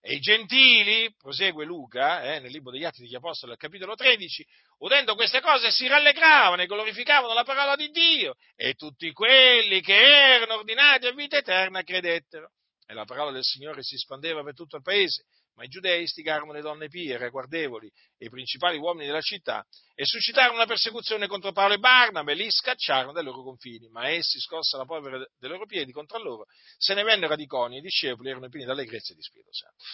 E 0.06 0.14
i 0.14 0.20
gentili, 0.20 1.12
prosegue 1.16 1.64
Luca 1.64 2.22
eh, 2.22 2.38
nel 2.38 2.50
libro 2.50 2.70
degli 2.70 2.84
Atti 2.84 3.00
degli 3.00 3.14
Apostoli 3.14 3.52
al 3.52 3.58
capitolo 3.58 3.94
13, 3.94 4.46
udendo 4.80 5.14
queste 5.14 5.40
cose 5.40 5.70
si 5.70 5.86
rallegravano 5.86 6.60
e 6.60 6.66
glorificavano 6.66 7.32
la 7.32 7.42
parola 7.42 7.74
di 7.74 7.88
Dio 7.88 8.34
e 8.54 8.74
tutti 8.74 9.10
quelli 9.12 9.80
che 9.80 9.94
erano 9.94 10.56
ordinati 10.56 11.06
a 11.06 11.12
vita 11.12 11.38
eterna 11.38 11.82
credettero. 11.82 12.50
E 12.86 12.92
la 12.92 13.06
parola 13.06 13.30
del 13.30 13.42
Signore 13.42 13.82
si 13.82 13.96
spandeva 13.96 14.44
per 14.44 14.52
tutto 14.52 14.76
il 14.76 14.82
paese 14.82 15.24
ma 15.54 15.64
i 15.64 15.68
giudei 15.68 16.02
istigarono 16.02 16.52
le 16.52 16.60
donne 16.60 16.88
pie, 16.88 17.16
ragguardevoli 17.16 17.90
e 18.18 18.26
i 18.26 18.30
principali 18.30 18.78
uomini 18.78 19.06
della 19.06 19.20
città 19.20 19.64
e 19.94 20.04
suscitarono 20.04 20.56
una 20.56 20.66
persecuzione 20.66 21.26
contro 21.26 21.52
Paolo 21.52 21.74
e 21.74 21.78
Barnaba 21.78 22.32
e 22.32 22.34
li 22.34 22.50
scacciarono 22.50 23.12
dai 23.12 23.24
loro 23.24 23.42
confini. 23.42 23.88
Ma 23.88 24.08
essi, 24.08 24.40
scossa 24.40 24.76
la 24.76 24.84
polvere 24.84 25.30
dei 25.38 25.50
loro 25.50 25.66
piedi 25.66 25.92
contro 25.92 26.18
loro, 26.18 26.46
se 26.76 26.94
ne 26.94 27.02
vennero 27.02 27.32
ad 27.32 27.40
Iconi 27.40 27.76
e 27.76 27.78
i 27.78 27.82
discepoli 27.82 28.30
erano 28.30 28.48
pieni 28.48 28.66
d'allegrezza 28.66 29.14
di 29.14 29.22
Spirito 29.22 29.52
Santo. 29.52 29.84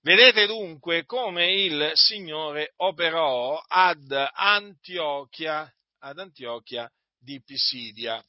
Vedete 0.00 0.46
dunque 0.46 1.04
come 1.04 1.52
il 1.54 1.90
Signore 1.94 2.72
operò 2.76 3.60
ad 3.66 4.12
Antiochia, 4.32 5.72
ad 6.00 6.18
Antiochia 6.18 6.90
di 7.18 7.42
Pisidia. 7.42 8.22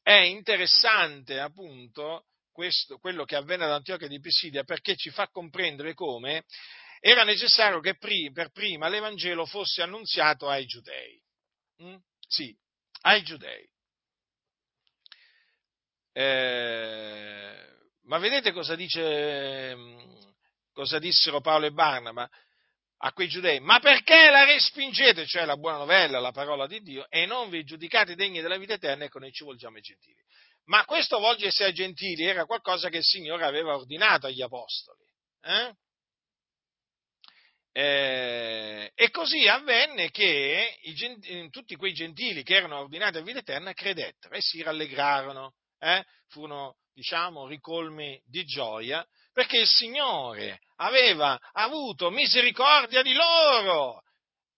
È 0.00 0.12
interessante 0.12 1.40
appunto 1.40 2.26
questo, 2.54 2.98
quello 2.98 3.24
che 3.24 3.34
avvenne 3.34 3.64
ad 3.64 3.72
Antiochia 3.72 4.06
di 4.06 4.20
Pisidia 4.20 4.62
perché 4.62 4.94
ci 4.94 5.10
fa 5.10 5.28
comprendere 5.28 5.92
come 5.92 6.44
era 7.00 7.24
necessario 7.24 7.80
che 7.80 7.96
per 8.32 8.50
prima 8.52 8.88
l'Evangelo 8.88 9.44
fosse 9.44 9.82
annunziato 9.82 10.48
ai 10.48 10.64
giudei. 10.64 11.20
Mm? 11.82 11.96
Sì, 12.26 12.56
ai 13.02 13.22
giudei. 13.24 13.68
Eh, 16.12 17.66
ma 18.04 18.18
vedete 18.18 18.52
cosa, 18.52 18.76
dice, 18.76 19.76
cosa 20.72 21.00
dissero 21.00 21.40
Paolo 21.40 21.66
e 21.66 21.72
Barnaba 21.72 22.30
a 22.98 23.12
quei 23.12 23.28
giudei? 23.28 23.58
Ma 23.58 23.80
perché 23.80 24.30
la 24.30 24.44
respingete, 24.44 25.26
cioè 25.26 25.44
la 25.44 25.56
buona 25.56 25.78
novella, 25.78 26.20
la 26.20 26.30
parola 26.30 26.68
di 26.68 26.80
Dio, 26.82 27.10
e 27.10 27.26
non 27.26 27.50
vi 27.50 27.64
giudicate 27.64 28.14
degni 28.14 28.40
della 28.40 28.58
vita 28.58 28.74
eterna? 28.74 29.04
Ecco, 29.04 29.18
noi 29.18 29.32
ci 29.32 29.42
volgiamo 29.42 29.76
ai 29.76 29.82
gentili. 29.82 30.22
Ma 30.66 30.84
questo 30.84 31.18
volgersi 31.18 31.62
ai 31.62 31.74
gentili 31.74 32.24
era 32.24 32.46
qualcosa 32.46 32.88
che 32.88 32.98
il 32.98 33.04
Signore 33.04 33.44
aveva 33.44 33.74
ordinato 33.74 34.26
agli 34.26 34.42
apostoli. 34.42 35.04
Eh? 35.42 35.74
Eh, 37.76 38.92
e 38.94 39.10
così 39.10 39.48
avvenne 39.48 40.10
che 40.10 40.78
i, 40.82 41.50
tutti 41.50 41.74
quei 41.74 41.92
gentili 41.92 42.44
che 42.44 42.54
erano 42.54 42.78
ordinati 42.78 43.18
a 43.18 43.22
vita 43.22 43.40
eterna 43.40 43.72
credettero 43.72 44.34
e 44.34 44.40
si 44.40 44.62
rallegrarono, 44.62 45.54
eh? 45.80 46.04
furono, 46.28 46.76
diciamo, 46.92 47.48
ricolmi 47.48 48.22
di 48.24 48.44
gioia, 48.44 49.04
perché 49.32 49.58
il 49.58 49.66
Signore 49.66 50.60
aveva 50.76 51.38
avuto 51.52 52.10
misericordia 52.10 53.02
di 53.02 53.12
loro 53.12 54.02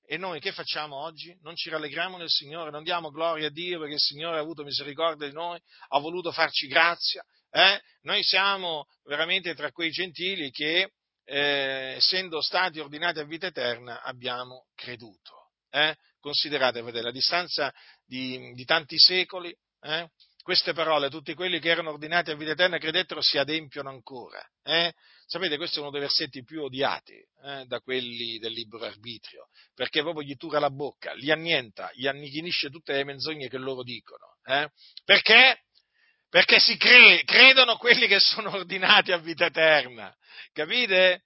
e 0.08 0.16
noi 0.16 0.40
che 0.40 0.52
facciamo 0.52 0.96
oggi? 0.96 1.36
Non 1.42 1.56
ci 1.56 1.68
rallegriamo 1.68 2.16
nel 2.16 2.30
Signore, 2.30 2.70
non 2.70 2.84
diamo 2.84 3.10
gloria 3.10 3.48
a 3.48 3.50
Dio 3.50 3.78
perché 3.78 3.94
il 3.94 4.00
Signore 4.00 4.38
ha 4.38 4.40
avuto 4.40 4.62
misericordia 4.62 5.26
di 5.26 5.34
noi, 5.34 5.60
ha 5.88 5.98
voluto 5.98 6.30
farci 6.32 6.68
grazia. 6.68 7.24
Eh? 7.50 7.80
Noi 8.02 8.22
siamo 8.22 8.86
veramente 9.04 9.54
tra 9.54 9.72
quei 9.72 9.90
gentili 9.90 10.50
che, 10.50 10.92
eh, 11.24 11.94
essendo 11.96 12.40
stati 12.40 12.78
ordinati 12.78 13.18
a 13.18 13.24
vita 13.24 13.46
eterna, 13.46 14.02
abbiamo 14.02 14.66
creduto. 14.74 15.50
Eh? 15.70 15.96
Considerate, 16.20 16.82
fratelli, 16.82 17.08
a 17.08 17.12
distanza 17.12 17.72
di, 18.04 18.52
di 18.54 18.64
tanti 18.64 18.98
secoli, 18.98 19.54
eh? 19.80 20.08
queste 20.42 20.72
parole, 20.72 21.10
tutti 21.10 21.34
quelli 21.34 21.58
che 21.58 21.70
erano 21.70 21.90
ordinati 21.90 22.30
a 22.30 22.36
vita 22.36 22.52
eterna 22.52 22.78
credettero 22.78 23.20
si 23.20 23.38
adempiono 23.38 23.88
ancora. 23.88 24.40
Eh? 24.62 24.92
Sapete, 25.28 25.56
questo 25.56 25.78
è 25.78 25.82
uno 25.82 25.90
dei 25.90 26.00
versetti 26.00 26.44
più 26.44 26.62
odiati 26.62 27.14
eh, 27.14 27.64
da 27.66 27.80
quelli 27.80 28.38
del 28.38 28.52
libero 28.52 28.84
arbitrio, 28.84 29.48
perché 29.74 30.00
proprio 30.02 30.22
gli 30.22 30.36
tura 30.36 30.60
la 30.60 30.70
bocca, 30.70 31.14
li 31.14 31.32
annienta, 31.32 31.90
gli 31.94 32.06
annichilisce 32.06 32.70
tutte 32.70 32.92
le 32.92 33.02
menzogne 33.02 33.48
che 33.48 33.58
loro 33.58 33.82
dicono. 33.82 34.36
Eh? 34.44 34.70
Perché? 35.04 35.62
Perché 36.28 36.60
si 36.60 36.76
cre- 36.76 37.24
credono 37.24 37.76
quelli 37.76 38.06
che 38.06 38.20
sono 38.20 38.50
ordinati 38.54 39.10
a 39.10 39.18
vita 39.18 39.46
eterna, 39.46 40.14
capite? 40.52 41.24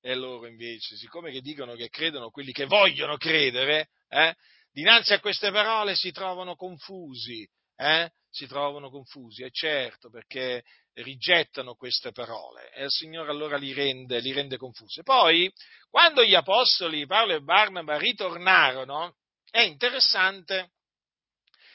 E 0.00 0.14
loro 0.14 0.46
invece, 0.46 0.96
siccome 0.96 1.30
che 1.30 1.42
dicono 1.42 1.74
che 1.74 1.90
credono 1.90 2.30
quelli 2.30 2.52
che 2.52 2.64
vogliono 2.64 3.18
credere, 3.18 3.90
eh, 4.08 4.34
dinanzi 4.72 5.12
a 5.12 5.20
queste 5.20 5.50
parole 5.50 5.94
si 5.94 6.10
trovano 6.10 6.54
confusi, 6.54 7.46
eh? 7.76 8.10
si 8.30 8.46
trovano 8.46 8.88
confusi, 8.88 9.42
è 9.42 9.50
certo, 9.50 10.08
perché 10.08 10.62
rigettano 10.94 11.74
queste 11.74 12.12
parole 12.12 12.72
e 12.72 12.84
il 12.84 12.90
Signore 12.90 13.30
allora 13.30 13.56
li 13.56 13.72
rende, 13.72 14.20
li 14.20 14.32
rende 14.32 14.56
confusi. 14.56 15.02
Poi, 15.02 15.50
quando 15.88 16.24
gli 16.24 16.34
apostoli 16.34 17.06
Paolo 17.06 17.34
e 17.34 17.40
Barnaba 17.40 17.96
ritornarono, 17.96 19.16
è 19.50 19.60
interessante 19.60 20.72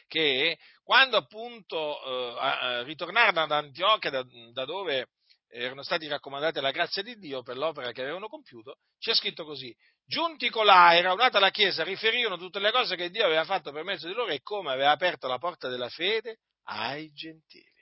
che 0.07 0.57
quando 0.83 1.17
appunto 1.17 2.35
eh, 2.37 2.83
ritornarono 2.83 3.41
ad 3.41 3.51
Antiochia, 3.51 4.09
da, 4.09 4.25
da 4.53 4.65
dove 4.65 5.09
erano 5.47 5.83
stati 5.83 6.07
raccomandati 6.07 6.59
alla 6.59 6.71
grazia 6.71 7.01
di 7.01 7.17
Dio 7.17 7.41
per 7.41 7.57
l'opera 7.57 7.91
che 7.91 8.01
avevano 8.01 8.27
compiuto, 8.27 8.79
c'è 8.99 9.13
scritto 9.13 9.45
così, 9.45 9.75
Giunti 10.07 10.51
colà 10.51 10.93
e 10.93 11.01
raunata 11.01 11.39
la 11.39 11.49
Chiesa, 11.49 11.83
riferirono 11.83 12.37
tutte 12.37 12.59
le 12.59 12.71
cose 12.71 12.95
che 12.95 13.09
Dio 13.09 13.25
aveva 13.25 13.43
fatto 13.43 13.71
per 13.71 13.83
mezzo 13.83 14.07
di 14.07 14.13
loro 14.13 14.29
e 14.29 14.41
come 14.41 14.71
aveva 14.71 14.91
aperto 14.91 15.27
la 15.27 15.39
porta 15.39 15.67
della 15.67 15.89
fede 15.89 16.41
ai 16.65 17.11
gentili. 17.11 17.73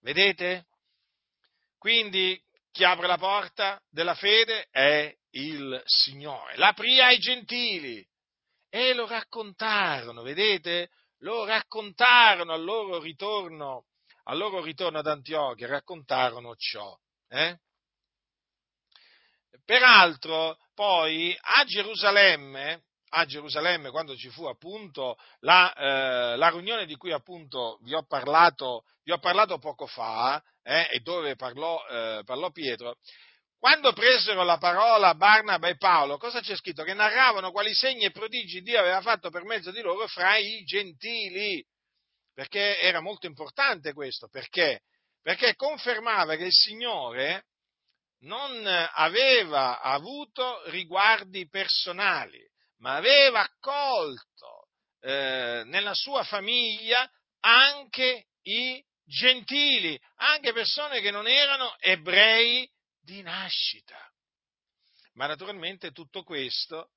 Vedete? 0.00 0.66
Quindi 1.78 2.40
chi 2.72 2.84
apre 2.84 3.06
la 3.06 3.18
porta 3.18 3.80
della 3.90 4.14
fede 4.14 4.68
è 4.70 5.14
il 5.30 5.80
Signore. 5.84 6.56
L'aprí 6.56 7.00
ai 7.00 7.18
gentili 7.18 8.06
e 8.68 8.94
lo 8.94 9.06
raccontarono, 9.06 10.22
vedete? 10.22 10.90
Lo 11.18 11.44
raccontarono 11.44 12.52
al 12.52 12.62
loro 12.62 13.00
ritorno, 13.00 13.86
al 14.24 14.38
loro 14.38 14.62
ritorno 14.62 14.98
ad 14.98 15.06
Antiochia, 15.06 15.66
raccontarono 15.66 16.54
ciò. 16.56 16.96
Eh? 17.28 17.58
Peraltro, 19.64 20.58
poi 20.74 21.36
a 21.38 21.64
Gerusalemme, 21.64 22.84
a 23.10 23.24
Gerusalemme, 23.24 23.90
quando 23.90 24.16
ci 24.16 24.28
fu 24.28 24.46
appunto 24.46 25.16
la, 25.40 25.72
eh, 25.72 26.36
la 26.36 26.48
riunione 26.48 26.86
di 26.86 26.96
cui 26.96 27.12
appunto 27.12 27.78
vi 27.82 27.94
ho 27.94 28.04
parlato, 28.06 28.84
vi 29.04 29.12
ho 29.12 29.18
parlato 29.18 29.58
poco 29.58 29.86
fa, 29.86 30.42
eh, 30.62 30.88
e 30.90 31.00
dove 31.00 31.36
parlò, 31.36 31.84
eh, 31.88 32.22
parlò 32.24 32.50
Pietro, 32.50 32.96
quando 33.58 33.92
presero 33.92 34.44
la 34.44 34.56
parola 34.56 35.14
Barnaba 35.14 35.66
e 35.68 35.76
Paolo, 35.76 36.16
cosa 36.16 36.40
c'è 36.40 36.54
scritto? 36.54 36.84
Che 36.84 36.94
narravano 36.94 37.50
quali 37.50 37.74
segni 37.74 38.04
e 38.04 38.12
prodigi 38.12 38.62
Dio 38.62 38.78
aveva 38.78 39.00
fatto 39.00 39.30
per 39.30 39.42
mezzo 39.44 39.72
di 39.72 39.80
loro 39.80 40.06
fra 40.06 40.36
i 40.36 40.62
gentili. 40.62 41.64
Perché 42.32 42.78
era 42.78 43.00
molto 43.00 43.26
importante 43.26 43.92
questo, 43.92 44.28
perché? 44.28 44.82
Perché 45.20 45.56
confermava 45.56 46.36
che 46.36 46.44
il 46.44 46.52
Signore 46.52 47.46
non 48.20 48.64
aveva 48.92 49.80
avuto 49.80 50.62
riguardi 50.70 51.48
personali, 51.48 52.40
ma 52.78 52.96
aveva 52.96 53.42
accolto 53.42 54.68
eh, 55.00 55.62
nella 55.66 55.94
sua 55.94 56.24
famiglia 56.24 57.10
anche 57.40 58.26
i 58.42 58.84
gentili, 59.04 59.98
anche 60.16 60.52
persone 60.52 61.00
che 61.00 61.10
non 61.10 61.26
erano 61.26 61.76
ebrei 61.78 62.68
di 63.00 63.22
nascita. 63.22 63.98
Ma 65.14 65.26
naturalmente 65.26 65.92
tutto 65.92 66.22
questo 66.22 66.90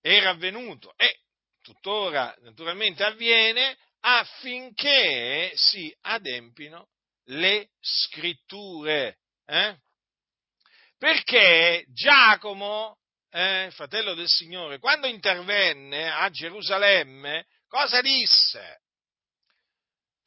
era 0.00 0.30
avvenuto 0.30 0.94
e 0.96 1.20
tuttora 1.62 2.34
naturalmente 2.40 3.04
avviene, 3.04 3.76
affinché 4.00 5.52
si 5.54 5.94
adempino 6.02 6.88
le 7.24 7.70
scritture. 7.80 9.18
Eh? 9.44 9.76
Perché 10.96 11.84
Giacomo, 11.92 12.98
eh, 13.30 13.68
fratello 13.72 14.14
del 14.14 14.28
Signore, 14.28 14.78
quando 14.78 15.06
intervenne 15.06 16.10
a 16.10 16.28
Gerusalemme, 16.30 17.46
cosa 17.68 18.00
disse? 18.00 18.80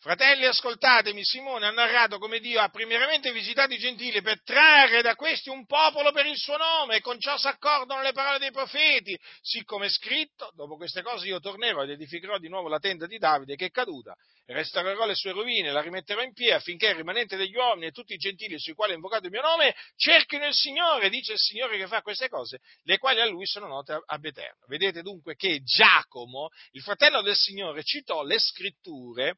Fratelli, 0.02 0.46
ascoltatemi, 0.46 1.24
Simone 1.24 1.68
ha 1.68 1.72
narrato 1.72 2.18
come 2.18 2.40
Dio 2.40 2.60
ha 2.60 2.70
primeramente 2.70 3.32
visitato 3.32 3.72
i 3.74 3.78
gentili 3.78 4.24
per 4.24 4.42
trarre 4.42 5.04
da 5.04 5.14
questi 5.14 5.50
un 5.50 5.68
popolo 5.68 6.12
per 6.12 6.26
il 6.26 6.38
suo 6.38 6.58
nome 6.58 6.96
e 6.96 7.02
con 7.02 7.20
ciò 7.20 7.38
si 7.38 7.46
accordano 7.46 8.02
le 8.02 8.12
parole 8.12 8.40
dei 8.40 8.50
profeti, 8.50 9.16
siccome 9.42 9.86
è 9.86 9.90
scritto, 9.90 10.50
dopo 10.56 10.76
queste 10.76 11.04
cose 11.04 11.28
io 11.28 11.40
tornerò 11.40 11.84
ed 11.84 11.92
edificherò 11.92 12.40
di 12.40 12.50
nuovo 12.50 12.68
la 12.68 12.80
tenda 12.80 13.06
di 13.06 13.20
Davide 13.20 13.56
che 13.56 13.66
è 13.66 13.70
caduta, 13.70 14.16
restaurerò 14.54 15.06
le 15.06 15.16
sue 15.16 15.32
rovine, 15.32 15.72
la 15.72 15.82
rimetterò 15.82 16.22
in 16.22 16.34
piedi 16.34 16.54
affinché 16.54 16.88
il 16.88 16.96
rimanente 16.96 17.36
degli 17.36 17.56
uomini 17.56 17.88
e 17.88 17.92
tutti 17.92 18.14
i 18.14 18.18
gentili 18.18 18.60
sui 18.60 18.74
quali 18.74 18.94
è 18.94 18.96
invocato 18.96 19.26
il 19.26 19.32
mio 19.32 19.42
nome 19.42 19.76
cerchino 19.96 20.46
il 20.46 20.54
Signore, 20.54 21.10
dice 21.10 21.34
il 21.34 21.40
Signore 21.40 21.78
che 21.78 21.88
fa 21.88 22.02
queste 22.02 22.30
cose, 22.30 22.60
le 22.84 22.98
quali 22.98 23.22
a 23.22 23.26
lui 23.26 23.46
sono 23.46 23.68
note 23.68 24.02
ab 24.06 24.26
eterno. 24.26 24.66
Vedete 24.68 25.02
dunque 25.02 25.36
che 25.36 25.62
Giacomo, 25.64 26.50
il 26.72 26.82
fratello 26.82 27.22
del 27.22 27.36
Signore, 27.36 27.84
citò 27.84 28.24
le 28.24 28.40
scritture 28.40 29.38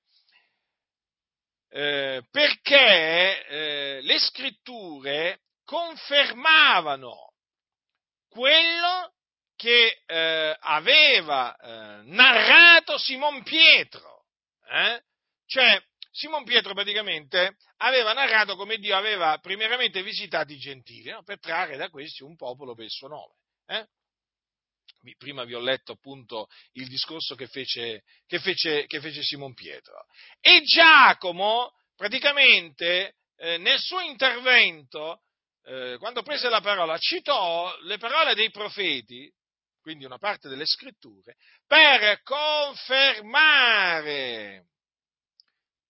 eh, 1.69 2.21
perché 2.29 3.47
eh, 3.47 3.99
le 4.01 4.19
scritture 4.19 5.41
confermavano 5.65 7.33
quello 8.29 9.13
che 9.55 10.01
eh, 10.05 10.57
aveva 10.59 11.55
eh, 11.55 12.01
narrato 12.03 12.97
Simon 12.97 13.43
Pietro. 13.43 14.12
Eh? 14.69 15.03
Cioè, 15.45 15.83
Simon 16.11 16.43
Pietro 16.43 16.73
praticamente 16.73 17.57
aveva 17.77 18.13
narrato 18.13 18.55
come 18.55 18.77
Dio 18.77 18.95
aveva 18.95 19.37
primeramente 19.39 20.03
visitato 20.03 20.51
i 20.51 20.57
gentili 20.57 21.09
no? 21.09 21.23
per 21.23 21.39
trarre 21.39 21.75
da 21.75 21.89
questi 21.89 22.23
un 22.23 22.35
popolo 22.35 22.75
per 22.75 22.85
il 22.85 22.91
suo 22.91 23.07
nome. 23.07 23.33
Eh? 23.65 23.87
prima 25.17 25.43
vi 25.43 25.53
ho 25.53 25.59
letto 25.59 25.93
appunto 25.93 26.47
il 26.73 26.87
discorso 26.87 27.35
che 27.35 27.47
fece, 27.47 28.03
che 28.25 28.39
fece, 28.39 28.85
che 28.85 29.01
fece 29.01 29.21
Simon 29.21 29.53
Pietro. 29.53 30.05
E 30.39 30.61
Giacomo, 30.61 31.73
praticamente, 31.95 33.15
eh, 33.35 33.57
nel 33.57 33.79
suo 33.79 33.99
intervento, 33.99 35.23
eh, 35.65 35.97
quando 35.99 36.23
prese 36.23 36.49
la 36.49 36.61
parola, 36.61 36.97
citò 36.97 37.75
le 37.81 37.97
parole 37.97 38.33
dei 38.33 38.49
profeti, 38.49 39.31
quindi 39.83 40.05
una 40.05 40.17
parte 40.17 40.47
delle 40.47 40.65
scritture, 40.65 41.35
per 41.67 42.21
confermare 42.23 43.57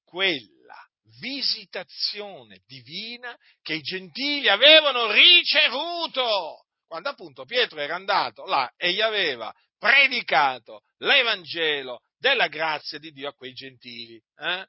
quella 0.03 0.89
visitazione 1.19 2.63
divina 2.65 3.37
che 3.61 3.75
i 3.75 3.81
gentili 3.81 4.49
avevano 4.49 5.11
ricevuto 5.11 6.65
quando 6.87 7.09
appunto 7.09 7.45
Pietro 7.45 7.79
era 7.79 7.95
andato 7.95 8.45
là 8.45 8.71
e 8.75 8.93
gli 8.93 9.01
aveva 9.01 9.53
predicato 9.77 10.81
l'Evangelo 10.97 12.01
della 12.17 12.47
grazia 12.47 12.97
di 12.97 13.11
Dio 13.11 13.29
a 13.29 13.33
quei 13.33 13.53
gentili. 13.53 14.21
Eh? 14.37 14.67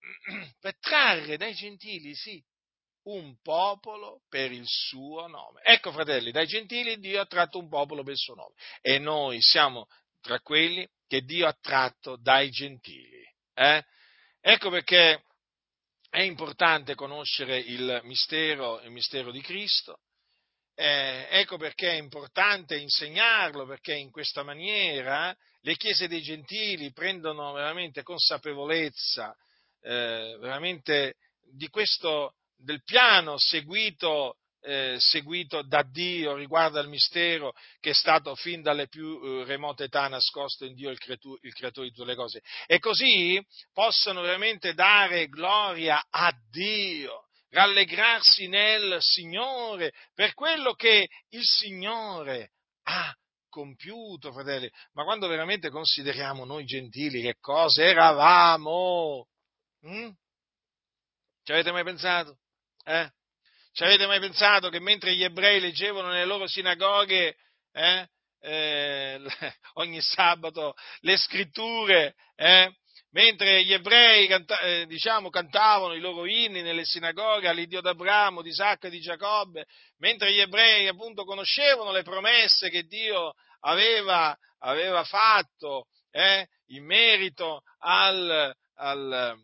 Per 0.60 0.78
trarre 0.78 1.36
dai 1.36 1.54
gentili, 1.54 2.14
sì, 2.14 2.42
un 3.04 3.36
popolo 3.42 4.22
per 4.28 4.52
il 4.52 4.66
suo 4.66 5.26
nome. 5.26 5.60
Ecco, 5.62 5.92
fratelli, 5.92 6.30
dai 6.30 6.46
gentili 6.46 6.98
Dio 6.98 7.20
ha 7.20 7.26
tratto 7.26 7.58
un 7.58 7.68
popolo 7.68 8.02
per 8.02 8.12
il 8.12 8.18
suo 8.18 8.34
nome. 8.34 8.54
E 8.80 8.98
noi 8.98 9.40
siamo 9.40 9.86
tra 10.20 10.40
quelli 10.40 10.88
che 11.06 11.22
Dio 11.22 11.46
ha 11.46 11.56
tratto 11.60 12.16
dai 12.16 12.50
gentili. 12.50 13.22
Eh? 13.54 13.84
Ecco 14.40 14.70
perché 14.70 15.24
è 16.08 16.20
importante 16.20 16.94
conoscere 16.94 17.58
il 17.58 18.00
mistero, 18.04 18.80
il 18.82 18.90
mistero 18.90 19.30
di 19.30 19.40
Cristo, 19.40 20.00
eh, 20.74 21.26
ecco 21.30 21.58
perché 21.58 21.90
è 21.90 21.94
importante 21.94 22.76
insegnarlo, 22.76 23.66
perché 23.66 23.94
in 23.94 24.10
questa 24.10 24.42
maniera 24.42 25.36
le 25.60 25.76
chiese 25.76 26.08
dei 26.08 26.22
gentili 26.22 26.92
prendono 26.92 27.52
veramente 27.52 28.02
consapevolezza 28.02 29.36
eh, 29.82 30.36
veramente 30.40 31.16
di 31.52 31.68
questo, 31.68 32.36
del 32.62 32.82
piano 32.82 33.36
seguito, 33.38 34.36
eh, 34.60 34.96
seguito 34.98 35.62
da 35.62 35.82
Dio 35.82 36.34
riguardo 36.34 36.78
al 36.78 36.88
mistero 36.88 37.52
che 37.80 37.90
è 37.90 37.94
stato 37.94 38.34
fin 38.34 38.62
dalle 38.62 38.88
più 38.88 39.20
eh, 39.22 39.44
remote 39.44 39.84
età 39.84 40.08
nascosto 40.08 40.64
in 40.64 40.74
Dio 40.74 40.90
il, 40.90 40.98
creatur- 40.98 41.38
il 41.42 41.52
creatore 41.52 41.88
di 41.88 41.94
tutte 41.94 42.08
le 42.08 42.16
cose. 42.16 42.42
E 42.66 42.78
così 42.78 43.44
possono 43.72 44.20
veramente 44.20 44.74
dare 44.74 45.28
gloria 45.28 46.04
a 46.08 46.32
Dio 46.50 47.26
rallegrarsi 47.52 48.48
nel 48.48 48.96
Signore 49.00 49.92
per 50.14 50.34
quello 50.34 50.72
che 50.74 51.08
il 51.30 51.44
Signore 51.44 52.52
ha 52.84 53.14
compiuto, 53.48 54.32
fratelli. 54.32 54.70
Ma 54.92 55.04
quando 55.04 55.28
veramente 55.28 55.70
consideriamo 55.70 56.44
noi 56.44 56.64
gentili 56.64 57.20
che 57.20 57.36
cosa 57.38 57.82
eravamo? 57.82 59.28
Mm? 59.86 60.10
Ci 61.44 61.52
avete 61.52 61.72
mai 61.72 61.84
pensato? 61.84 62.38
Eh? 62.84 63.10
Ci 63.72 63.84
avete 63.84 64.06
mai 64.06 64.20
pensato 64.20 64.68
che 64.68 64.80
mentre 64.80 65.14
gli 65.14 65.24
ebrei 65.24 65.60
leggevano 65.60 66.08
nelle 66.08 66.26
loro 66.26 66.46
sinagoghe 66.46 67.36
eh, 67.72 68.08
eh, 68.40 69.20
ogni 69.74 70.00
sabato 70.00 70.74
le 71.00 71.16
scritture, 71.16 72.14
eh, 72.34 72.74
mentre 73.12 73.64
gli 73.64 73.72
ebrei 73.72 74.26
canta, 74.26 74.58
eh, 74.60 74.86
diciamo, 74.86 75.30
cantavano 75.30 75.94
i 75.94 76.00
loro 76.00 76.26
inni 76.26 76.60
nelle 76.60 76.84
sinagoghe 76.84 77.48
all'Iddio 77.48 77.80
d'Abramo, 77.80 78.42
di 78.42 78.50
Isacco 78.50 78.88
e 78.88 78.90
di 78.90 79.00
Giacobbe, 79.00 79.64
mentre 79.98 80.32
gli 80.32 80.40
ebrei 80.40 80.86
appunto 80.88 81.24
conoscevano 81.24 81.92
le 81.92 82.02
promesse 82.02 82.68
che 82.68 82.82
Dio 82.82 83.32
aveva, 83.60 84.36
aveva 84.58 85.04
fatto 85.04 85.86
eh, 86.10 86.46
in 86.66 86.84
merito 86.84 87.62
al, 87.78 88.54
al 88.74 89.36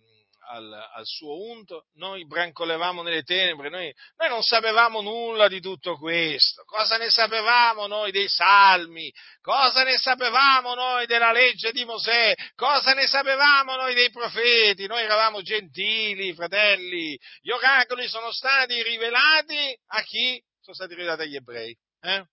al, 0.48 0.72
al, 0.72 1.04
suo 1.06 1.50
unto, 1.50 1.86
noi 1.94 2.26
brancolevamo 2.26 3.02
nelle 3.02 3.22
tenebre, 3.22 3.68
noi, 3.68 3.92
noi, 4.16 4.28
non 4.28 4.42
sapevamo 4.42 5.00
nulla 5.00 5.48
di 5.48 5.60
tutto 5.60 5.96
questo. 5.96 6.64
Cosa 6.64 6.96
ne 6.96 7.10
sapevamo 7.10 7.86
noi 7.86 8.10
dei 8.10 8.28
salmi? 8.28 9.12
Cosa 9.40 9.82
ne 9.84 9.98
sapevamo 9.98 10.74
noi 10.74 11.06
della 11.06 11.32
legge 11.32 11.72
di 11.72 11.84
Mosè? 11.84 12.34
Cosa 12.54 12.94
ne 12.94 13.06
sapevamo 13.06 13.76
noi 13.76 13.94
dei 13.94 14.10
profeti? 14.10 14.86
Noi 14.86 15.02
eravamo 15.02 15.42
gentili, 15.42 16.34
fratelli. 16.34 17.18
Gli 17.40 17.50
oracoli 17.50 18.08
sono 18.08 18.32
stati 18.32 18.82
rivelati 18.82 19.78
a 19.88 20.02
chi? 20.02 20.42
Sono 20.60 20.74
stati 20.74 20.94
rivelati 20.94 21.22
agli 21.22 21.36
ebrei. 21.36 21.76
Eh? 22.00 22.24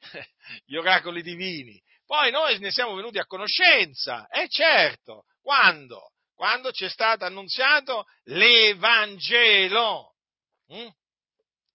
Gli 0.64 0.76
oracoli 0.76 1.22
divini. 1.22 1.80
Poi 2.04 2.30
noi 2.30 2.58
ne 2.58 2.70
siamo 2.70 2.94
venuti 2.94 3.18
a 3.18 3.24
conoscenza, 3.24 4.26
e 4.28 4.42
eh 4.42 4.48
certo, 4.48 5.24
quando? 5.40 6.10
Quando 6.34 6.72
ci 6.72 6.84
è 6.84 6.88
stato 6.88 7.24
annunziato 7.24 8.06
l'Evangelo. 8.24 10.14
Mm? 10.72 10.88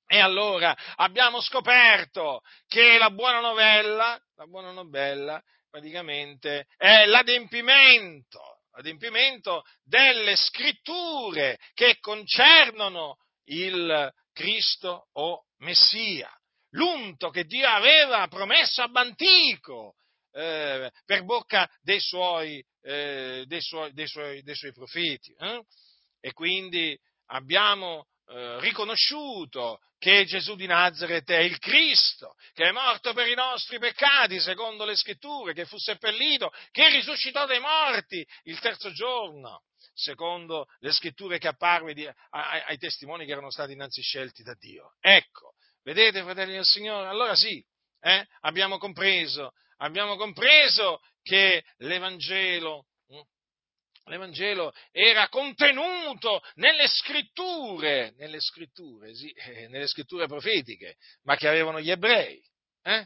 E 0.10 0.20
allora 0.20 0.76
abbiamo 0.96 1.42
scoperto 1.42 2.42
che 2.68 2.98
la 2.98 3.10
buona 3.10 3.42
novella, 3.42 4.18
la 4.36 4.46
buona 4.46 4.72
novella 4.72 5.42
praticamente 5.70 6.66
è 6.78 7.06
l'adempimento, 7.06 8.62
l'adempimento 8.72 9.64
delle 9.84 10.36
scritture 10.38 11.60
che 11.74 11.98
concernono 12.00 13.18
il 13.46 14.12
Cristo 14.32 15.10
o 15.14 15.46
Messia, 15.58 16.32
l'unto 16.72 17.30
che 17.30 17.44
Dio 17.44 17.68
aveva 17.68 18.28
promesso 18.28 18.82
a 18.82 18.88
Bantico 18.88 19.96
eh, 20.32 20.92
per 21.06 21.24
bocca 21.24 21.70
dei 21.82 22.00
suoi, 22.00 22.64
eh, 22.82 23.44
dei 23.46 23.62
suoi, 23.62 23.94
dei 23.94 24.08
suoi, 24.08 24.42
dei 24.44 24.56
suoi 24.56 24.72
profeti. 24.74 25.34
Eh? 25.40 25.62
E 26.20 26.34
quindi 26.34 26.98
abbiamo 27.28 28.08
eh, 28.30 28.60
riconosciuto 28.60 29.80
che 29.98 30.26
Gesù 30.26 30.56
di 30.56 30.68
Nazareth 30.68 31.30
è 31.30 31.40
il 31.40 31.58
Cristo, 31.60 32.36
che 32.54 32.66
è 32.66 32.72
morto 32.72 33.14
per 33.14 33.28
i 33.28 33.34
nostri 33.34 33.80
peccati, 33.80 34.40
secondo 34.40 34.86
le 34.86 34.96
scritture, 34.96 35.54
che 35.54 35.66
fu 35.66 35.78
seppellito, 35.78 36.52
che 36.72 36.90
risuscitò 36.90 37.46
dai 37.46 37.60
morti 37.60 38.26
il 38.44 38.60
terzo 38.60 38.92
giorno, 38.92 39.64
secondo 39.94 40.68
le 40.80 40.92
scritture 40.92 41.40
che 41.40 41.48
apparve 41.48 41.94
di, 41.94 42.06
ai, 42.06 42.62
ai 42.68 42.78
testimoni 42.78 43.26
che 43.26 43.32
erano 43.32 43.50
stati 43.50 43.72
innanzi 43.72 44.02
scelti 44.02 44.44
da 44.44 44.54
Dio. 44.54 44.96
Ecco, 45.00 45.54
vedete, 45.84 46.22
fratelli 46.22 46.54
del 46.54 46.66
Signore? 46.66 47.08
Allora 47.08 47.34
sì, 47.36 47.64
eh, 48.02 48.28
abbiamo 48.42 48.78
compreso 48.78 49.54
abbiamo 49.78 50.16
compreso 50.16 51.02
che 51.22 51.64
l'Evangelo, 51.78 52.86
mm, 53.14 53.20
l'Evangelo 54.06 54.74
era 54.92 55.28
contenuto 55.30 56.42
nelle 56.56 56.88
scritture, 56.88 58.14
nelle 58.18 58.40
scritture, 58.40 59.14
sì, 59.16 59.30
eh, 59.32 59.68
nelle 59.68 59.88
scritture 59.88 60.28
profetiche, 60.28 60.96
ma 61.24 61.36
che 61.36 61.48
avevano 61.48 61.80
gli 61.80 61.92
ebrei. 61.92 62.42
Eh? 62.84 63.06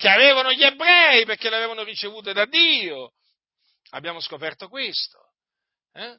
che 0.00 0.08
avevano 0.08 0.50
gli 0.50 0.62
ebrei 0.62 1.26
perché 1.26 1.50
le 1.50 1.56
avevano 1.56 1.82
ricevute 1.82 2.32
da 2.32 2.46
Dio. 2.46 3.12
Abbiamo 3.90 4.18
scoperto 4.18 4.66
questo. 4.66 5.34
Eh? 5.92 6.18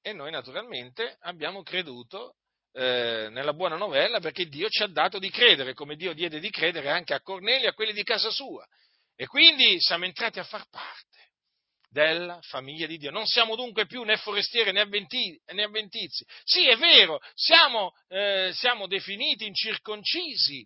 E 0.00 0.12
noi 0.14 0.30
naturalmente 0.30 1.18
abbiamo 1.20 1.62
creduto 1.62 2.36
eh, 2.78 3.28
nella 3.30 3.54
buona 3.54 3.76
novella 3.76 4.20
perché 4.20 4.46
Dio 4.46 4.68
ci 4.68 4.84
ha 4.84 4.86
dato 4.86 5.18
di 5.18 5.30
credere, 5.30 5.74
come 5.74 5.96
Dio 5.96 6.12
diede 6.12 6.38
di 6.38 6.48
credere 6.48 6.90
anche 6.90 7.12
a 7.12 7.20
Cornelio 7.20 7.66
e 7.66 7.70
a 7.70 7.74
quelli 7.74 7.92
di 7.92 8.04
casa 8.04 8.30
sua. 8.30 8.64
E 9.16 9.26
quindi 9.26 9.80
siamo 9.80 10.04
entrati 10.04 10.38
a 10.38 10.44
far 10.44 10.64
parte 10.70 11.32
della 11.90 12.38
famiglia 12.42 12.86
di 12.86 12.96
Dio. 12.96 13.10
Non 13.10 13.26
siamo 13.26 13.56
dunque 13.56 13.86
più 13.86 14.04
né 14.04 14.16
forestieri 14.16 14.70
né, 14.70 14.80
avventi, 14.80 15.36
né 15.46 15.64
avventizi. 15.64 16.24
Sì, 16.44 16.68
è 16.68 16.76
vero, 16.76 17.18
siamo, 17.34 17.94
eh, 18.06 18.52
siamo 18.54 18.86
definiti 18.86 19.44
incirconcisi. 19.44 20.64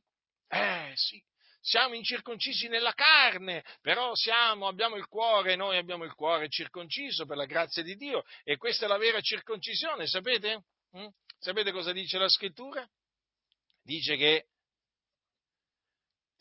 Eh 0.48 0.92
sì, 0.94 1.18
siamo 1.62 1.94
incirconcisi 1.94 2.68
nella 2.68 2.92
carne, 2.92 3.64
però 3.80 4.14
siamo, 4.14 4.66
abbiamo 4.66 4.96
il 4.96 5.06
cuore, 5.06 5.56
noi 5.56 5.78
abbiamo 5.78 6.04
il 6.04 6.12
cuore 6.12 6.50
circonciso 6.50 7.24
per 7.24 7.38
la 7.38 7.46
grazia 7.46 7.82
di 7.82 7.96
Dio 7.96 8.22
e 8.44 8.58
questa 8.58 8.84
è 8.84 8.88
la 8.88 8.98
vera 8.98 9.18
circoncisione, 9.22 10.06
sapete? 10.06 10.64
Mm? 10.96 11.08
Sapete 11.38 11.72
cosa 11.72 11.92
dice 11.92 12.18
la 12.18 12.28
scrittura? 12.28 12.86
Dice 13.82 14.16
che 14.16 14.46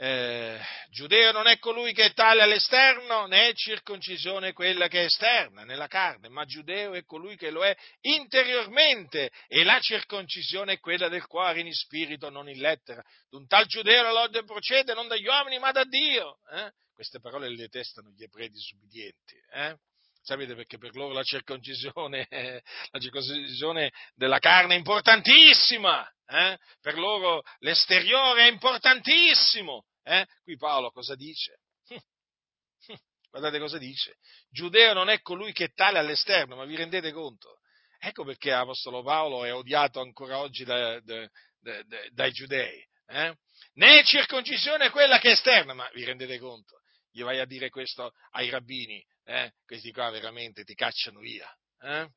eh, 0.03 0.59
giudeo 0.89 1.31
non 1.31 1.45
è 1.45 1.59
colui 1.59 1.93
che 1.93 2.05
è 2.05 2.13
tale 2.13 2.41
all'esterno, 2.41 3.27
né 3.27 3.53
circoncisione 3.53 4.51
quella 4.51 4.87
che 4.87 5.01
è 5.01 5.05
esterna, 5.05 5.63
nella 5.63 5.85
carne, 5.85 6.27
ma 6.27 6.43
giudeo 6.43 6.93
è 6.93 7.03
colui 7.05 7.37
che 7.37 7.51
lo 7.51 7.63
è 7.63 7.77
interiormente, 8.01 9.29
e 9.47 9.63
la 9.63 9.79
circoncisione 9.79 10.73
è 10.73 10.79
quella 10.79 11.07
del 11.07 11.27
cuore 11.27 11.59
in 11.59 11.71
spirito, 11.71 12.31
non 12.31 12.49
in 12.49 12.59
lettera. 12.59 13.03
D'un 13.29 13.45
tal 13.45 13.65
giudeo 13.67 14.01
la 14.01 14.11
lode 14.11 14.43
procede 14.43 14.95
non 14.95 15.07
dagli 15.07 15.27
uomini, 15.27 15.59
ma 15.59 15.71
da 15.71 15.83
Dio. 15.83 16.39
Eh? 16.51 16.71
Queste 16.93 17.19
parole 17.19 17.47
le 17.47 17.57
detestano 17.57 18.09
gli 18.09 18.23
ebrei 18.23 18.49
disubbidienti. 18.49 19.35
Eh? 19.53 19.77
Sapete 20.23 20.53
perché 20.53 20.77
per 20.77 20.95
loro 20.95 21.13
la 21.13 21.23
circoncisione, 21.23 22.27
la 22.91 22.99
circoncisione 22.99 23.91
della 24.13 24.39
carne 24.39 24.75
è 24.75 24.77
importantissima, 24.77 26.07
eh? 26.27 26.57
per 26.79 26.97
loro 26.97 27.41
l'esteriore 27.59 28.47
è 28.47 28.51
importantissimo, 28.51 29.85
eh? 30.03 30.25
Qui 30.43 30.57
Paolo 30.57 30.91
cosa 30.91 31.15
dice? 31.15 31.61
Guardate 33.31 33.59
cosa 33.59 33.77
dice. 33.79 34.17
Giudeo 34.49 34.93
non 34.93 35.09
è 35.09 35.21
colui 35.21 35.53
che 35.53 35.65
è 35.65 35.73
tale 35.73 35.97
all'esterno, 35.97 36.55
ma 36.55 36.65
vi 36.65 36.75
rendete 36.75 37.11
conto? 37.11 37.59
Ecco 37.97 38.23
perché 38.23 38.51
l'Apostolo 38.51 39.03
Paolo 39.03 39.43
è 39.43 39.53
odiato 39.53 40.01
ancora 40.01 40.39
oggi 40.39 40.63
da, 40.63 40.99
da, 41.01 41.27
da, 41.59 41.83
dai 42.11 42.31
giudei. 42.31 42.83
Eh? 43.07 43.35
Né 43.73 44.03
circoncisione 44.03 44.85
è 44.85 44.89
quella 44.91 45.19
che 45.19 45.29
è 45.29 45.33
esterna, 45.33 45.73
ma 45.73 45.89
vi 45.93 46.03
rendete 46.03 46.37
conto? 46.39 46.81
Gli 47.09 47.23
vai 47.23 47.39
a 47.39 47.45
dire 47.45 47.69
questo 47.69 48.13
ai 48.31 48.49
rabbini, 48.49 49.03
eh? 49.25 49.53
questi 49.65 49.91
qua 49.91 50.09
veramente 50.09 50.63
ti 50.63 50.73
cacciano 50.73 51.19
via. 51.19 51.49
Eh? 51.81 52.09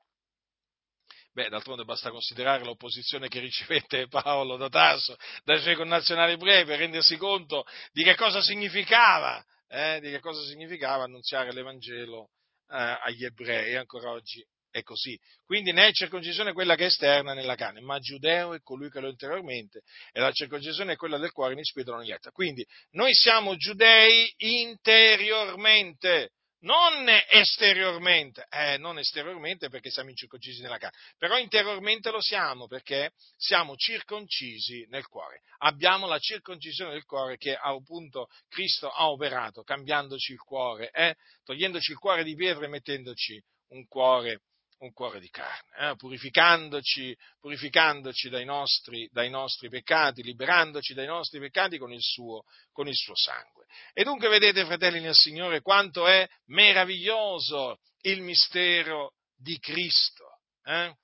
Beh, 1.32 1.48
d'altronde 1.48 1.84
basta 1.84 2.10
considerare 2.10 2.64
l'opposizione 2.64 3.28
che 3.28 3.40
ricevette 3.40 4.06
Paolo 4.08 4.56
da 4.56 4.68
Tasso, 4.68 5.16
dai 5.42 5.60
suoi 5.60 5.74
connazionali 5.74 6.34
ebrei, 6.34 6.64
per 6.64 6.78
rendersi 6.78 7.16
conto 7.16 7.64
di 7.92 8.04
che 8.04 8.14
cosa 8.14 8.40
significava, 8.40 9.44
eh, 9.68 9.98
di 10.00 10.10
che 10.10 10.20
cosa 10.20 10.42
significava 10.44 11.04
annunziare 11.04 11.52
l'Evangelo 11.52 12.30
eh, 12.68 12.98
agli 13.02 13.24
ebrei, 13.24 13.72
e 13.72 13.76
ancora 13.76 14.10
oggi 14.10 14.46
è 14.70 14.82
così. 14.82 15.18
Quindi 15.44 15.72
né 15.72 15.88
è 15.88 15.92
circoncisione 15.92 16.52
quella 16.52 16.74
che 16.74 16.84
è 16.84 16.86
esterna 16.86 17.32
nella 17.32 17.54
carne, 17.54 17.80
ma 17.80 17.98
giudeo 17.98 18.54
è 18.54 18.60
colui 18.60 18.90
che 18.90 19.00
lo 19.00 19.08
interiormente, 19.08 19.82
e 20.12 20.20
la 20.20 20.32
circoncisione 20.32 20.92
è 20.92 20.96
quella 20.96 21.18
del 21.18 21.32
cuore 21.32 21.54
in 21.54 21.62
spirito 21.64 21.92
non 21.92 22.02
lieta. 22.02 22.30
Quindi 22.30 22.64
noi 22.90 23.14
siamo 23.14 23.56
giudei 23.56 24.32
interiormente, 24.36 26.30
non 26.64 27.06
esteriormente, 27.28 28.46
eh, 28.50 28.76
non 28.78 28.98
esteriormente 28.98 29.68
perché 29.68 29.90
siamo 29.90 30.10
incirconcisi 30.10 30.62
nella 30.62 30.78
carne, 30.78 30.96
però 31.18 31.38
interiormente 31.38 32.10
lo 32.10 32.20
siamo 32.20 32.66
perché 32.66 33.12
siamo 33.36 33.76
circoncisi 33.76 34.86
nel 34.88 35.06
cuore. 35.06 35.42
Abbiamo 35.58 36.06
la 36.06 36.18
circoncisione 36.18 36.92
del 36.92 37.04
cuore 37.04 37.36
che 37.36 37.54
appunto 37.54 38.28
Cristo 38.48 38.90
ha 38.90 39.08
operato, 39.10 39.62
cambiandoci 39.62 40.32
il 40.32 40.40
cuore, 40.40 40.90
eh, 40.90 41.14
togliendoci 41.44 41.92
il 41.92 41.98
cuore 41.98 42.24
di 42.24 42.34
pietra 42.34 42.64
e 42.64 42.68
mettendoci 42.68 43.42
un 43.68 43.86
cuore 43.86 44.40
un 44.78 44.92
cuore 44.92 45.20
di 45.20 45.30
carne, 45.30 45.90
eh? 45.90 45.96
purificandoci, 45.96 47.16
purificandoci 47.40 48.28
dai, 48.28 48.44
nostri, 48.44 49.08
dai, 49.12 49.30
nostri, 49.30 49.68
peccati, 49.68 50.22
liberandoci 50.22 50.94
dai 50.94 51.06
nostri 51.06 51.38
peccati 51.40 51.78
con 51.78 51.92
il, 51.92 52.02
suo, 52.02 52.44
con 52.72 52.88
il 52.88 52.94
suo 52.94 53.14
sangue. 53.16 53.66
E 53.92 54.04
dunque 54.04 54.28
vedete, 54.28 54.64
fratelli 54.64 55.00
nel 55.00 55.14
Signore, 55.14 55.60
quanto 55.60 56.06
è 56.06 56.28
meraviglioso 56.46 57.78
il 58.02 58.20
mistero 58.20 59.14
di 59.36 59.58
Cristo. 59.58 60.40
Eh? 60.64 60.94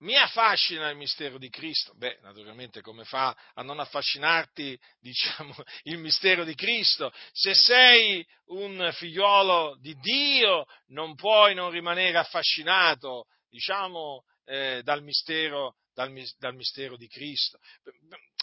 Mi 0.00 0.16
affascina 0.16 0.88
il 0.88 0.96
mistero 0.96 1.36
di 1.36 1.50
Cristo? 1.50 1.92
Beh, 1.94 2.20
naturalmente 2.22 2.80
come 2.80 3.04
fa 3.04 3.36
a 3.52 3.62
non 3.62 3.80
affascinarti, 3.80 4.78
diciamo, 4.98 5.54
il 5.82 5.98
mistero 5.98 6.44
di 6.44 6.54
Cristo? 6.54 7.12
Se 7.32 7.54
sei 7.54 8.26
un 8.46 8.90
figliolo 8.94 9.76
di 9.78 9.94
Dio, 9.96 10.64
non 10.88 11.14
puoi 11.14 11.54
non 11.54 11.70
rimanere 11.70 12.16
affascinato, 12.16 13.26
diciamo, 13.50 14.24
eh, 14.46 14.80
dal, 14.82 15.02
mistero, 15.02 15.76
dal, 15.92 16.10
dal 16.38 16.54
mistero 16.54 16.96
di 16.96 17.06
Cristo. 17.06 17.58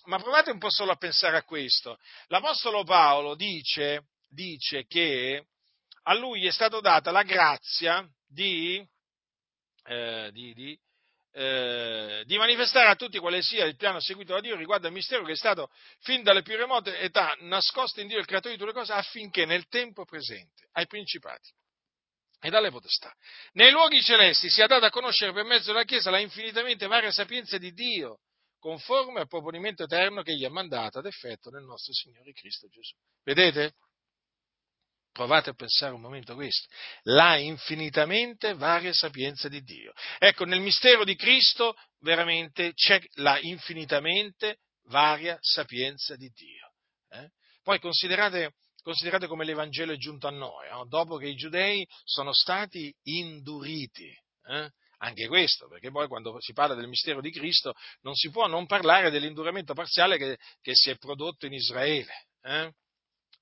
Ma 0.05 0.19
provate 0.19 0.51
un 0.51 0.59
po' 0.59 0.69
solo 0.69 0.91
a 0.91 0.97
pensare 0.97 1.37
a 1.37 1.43
questo. 1.43 1.97
L'Apostolo 2.27 2.83
Paolo 2.83 3.33
dice, 3.33 4.09
dice 4.29 4.85
che 4.85 5.47
a 6.03 6.13
lui 6.13 6.45
è 6.45 6.51
stata 6.51 6.79
data 6.81 7.09
la 7.09 7.23
grazia 7.23 8.07
di, 8.27 8.87
eh, 9.85 10.29
di, 10.31 10.53
di 10.53 10.79
eh, 11.39 12.23
di 12.25 12.35
manifestare 12.39 12.89
a 12.89 12.95
tutti 12.95 13.19
quale 13.19 13.43
sia 13.43 13.65
il 13.65 13.75
piano 13.75 13.99
seguito 13.99 14.33
da 14.33 14.39
Dio 14.39 14.55
riguardo 14.55 14.87
al 14.87 14.93
mistero 14.93 15.23
che 15.23 15.33
è 15.33 15.35
stato 15.35 15.69
fin 15.99 16.23
dalle 16.23 16.41
più 16.41 16.57
remote 16.57 16.97
età 16.97 17.37
nascosto 17.41 18.01
in 18.01 18.07
Dio 18.07 18.17
il 18.17 18.25
creatore 18.25 18.55
di 18.55 18.59
tutte 18.59 18.73
le 18.73 18.79
cose 18.79 18.93
affinché 18.93 19.45
nel 19.45 19.67
tempo 19.67 20.03
presente 20.03 20.67
ai 20.71 20.87
principati 20.87 21.51
e 22.39 22.49
dalle 22.49 22.71
potestà 22.71 23.13
nei 23.51 23.69
luoghi 23.69 24.01
celesti 24.01 24.49
sia 24.49 24.65
data 24.65 24.87
a 24.87 24.89
conoscere 24.89 25.31
per 25.31 25.43
mezzo 25.43 25.71
della 25.71 25.83
Chiesa 25.83 26.09
la 26.09 26.17
infinitamente 26.17 26.87
varia 26.87 27.11
sapienza 27.11 27.59
di 27.59 27.71
Dio 27.71 28.21
conforme 28.57 29.19
al 29.19 29.27
proponimento 29.27 29.83
eterno 29.83 30.23
che 30.23 30.33
gli 30.33 30.43
ha 30.43 30.49
mandato 30.49 30.97
ad 30.97 31.05
effetto 31.05 31.51
nel 31.51 31.63
nostro 31.63 31.93
Signore 31.93 32.33
Cristo 32.33 32.67
Gesù. 32.67 32.95
Vedete? 33.23 33.75
Provate 35.17 35.49
a 35.49 35.53
pensare 35.53 35.95
un 35.95 36.01
momento 36.01 36.33
a 36.33 36.35
questo, 36.35 36.67
la 37.05 37.37
infinitamente 37.37 38.53
varia 38.53 38.93
sapienza 38.93 39.49
di 39.49 39.63
Dio. 39.63 39.91
Ecco, 40.19 40.45
nel 40.45 40.59
mistero 40.59 41.03
di 41.03 41.15
Cristo 41.15 41.75
veramente 42.01 42.75
c'è 42.75 43.01
la 43.15 43.39
infinitamente 43.39 44.59
varia 44.89 45.35
sapienza 45.41 46.15
di 46.15 46.29
Dio. 46.29 46.71
Eh? 47.09 47.31
Poi 47.63 47.79
considerate, 47.79 48.53
considerate, 48.83 49.25
come 49.25 49.43
l'Evangelo 49.43 49.91
è 49.91 49.97
giunto 49.97 50.27
a 50.27 50.31
noi, 50.31 50.69
no? 50.69 50.85
dopo 50.85 51.17
che 51.17 51.29
i 51.29 51.35
giudei 51.35 51.83
sono 52.03 52.31
stati 52.31 52.93
induriti. 53.05 54.15
Eh? 54.49 54.69
Anche 54.99 55.27
questo, 55.27 55.67
perché 55.67 55.89
poi 55.89 56.07
quando 56.07 56.39
si 56.41 56.53
parla 56.53 56.75
del 56.75 56.87
mistero 56.87 57.21
di 57.21 57.31
Cristo 57.31 57.73
non 58.01 58.13
si 58.13 58.29
può 58.29 58.45
non 58.45 58.67
parlare 58.67 59.09
dell'induramento 59.09 59.73
parziale 59.73 60.19
che, 60.19 60.37
che 60.61 60.75
si 60.75 60.91
è 60.91 60.97
prodotto 60.97 61.47
in 61.47 61.53
Israele. 61.53 62.27
Eh? 62.43 62.71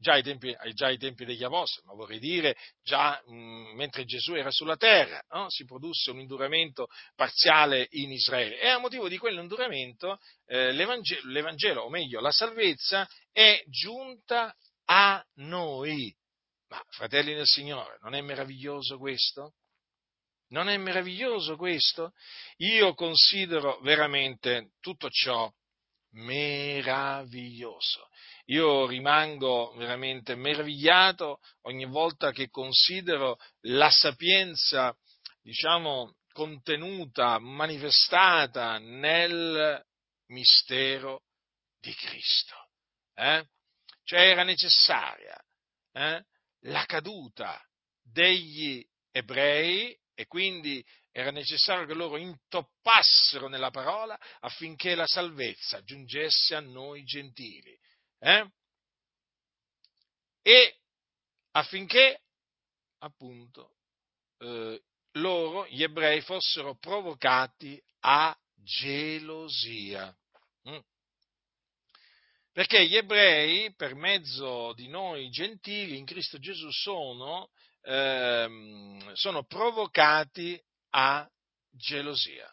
Già 0.05 0.13
ai 0.13 0.21
tempi, 0.21 0.55
già 0.73 0.85
ai 0.85 0.99
tempi 0.99 1.25
degli 1.25 1.43
Apostoli, 1.43 1.87
ma 1.87 1.95
vorrei 1.95 2.19
dire 2.19 2.55
già 2.83 3.19
mh, 3.25 3.73
mentre 3.73 4.05
Gesù 4.05 4.35
era 4.35 4.51
sulla 4.51 4.77
terra, 4.77 5.19
no? 5.29 5.49
si 5.49 5.65
produsse 5.65 6.11
un 6.11 6.19
induramento 6.19 6.89
parziale 7.15 7.87
in 7.91 8.11
Israele 8.11 8.59
e 8.59 8.67
a 8.67 8.77
motivo 8.77 9.09
di 9.09 9.17
quell'induramento 9.17 10.19
eh, 10.45 10.71
l'Evangelo, 10.73 11.21
l'Evangelo, 11.31 11.81
o 11.81 11.89
meglio 11.89 12.21
la 12.21 12.31
salvezza, 12.31 13.09
è 13.31 13.63
giunta 13.65 14.55
a 14.85 15.25
noi. 15.37 16.15
Ma 16.67 16.83
fratelli 16.89 17.33
del 17.33 17.47
Signore, 17.47 17.97
non 18.01 18.13
è 18.13 18.21
meraviglioso 18.21 18.99
questo? 18.99 19.55
Non 20.49 20.69
è 20.69 20.77
meraviglioso 20.77 21.55
questo? 21.55 22.13
Io 22.57 22.93
considero 22.93 23.79
veramente 23.79 24.73
tutto 24.79 25.09
ciò 25.09 25.51
meraviglioso. 26.15 28.09
Io 28.45 28.85
rimango 28.85 29.73
veramente 29.75 30.35
meravigliato 30.35 31.39
ogni 31.63 31.85
volta 31.85 32.31
che 32.31 32.49
considero 32.49 33.37
la 33.61 33.89
sapienza, 33.89 34.95
diciamo, 35.41 36.15
contenuta, 36.31 37.39
manifestata 37.39 38.77
nel 38.77 39.83
mistero 40.27 41.23
di 41.79 41.93
Cristo. 41.93 42.55
Eh? 43.13 43.47
Cioè 44.03 44.19
era 44.19 44.43
necessaria 44.43 45.35
eh? 45.93 46.23
la 46.61 46.85
caduta 46.85 47.59
degli 48.01 48.85
ebrei 49.11 49.97
e 50.13 50.27
quindi 50.27 50.85
era 51.17 51.31
necessario 51.31 51.85
che 51.85 51.93
loro 51.93 52.17
intoppassero 52.17 53.47
nella 53.47 53.71
parola 53.71 54.19
affinché 54.41 54.95
la 54.95 55.07
salvezza 55.07 55.81
giungesse 55.81 56.55
a 56.55 56.59
noi 56.59 57.05
gentili. 57.05 57.73
Eh? 58.19 58.45
E 60.41 60.79
affinché 61.51 62.21
appunto 62.97 63.77
eh, 64.39 64.83
loro, 65.13 65.65
gli 65.67 65.83
ebrei, 65.83 66.19
fossero 66.19 66.75
provocati 66.75 67.81
a 68.01 68.37
gelosia. 68.53 70.13
Mm. 70.67 70.79
Perché 72.51 72.85
gli 72.87 72.97
ebrei, 72.97 73.73
per 73.73 73.95
mezzo 73.95 74.73
di 74.73 74.89
noi 74.89 75.29
gentili 75.29 75.97
in 75.97 76.03
Cristo 76.03 76.39
Gesù, 76.39 76.69
sono, 76.71 77.51
ehm, 77.83 79.13
sono 79.13 79.45
provocati 79.45 80.61
a 80.97 81.27
gelosia. 81.69 82.49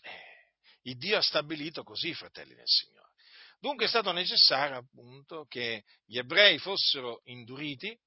Eh, 0.00 0.90
il 0.90 0.96
Dio 0.96 1.18
ha 1.18 1.22
stabilito 1.22 1.82
così, 1.82 2.14
fratelli 2.14 2.54
del 2.54 2.66
Signore. 2.66 3.12
Dunque 3.58 3.86
è 3.86 3.88
stato 3.88 4.12
necessario 4.12 4.76
appunto 4.76 5.46
che 5.46 5.84
gli 6.04 6.18
ebrei 6.18 6.58
fossero 6.58 7.20
induriti 7.24 7.98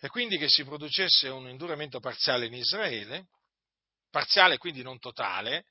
e 0.00 0.08
quindi 0.08 0.38
che 0.38 0.48
si 0.48 0.64
producesse 0.64 1.28
un 1.28 1.48
induramento 1.48 1.98
parziale 1.98 2.46
in 2.46 2.54
Israele, 2.54 3.28
parziale 4.10 4.58
quindi 4.58 4.82
non 4.82 4.98
totale, 4.98 5.64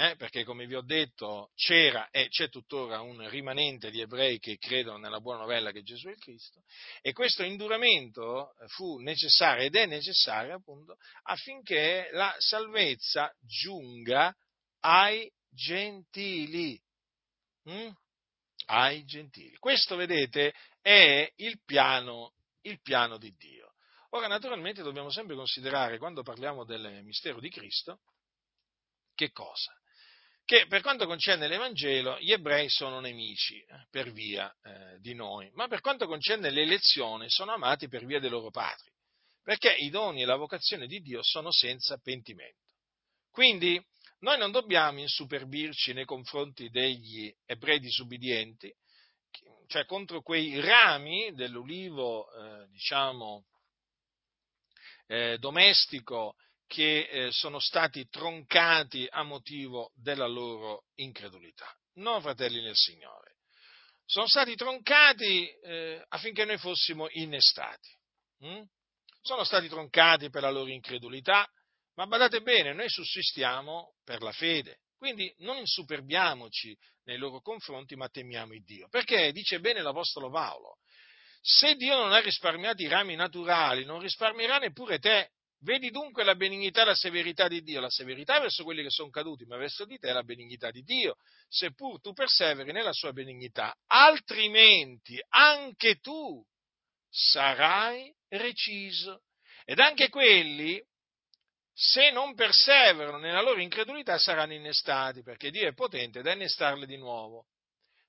eh, 0.00 0.16
perché 0.16 0.44
come 0.44 0.66
vi 0.66 0.74
ho 0.74 0.80
detto 0.80 1.50
c'era 1.54 2.08
e 2.08 2.28
c'è 2.28 2.48
tuttora 2.48 3.02
un 3.02 3.28
rimanente 3.28 3.90
di 3.90 4.00
ebrei 4.00 4.38
che 4.38 4.56
credono 4.56 4.96
nella 4.96 5.20
buona 5.20 5.40
novella 5.40 5.72
che 5.72 5.82
Gesù 5.82 6.08
è 6.08 6.12
il 6.12 6.18
Cristo, 6.18 6.62
e 7.02 7.12
questo 7.12 7.42
induramento 7.42 8.54
fu 8.68 8.98
necessario 9.00 9.66
ed 9.66 9.76
è 9.76 9.84
necessario 9.84 10.54
appunto 10.54 10.96
affinché 11.24 12.08
la 12.12 12.34
salvezza 12.38 13.30
giunga 13.40 14.34
ai 14.80 15.30
gentili. 15.50 16.80
Mm? 17.68 17.90
Ai 18.68 19.04
gentili. 19.04 19.54
Questo, 19.56 19.96
vedete, 19.96 20.54
è 20.80 21.30
il 21.36 21.60
piano, 21.62 22.32
il 22.62 22.80
piano 22.80 23.18
di 23.18 23.34
Dio. 23.36 23.74
Ora, 24.10 24.28
naturalmente 24.28 24.82
dobbiamo 24.82 25.10
sempre 25.10 25.36
considerare, 25.36 25.98
quando 25.98 26.22
parliamo 26.22 26.64
del 26.64 27.02
mistero 27.04 27.38
di 27.38 27.50
Cristo, 27.50 28.00
che 29.14 29.30
cosa? 29.32 29.78
Che 30.44 30.66
per 30.66 30.82
quanto 30.82 31.06
concerne 31.06 31.46
l'Evangelo 31.46 32.18
gli 32.18 32.32
ebrei 32.32 32.68
sono 32.68 33.00
nemici 33.00 33.60
eh, 33.60 33.86
per 33.90 34.10
via 34.10 34.52
eh, 34.62 34.98
di 34.98 35.14
noi, 35.14 35.50
ma 35.54 35.68
per 35.68 35.80
quanto 35.80 36.06
concerne 36.06 36.50
l'elezione 36.50 37.28
sono 37.28 37.52
amati 37.52 37.88
per 37.88 38.04
via 38.04 38.18
dei 38.18 38.30
loro 38.30 38.50
padri, 38.50 38.90
perché 39.42 39.72
i 39.72 39.90
doni 39.90 40.22
e 40.22 40.26
la 40.26 40.36
vocazione 40.36 40.86
di 40.86 41.00
Dio 41.00 41.22
sono 41.22 41.52
senza 41.52 41.98
pentimento. 41.98 42.58
Quindi 43.30 43.80
noi 44.20 44.38
non 44.38 44.50
dobbiamo 44.50 45.00
insuperbirci 45.00 45.92
nei 45.92 46.04
confronti 46.04 46.68
degli 46.68 47.32
ebrei 47.46 47.78
disubbidienti, 47.78 48.74
cioè 49.66 49.84
contro 49.84 50.20
quei 50.20 50.60
rami 50.60 51.32
dell'ulivo, 51.32 52.30
eh, 52.32 52.66
diciamo, 52.70 53.46
eh, 55.06 55.38
domestico 55.38 56.34
che 56.70 57.08
eh, 57.10 57.32
sono 57.32 57.58
stati 57.58 58.08
troncati 58.08 59.04
a 59.10 59.24
motivo 59.24 59.90
della 59.96 60.28
loro 60.28 60.84
incredulità. 60.94 61.66
No, 61.94 62.20
fratelli 62.20 62.62
nel 62.62 62.76
Signore. 62.76 63.38
Sono 64.04 64.28
stati 64.28 64.54
troncati 64.54 65.48
eh, 65.48 66.04
affinché 66.10 66.44
noi 66.44 66.58
fossimo 66.58 67.08
innestati. 67.10 67.88
Mm? 68.46 68.62
Sono 69.20 69.42
stati 69.42 69.66
troncati 69.66 70.30
per 70.30 70.42
la 70.42 70.50
loro 70.50 70.70
incredulità, 70.70 71.44
ma 71.96 72.06
badate 72.06 72.40
bene, 72.40 72.72
noi 72.72 72.88
sussistiamo 72.88 73.96
per 74.04 74.22
la 74.22 74.32
fede. 74.32 74.78
Quindi 74.96 75.34
non 75.38 75.56
insuperbiamoci 75.56 76.76
nei 77.06 77.18
loro 77.18 77.40
confronti, 77.40 77.96
ma 77.96 78.08
temiamo 78.08 78.54
il 78.54 78.62
Dio. 78.62 78.86
Perché 78.88 79.32
dice 79.32 79.58
bene 79.58 79.82
l'Apostolo 79.82 80.30
Paolo, 80.30 80.76
se 81.40 81.74
Dio 81.74 81.96
non 81.96 82.12
ha 82.12 82.20
risparmiato 82.20 82.80
i 82.82 82.88
rami 82.88 83.16
naturali, 83.16 83.84
non 83.84 83.98
risparmierà 83.98 84.58
neppure 84.58 85.00
te. 85.00 85.32
Vedi 85.62 85.90
dunque 85.90 86.24
la 86.24 86.36
benignità 86.36 86.82
e 86.82 86.84
la 86.86 86.94
severità 86.94 87.46
di 87.46 87.62
Dio, 87.62 87.80
la 87.80 87.90
severità 87.90 88.40
verso 88.40 88.64
quelli 88.64 88.82
che 88.82 88.90
sono 88.90 89.10
caduti, 89.10 89.44
ma 89.44 89.58
verso 89.58 89.84
di 89.84 89.98
te 89.98 90.10
la 90.10 90.22
benignità 90.22 90.70
di 90.70 90.82
Dio, 90.82 91.16
seppur 91.48 92.00
tu 92.00 92.14
perseveri 92.14 92.72
nella 92.72 92.94
sua 92.94 93.12
benignità, 93.12 93.76
altrimenti 93.86 95.22
anche 95.28 95.96
tu 95.96 96.42
sarai 97.10 98.14
reciso. 98.28 99.24
Ed 99.66 99.80
anche 99.80 100.08
quelli, 100.08 100.82
se 101.74 102.10
non 102.10 102.34
perseverano 102.34 103.18
nella 103.18 103.42
loro 103.42 103.60
incredulità, 103.60 104.18
saranno 104.18 104.54
innestati, 104.54 105.22
perché 105.22 105.50
Dio 105.50 105.68
è 105.68 105.74
potente 105.74 106.22
da 106.22 106.32
innestarli 106.32 106.86
di 106.86 106.96
nuovo. 106.96 107.48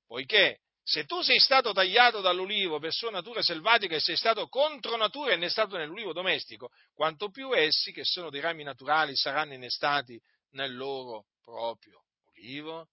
Poiché 0.07 0.59
se 0.83 1.05
tu 1.05 1.21
sei 1.21 1.39
stato 1.39 1.73
tagliato 1.73 2.21
dall'ulivo 2.21 2.79
per 2.79 2.91
sua 2.91 3.11
natura 3.11 3.41
selvatica 3.41 3.95
e 3.95 3.99
sei 3.99 4.17
stato 4.17 4.47
contro 4.47 4.97
natura 4.97 5.33
innestato 5.33 5.77
nell'ulivo 5.77 6.11
domestico, 6.11 6.69
quanto 6.93 7.29
più 7.29 7.55
essi, 7.55 7.91
che 7.91 8.03
sono 8.03 8.29
dei 8.29 8.41
rami 8.41 8.63
naturali, 8.63 9.15
saranno 9.15 9.53
innestati 9.53 10.19
nel 10.51 10.75
loro 10.75 11.27
proprio 11.43 12.03
ulivo. 12.33 12.89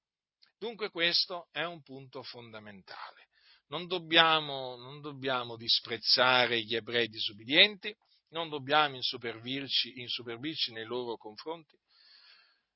Dunque 0.59 0.91
questo 0.91 1.49
è 1.51 1.65
un 1.65 1.83
punto 1.83 2.23
fondamentale. 2.23 3.29
Non 3.69 3.87
dobbiamo, 3.87 4.77
non 4.77 5.01
dobbiamo 5.01 5.57
disprezzare 5.57 6.63
gli 6.63 6.75
ebrei 6.75 7.09
disubbidienti, 7.09 7.95
non 8.31 8.49
dobbiamo 8.49 8.97
insuperbirci, 8.97 10.01
insuperbirci 10.01 10.73
nei 10.73 10.85
loro 10.85 11.17
confronti. 11.17 11.77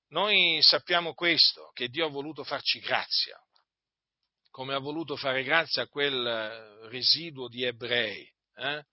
Noi 0.08 0.58
sappiamo 0.62 1.14
questo, 1.14 1.70
che 1.72 1.88
Dio 1.88 2.06
ha 2.06 2.10
voluto 2.10 2.44
farci 2.44 2.78
grazia, 2.80 3.38
come 4.53 4.74
ha 4.74 4.78
voluto 4.78 5.16
fare 5.16 5.42
grazia 5.42 5.82
a 5.82 5.88
quel 5.88 6.24
eh, 6.24 6.88
residuo 6.88 7.48
di 7.48 7.64
ebrei. 7.64 8.30
Eh? 8.55 8.84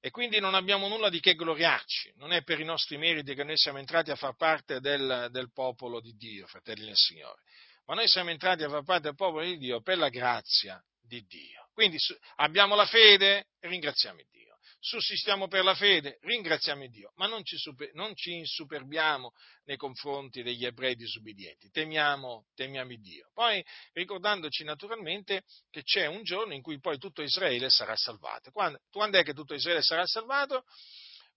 E 0.00 0.10
quindi 0.10 0.40
non 0.40 0.54
abbiamo 0.54 0.88
nulla 0.88 1.10
di 1.10 1.20
che 1.20 1.34
gloriarci, 1.34 2.14
non 2.16 2.32
è 2.32 2.42
per 2.42 2.60
i 2.60 2.64
nostri 2.64 2.96
meriti 2.96 3.34
che 3.34 3.44
noi 3.44 3.56
siamo 3.56 3.78
entrati 3.78 4.10
a 4.10 4.16
far 4.16 4.34
parte 4.34 4.80
del, 4.80 5.28
del 5.30 5.52
popolo 5.52 6.00
di 6.00 6.14
Dio, 6.16 6.46
fratelli 6.46 6.86
del 6.86 6.96
Signore, 6.96 7.42
ma 7.86 7.94
noi 7.94 8.08
siamo 8.08 8.30
entrati 8.30 8.62
a 8.62 8.68
far 8.68 8.84
parte 8.84 9.02
del 9.02 9.14
popolo 9.14 9.44
di 9.44 9.58
Dio 9.58 9.80
per 9.82 9.98
la 9.98 10.08
grazia 10.08 10.82
di 11.00 11.24
Dio. 11.26 11.68
Quindi 11.72 11.98
abbiamo 12.36 12.74
la 12.74 12.86
fede, 12.86 13.48
ringraziamo 13.60 14.20
Dio 14.30 14.55
sussistiamo 14.86 15.48
per 15.48 15.64
la 15.64 15.74
fede, 15.74 16.18
ringraziamo 16.20 16.86
Dio, 16.86 17.10
ma 17.16 17.26
non 17.26 17.44
ci, 17.44 17.56
super, 17.56 17.90
non 17.94 18.14
ci 18.14 18.34
insuperbiamo 18.34 19.32
nei 19.64 19.76
confronti 19.76 20.44
degli 20.44 20.64
ebrei 20.64 20.94
disubbidienti, 20.94 21.70
temiamo, 21.70 22.46
temiamo 22.54 22.94
Dio. 22.94 23.28
Poi 23.34 23.64
ricordandoci 23.94 24.62
naturalmente 24.62 25.42
che 25.70 25.82
c'è 25.82 26.06
un 26.06 26.22
giorno 26.22 26.54
in 26.54 26.62
cui 26.62 26.78
poi 26.78 26.98
tutto 26.98 27.22
Israele 27.22 27.68
sarà 27.68 27.96
salvato. 27.96 28.52
Quando, 28.52 28.78
quando 28.92 29.18
è 29.18 29.24
che 29.24 29.34
tutto 29.34 29.54
Israele 29.54 29.82
sarà 29.82 30.06
salvato? 30.06 30.62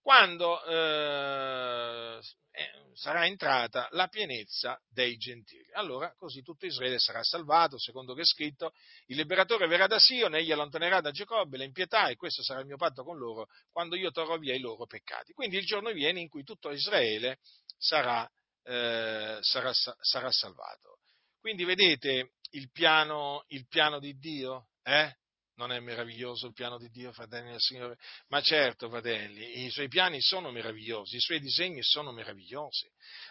Quando 0.01 0.63
eh, 0.65 2.19
eh, 2.51 2.71
sarà 2.93 3.25
entrata 3.25 3.87
la 3.91 4.07
pienezza 4.07 4.79
dei 4.89 5.17
gentili. 5.17 5.69
Allora 5.73 6.13
così 6.17 6.41
tutto 6.41 6.65
Israele 6.65 6.99
sarà 6.99 7.23
salvato, 7.23 7.77
secondo 7.77 8.13
che 8.13 8.21
è 8.21 8.25
scritto, 8.25 8.73
il 9.07 9.17
liberatore 9.17 9.67
verrà 9.67 9.87
da 9.87 9.99
Sion, 9.99 10.35
egli 10.35 10.51
allontanerà 10.51 11.01
da 11.01 11.11
Giacobbe 11.11 11.57
le 11.57 11.65
impietà 11.65 12.09
e 12.09 12.15
questo 12.15 12.43
sarà 12.43 12.59
il 12.59 12.65
mio 12.65 12.77
patto 12.77 13.03
con 13.03 13.17
loro 13.17 13.47
quando 13.71 13.95
io 13.95 14.11
torrò 14.11 14.37
via 14.37 14.55
i 14.55 14.59
loro 14.59 14.85
peccati. 14.85 15.33
Quindi 15.33 15.57
il 15.57 15.65
giorno 15.65 15.91
viene 15.91 16.19
in 16.19 16.29
cui 16.29 16.43
tutto 16.43 16.71
Israele 16.71 17.39
sarà, 17.77 18.29
eh, 18.63 19.37
sarà, 19.41 19.71
sarà 19.73 20.31
salvato. 20.31 20.99
Quindi 21.39 21.63
vedete 21.63 22.33
il 22.51 22.69
piano, 22.71 23.45
il 23.49 23.67
piano 23.67 23.99
di 23.99 24.17
Dio? 24.17 24.69
Eh? 24.83 25.15
Non 25.59 25.73
è 25.73 25.79
meraviglioso 25.81 26.47
il 26.47 26.53
piano 26.53 26.77
di 26.77 26.87
Dio, 26.87 27.11
fratelli 27.11 27.49
del 27.49 27.59
Signore? 27.59 27.97
Ma 28.29 28.39
certo, 28.39 28.87
fratelli, 28.87 29.65
i 29.65 29.69
suoi 29.69 29.89
piani 29.89 30.21
sono 30.21 30.51
meravigliosi, 30.51 31.17
i 31.17 31.19
suoi 31.19 31.41
disegni 31.41 31.83
sono 31.83 32.13
meravigliosi. 32.13 32.89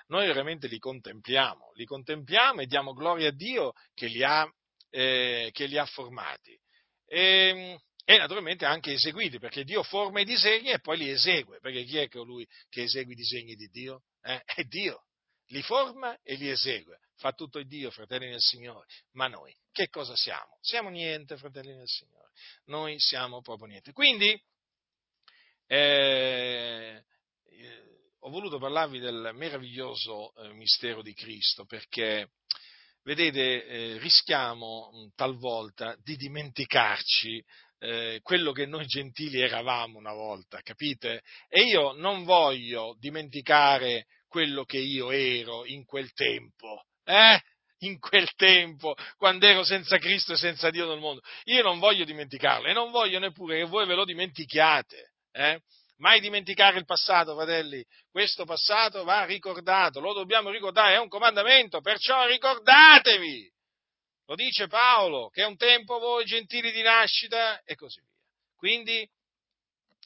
Noi 0.08 0.26
veramente 0.26 0.66
li 0.66 0.78
contempliamo, 0.78 1.72
li 1.72 1.86
contempliamo 1.86 2.60
e 2.60 2.66
diamo 2.66 2.92
gloria 2.92 3.28
a 3.28 3.32
Dio 3.32 3.72
che 3.94 4.08
li 4.08 4.22
ha, 4.22 4.46
eh, 4.90 5.48
che 5.54 5.64
li 5.64 5.78
ha 5.78 5.86
formati. 5.86 6.54
E, 7.06 7.18
ehm, 7.18 7.78
e 8.04 8.18
naturalmente 8.18 8.66
anche 8.66 8.92
eseguiti, 8.92 9.38
perché 9.38 9.64
Dio 9.64 9.82
forma 9.82 10.20
i 10.20 10.26
disegni 10.26 10.68
e 10.68 10.80
poi 10.80 10.98
li 10.98 11.08
esegue, 11.08 11.60
perché 11.60 11.84
chi 11.84 11.96
è 11.96 12.08
colui 12.08 12.46
che 12.68 12.82
esegue 12.82 13.14
i 13.14 13.16
disegni 13.16 13.54
di 13.54 13.68
Dio? 13.68 14.02
Eh? 14.20 14.42
È 14.44 14.64
Dio, 14.64 15.06
li 15.46 15.62
forma 15.62 16.14
e 16.22 16.34
li 16.34 16.50
esegue 16.50 16.98
fa 17.18 17.32
tutto 17.32 17.58
il 17.58 17.66
Dio, 17.66 17.90
fratelli 17.90 18.30
del 18.30 18.40
Signore, 18.40 18.86
ma 19.12 19.26
noi 19.26 19.54
che 19.78 19.90
cosa 19.90 20.16
siamo? 20.16 20.58
Siamo 20.60 20.88
niente, 20.88 21.36
fratelli 21.36 21.72
del 21.72 21.86
Signore, 21.86 22.30
noi 22.64 22.98
siamo 22.98 23.40
proprio 23.42 23.68
niente. 23.68 23.92
Quindi 23.92 24.28
eh, 25.68 27.04
eh, 27.44 27.84
ho 28.18 28.28
voluto 28.28 28.58
parlarvi 28.58 28.98
del 28.98 29.30
meraviglioso 29.34 30.34
eh, 30.34 30.52
mistero 30.54 31.00
di 31.00 31.14
Cristo 31.14 31.64
perché, 31.64 32.30
vedete, 33.04 33.64
eh, 33.66 33.98
rischiamo 33.98 34.90
talvolta 35.14 35.96
di 36.02 36.16
dimenticarci 36.16 37.40
eh, 37.78 38.18
quello 38.24 38.50
che 38.50 38.66
noi 38.66 38.84
gentili 38.84 39.40
eravamo 39.40 39.96
una 39.96 40.12
volta, 40.12 40.60
capite? 40.60 41.22
E 41.48 41.62
io 41.66 41.92
non 41.92 42.24
voglio 42.24 42.96
dimenticare 42.98 44.06
quello 44.26 44.64
che 44.64 44.78
io 44.78 45.12
ero 45.12 45.64
in 45.64 45.84
quel 45.84 46.12
tempo, 46.14 46.86
eh? 47.04 47.40
In 47.82 47.98
quel 48.00 48.28
tempo, 48.34 48.94
quando 49.16 49.46
ero 49.46 49.62
senza 49.62 49.98
Cristo 49.98 50.32
e 50.32 50.36
senza 50.36 50.70
Dio 50.70 50.88
nel 50.88 50.98
mondo. 50.98 51.20
Io 51.44 51.62
non 51.62 51.78
voglio 51.78 52.04
dimenticarlo 52.04 52.66
e 52.66 52.72
non 52.72 52.90
voglio 52.90 53.18
neppure 53.18 53.58
che 53.58 53.64
voi 53.66 53.86
ve 53.86 53.94
lo 53.94 54.04
dimentichiate, 54.04 55.12
eh? 55.32 55.60
Mai 55.98 56.20
dimenticare 56.20 56.78
il 56.78 56.84
passato, 56.84 57.34
fratelli. 57.34 57.84
Questo 58.10 58.44
passato 58.44 59.02
va 59.02 59.24
ricordato, 59.24 60.00
lo 60.00 60.12
dobbiamo 60.12 60.50
ricordare, 60.50 60.94
è 60.94 60.98
un 60.98 61.08
comandamento, 61.08 61.80
perciò 61.80 62.24
ricordatevi. 62.26 63.52
Lo 64.26 64.34
dice 64.34 64.66
Paolo, 64.68 65.28
che 65.28 65.42
un 65.42 65.56
tempo 65.56 65.98
voi 65.98 66.24
gentili 66.24 66.70
di 66.70 66.82
nascita 66.82 67.62
e 67.62 67.74
così 67.74 68.00
via. 68.00 68.08
Quindi, 68.56 69.08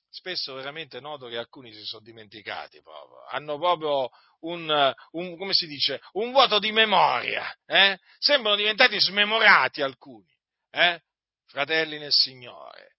spesso 0.09 0.55
veramente 0.55 1.01
noto 1.01 1.27
che 1.27 1.37
alcuni 1.37 1.73
si 1.73 1.85
sono 1.85 2.05
dimenticati 2.05 2.81
proprio, 2.83 3.25
hanno 3.31 3.59
proprio 3.59 4.11
un, 4.43 4.95
un 5.13 5.37
come 5.37 5.53
si 5.53 5.67
dice, 5.67 6.01
un 6.13 6.31
vuoto 6.33 6.59
di 6.59 6.73
memoria, 6.73 7.53
eh? 7.67 7.99
sembrano 8.19 8.57
diventati 8.57 8.99
smemorati 8.99 9.83
alcuni, 9.83 10.31
eh? 10.71 11.01
fratelli 11.47 11.99
nel 11.99 12.13
Signore 12.13 12.93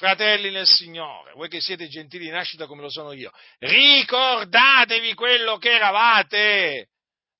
fratelli 0.00 0.50
nel 0.50 0.66
Signore, 0.66 1.32
voi 1.34 1.50
che 1.50 1.60
siete 1.60 1.86
gentili 1.86 2.24
di 2.24 2.30
nascita 2.30 2.64
come 2.64 2.80
lo 2.80 2.88
sono 2.88 3.12
io, 3.12 3.30
ricordatevi 3.58 5.12
quello 5.12 5.58
che 5.58 5.72
eravate, 5.72 6.88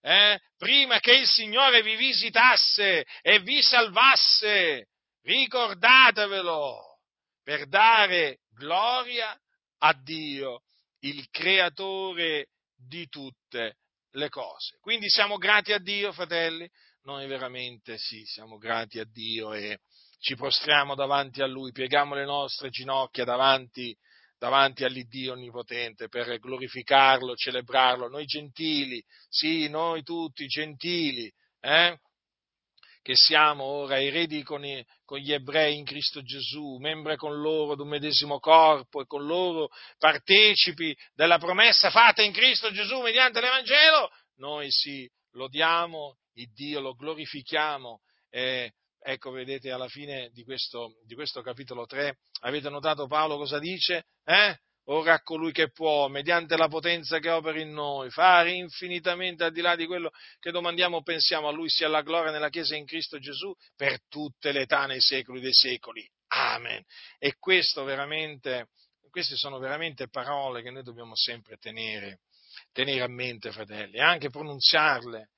eh? 0.02 0.40
prima 0.58 1.00
che 1.00 1.12
il 1.12 1.26
Signore 1.26 1.80
vi 1.80 1.96
visitasse 1.96 3.06
e 3.22 3.38
vi 3.38 3.62
salvasse, 3.62 4.88
ricordatevelo 5.22 6.98
per 7.42 7.66
dare 7.66 8.40
gloria 8.54 9.34
a 9.78 9.94
Dio, 9.94 10.60
il 11.00 11.30
creatore 11.30 12.48
di 12.86 13.08
tutte 13.08 13.76
le 14.12 14.28
cose. 14.28 14.76
Quindi 14.80 15.08
siamo 15.08 15.36
grati 15.36 15.72
a 15.72 15.78
Dio, 15.78 16.12
fratelli? 16.12 16.68
Noi 17.02 17.26
veramente 17.26 17.96
sì, 17.98 18.24
siamo 18.24 18.58
grati 18.58 18.98
a 18.98 19.04
Dio 19.04 19.52
e 19.52 19.78
ci 20.18 20.36
prostriamo 20.36 20.94
davanti 20.94 21.40
a 21.40 21.46
Lui, 21.46 21.72
pieghiamo 21.72 22.14
le 22.14 22.24
nostre 22.24 22.68
ginocchia 22.68 23.24
davanti, 23.24 23.96
davanti 24.38 24.84
all'Iddio 24.84 25.32
Onnipotente 25.32 26.08
per 26.08 26.38
glorificarlo, 26.38 27.34
celebrarlo, 27.34 28.08
noi 28.08 28.26
gentili, 28.26 29.02
sì, 29.28 29.68
noi 29.68 30.02
tutti 30.02 30.46
gentili, 30.46 31.32
eh? 31.60 31.98
Che 33.02 33.14
siamo 33.14 33.64
ora 33.64 34.00
eredi 34.00 34.42
con, 34.42 34.64
i, 34.64 34.84
con, 35.04 35.18
gli 35.18 35.32
ebrei 35.32 35.78
in 35.78 35.84
Cristo 35.84 36.22
Gesù, 36.22 36.76
membri 36.78 37.16
con 37.16 37.40
loro 37.40 37.74
d'un 37.74 37.88
medesimo 37.88 38.38
corpo 38.38 39.00
e 39.00 39.06
con 39.06 39.24
loro 39.24 39.68
partecipi 39.98 40.96
della 41.14 41.38
promessa 41.38 41.90
fatta 41.90 42.22
in 42.22 42.32
Cristo 42.32 42.70
Gesù 42.70 43.00
mediante 43.00 43.40
l'Evangelo, 43.40 44.10
noi 44.36 44.70
sì, 44.70 45.10
lodiamo 45.32 46.18
il 46.34 46.52
Dio, 46.52 46.80
lo 46.80 46.94
glorifichiamo 46.94 48.00
e 48.28 48.72
Ecco, 49.02 49.30
vedete, 49.30 49.70
alla 49.70 49.88
fine 49.88 50.28
di 50.30 50.44
questo, 50.44 50.98
di 51.06 51.14
questo 51.14 51.40
capitolo 51.40 51.86
3, 51.86 52.18
avete 52.40 52.68
notato 52.68 53.06
Paolo 53.06 53.38
cosa 53.38 53.58
dice? 53.58 54.04
Eh? 54.24 54.54
Ora 54.84 55.14
a 55.14 55.22
colui 55.22 55.52
che 55.52 55.70
può, 55.70 56.08
mediante 56.08 56.56
la 56.56 56.66
potenza 56.66 57.18
che 57.18 57.30
opera 57.30 57.60
in 57.60 57.70
noi, 57.70 58.10
fare 58.10 58.52
infinitamente 58.52 59.44
al 59.44 59.52
di 59.52 59.60
là 59.60 59.76
di 59.76 59.86
quello 59.86 60.10
che 60.38 60.50
domandiamo 60.50 60.96
o 60.96 61.02
pensiamo, 61.02 61.48
a 61.48 61.52
lui 61.52 61.68
sia 61.68 61.86
la 61.88 62.02
gloria 62.02 62.30
nella 62.32 62.48
Chiesa 62.48 62.74
in 62.74 62.86
Cristo 62.86 63.18
Gesù 63.18 63.54
per 63.76 64.00
tutte 64.08 64.52
le 64.52 64.62
età 64.62 64.86
nei 64.86 65.00
secoli 65.00 65.40
dei 65.40 65.52
secoli. 65.52 66.04
Amen. 66.28 66.82
E 67.18 67.36
queste 67.38 67.80
sono 69.36 69.58
veramente 69.58 70.08
parole 70.08 70.62
che 70.62 70.70
noi 70.70 70.82
dobbiamo 70.82 71.14
sempre 71.14 71.56
tenere, 71.56 72.20
tenere 72.72 73.02
a 73.02 73.08
mente, 73.08 73.52
fratelli, 73.52 73.96
e 73.96 74.02
anche 74.02 74.30
pronunziarle 74.30 75.30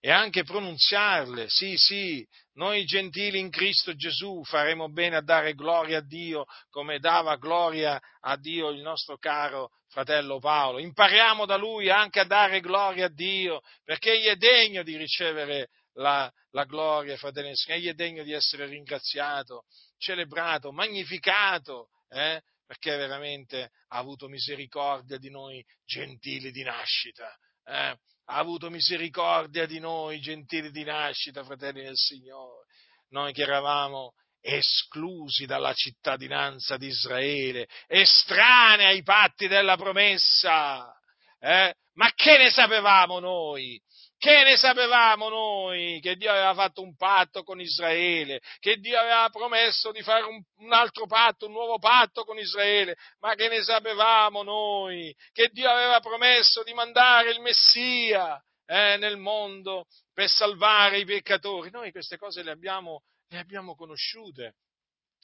e 0.00 0.10
anche 0.10 0.44
pronunziarle. 0.44 1.48
Sì, 1.48 1.76
sì, 1.76 2.26
noi 2.54 2.84
gentili 2.84 3.38
in 3.38 3.50
Cristo 3.50 3.94
Gesù 3.94 4.42
faremo 4.44 4.90
bene 4.90 5.16
a 5.16 5.22
dare 5.22 5.54
gloria 5.54 5.98
a 5.98 6.06
Dio 6.06 6.46
come 6.70 6.98
dava 6.98 7.36
gloria 7.36 8.00
a 8.20 8.36
Dio 8.36 8.70
il 8.70 8.80
nostro 8.80 9.18
caro 9.18 9.70
fratello 9.88 10.38
Paolo. 10.38 10.78
Impariamo 10.78 11.44
da 11.44 11.56
lui 11.56 11.90
anche 11.90 12.20
a 12.20 12.24
dare 12.24 12.60
gloria 12.60 13.06
a 13.06 13.12
Dio 13.12 13.60
perché 13.84 14.12
egli 14.12 14.26
è 14.26 14.36
degno 14.36 14.82
di 14.82 14.96
ricevere 14.96 15.68
la, 15.94 16.32
la 16.52 16.64
gloria, 16.64 17.16
fratello, 17.16 17.52
egli 17.66 17.88
è 17.88 17.94
degno 17.94 18.22
di 18.22 18.32
essere 18.32 18.66
ringraziato, 18.66 19.64
celebrato, 19.98 20.72
magnificato. 20.72 21.90
Eh? 22.08 22.40
perché 22.70 22.96
veramente 22.96 23.72
ha 23.88 23.98
avuto 23.98 24.28
misericordia 24.28 25.18
di 25.18 25.28
noi 25.28 25.60
gentili 25.84 26.52
di 26.52 26.62
nascita. 26.62 27.36
Eh? 27.64 27.96
Ha 28.30 28.36
avuto 28.36 28.70
misericordia 28.70 29.66
di 29.66 29.80
noi, 29.80 30.20
gentili 30.20 30.70
di 30.70 30.84
nascita, 30.84 31.42
fratelli 31.42 31.82
del 31.82 31.96
Signore, 31.96 32.66
noi 33.08 33.32
che 33.32 33.42
eravamo 33.42 34.12
esclusi 34.40 35.46
dalla 35.46 35.72
cittadinanza 35.74 36.76
di 36.76 36.86
Israele, 36.86 37.66
estranei 37.88 38.86
ai 38.86 39.02
patti 39.02 39.48
della 39.48 39.76
promessa. 39.76 40.94
Eh? 41.40 41.74
Ma 41.94 42.12
che 42.14 42.38
ne 42.38 42.50
sapevamo 42.50 43.18
noi? 43.18 43.80
Che 44.20 44.42
ne 44.44 44.58
sapevamo 44.58 45.30
noi 45.30 45.98
che 46.02 46.14
Dio 46.14 46.30
aveva 46.30 46.52
fatto 46.52 46.82
un 46.82 46.94
patto 46.94 47.42
con 47.42 47.58
Israele, 47.58 48.42
che 48.58 48.76
Dio 48.76 48.98
aveva 48.98 49.30
promesso 49.30 49.92
di 49.92 50.02
fare 50.02 50.24
un, 50.24 50.38
un, 50.58 50.72
altro 50.74 51.06
patto, 51.06 51.46
un 51.46 51.52
nuovo 51.52 51.78
patto 51.78 52.24
con 52.24 52.36
Israele, 52.36 52.98
ma 53.20 53.34
che 53.34 53.48
ne 53.48 53.62
sapevamo 53.62 54.42
noi 54.42 55.16
che 55.32 55.48
Dio 55.50 55.70
aveva 55.70 56.00
promesso 56.00 56.62
di 56.62 56.74
mandare 56.74 57.30
il 57.30 57.40
Messia 57.40 58.38
eh, 58.66 58.98
nel 58.98 59.16
mondo 59.16 59.86
per 60.12 60.28
salvare 60.28 60.98
i 60.98 61.06
peccatori? 61.06 61.70
Noi 61.70 61.90
queste 61.90 62.18
cose 62.18 62.42
le 62.42 62.50
abbiamo, 62.50 63.04
le 63.28 63.38
abbiamo 63.38 63.74
conosciute 63.74 64.56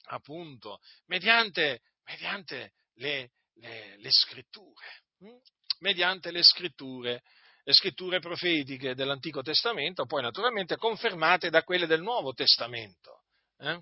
appunto 0.04 0.78
mediante, 1.04 1.82
mediante 2.04 2.72
le, 2.94 3.32
le, 3.56 3.96
le 3.98 4.10
scritture. 4.10 5.02
Hm? 5.18 5.36
Mediante 5.80 6.30
le 6.30 6.42
scritture 6.42 7.22
le 7.66 7.72
scritture 7.72 8.20
profetiche 8.20 8.94
dell'Antico 8.94 9.42
Testamento, 9.42 10.06
poi 10.06 10.22
naturalmente 10.22 10.76
confermate 10.76 11.50
da 11.50 11.64
quelle 11.64 11.88
del 11.88 12.00
Nuovo 12.00 12.32
Testamento. 12.32 13.24
Eh? 13.58 13.80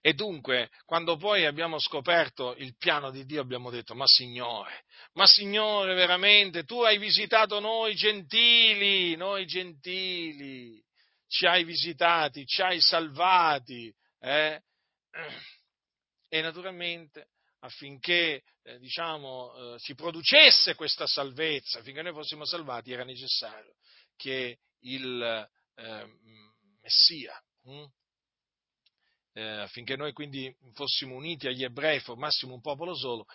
E 0.00 0.14
dunque, 0.14 0.70
quando 0.86 1.18
poi 1.18 1.44
abbiamo 1.44 1.78
scoperto 1.78 2.54
il 2.56 2.74
piano 2.78 3.10
di 3.10 3.26
Dio, 3.26 3.42
abbiamo 3.42 3.68
detto, 3.68 3.94
ma 3.94 4.06
Signore, 4.06 4.84
ma 5.12 5.26
Signore, 5.26 5.92
veramente, 5.92 6.64
tu 6.64 6.80
hai 6.80 6.96
visitato 6.96 7.60
noi 7.60 7.94
gentili, 7.94 9.16
noi 9.16 9.44
gentili, 9.44 10.82
ci 11.26 11.44
hai 11.44 11.62
visitati, 11.64 12.46
ci 12.46 12.62
hai 12.62 12.80
salvati, 12.80 13.94
eh? 14.20 14.62
E 16.32 16.42
naturalmente 16.42 17.30
affinché 17.60 18.42
eh, 18.62 18.78
diciamo, 18.78 19.74
eh, 19.74 19.78
si 19.78 19.94
producesse 19.94 20.74
questa 20.74 21.06
salvezza, 21.06 21.78
affinché 21.80 22.02
noi 22.02 22.12
fossimo 22.12 22.44
salvati, 22.44 22.92
era 22.92 23.04
necessario 23.04 23.74
che 24.16 24.58
il 24.80 25.48
eh, 25.74 26.06
Messia, 26.82 27.42
hm? 27.64 27.84
affinché 29.32 29.96
noi 29.96 30.12
quindi 30.12 30.54
fossimo 30.74 31.14
uniti 31.14 31.46
agli 31.46 31.64
ebrei, 31.64 32.00
formassimo 32.00 32.52
un 32.52 32.60
popolo 32.60 32.94
solo, 32.94 33.26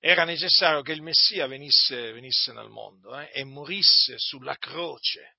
era 0.00 0.24
necessario 0.24 0.82
che 0.82 0.92
il 0.92 1.02
Messia 1.02 1.46
venisse, 1.46 2.12
venisse 2.12 2.52
nel 2.52 2.68
mondo 2.68 3.18
eh, 3.18 3.30
e 3.32 3.44
morisse 3.44 4.18
sulla 4.18 4.56
croce, 4.56 5.36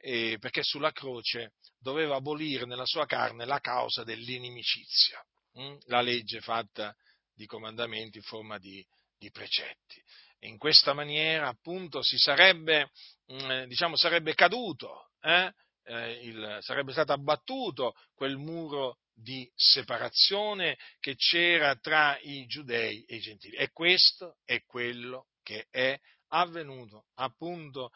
eh, 0.00 0.38
perché 0.38 0.62
sulla 0.62 0.92
croce 0.92 1.52
doveva 1.78 2.16
abolire 2.16 2.64
nella 2.66 2.86
sua 2.86 3.06
carne 3.06 3.44
la 3.44 3.60
causa 3.60 4.02
dell'inimicizia, 4.04 5.24
hm? 5.52 5.76
la 5.86 6.00
legge 6.00 6.40
fatta 6.40 6.94
di 7.34 7.46
comandamenti 7.46 8.18
in 8.18 8.24
forma 8.24 8.58
di, 8.58 8.84
di 9.18 9.30
precetti. 9.30 10.02
E 10.38 10.48
in 10.48 10.58
questa 10.58 10.94
maniera, 10.94 11.48
appunto, 11.48 12.02
si 12.02 12.16
sarebbe, 12.16 12.90
hm, 13.26 13.64
diciamo, 13.64 13.96
sarebbe 13.96 14.34
caduto, 14.34 15.10
eh? 15.20 15.52
Eh, 15.82 16.12
il, 16.24 16.58
sarebbe 16.60 16.92
stato 16.92 17.12
abbattuto 17.12 17.94
quel 18.14 18.36
muro 18.36 18.98
di 19.12 19.50
separazione 19.54 20.78
che 20.98 21.16
c'era 21.16 21.74
tra 21.76 22.18
i 22.20 22.46
giudei 22.46 23.02
e 23.04 23.16
i 23.16 23.20
gentili. 23.20 23.56
E 23.56 23.70
questo 23.72 24.36
è 24.44 24.62
quello 24.64 25.28
che 25.42 25.66
è 25.70 25.98
avvenuto, 26.28 27.06
appunto, 27.14 27.90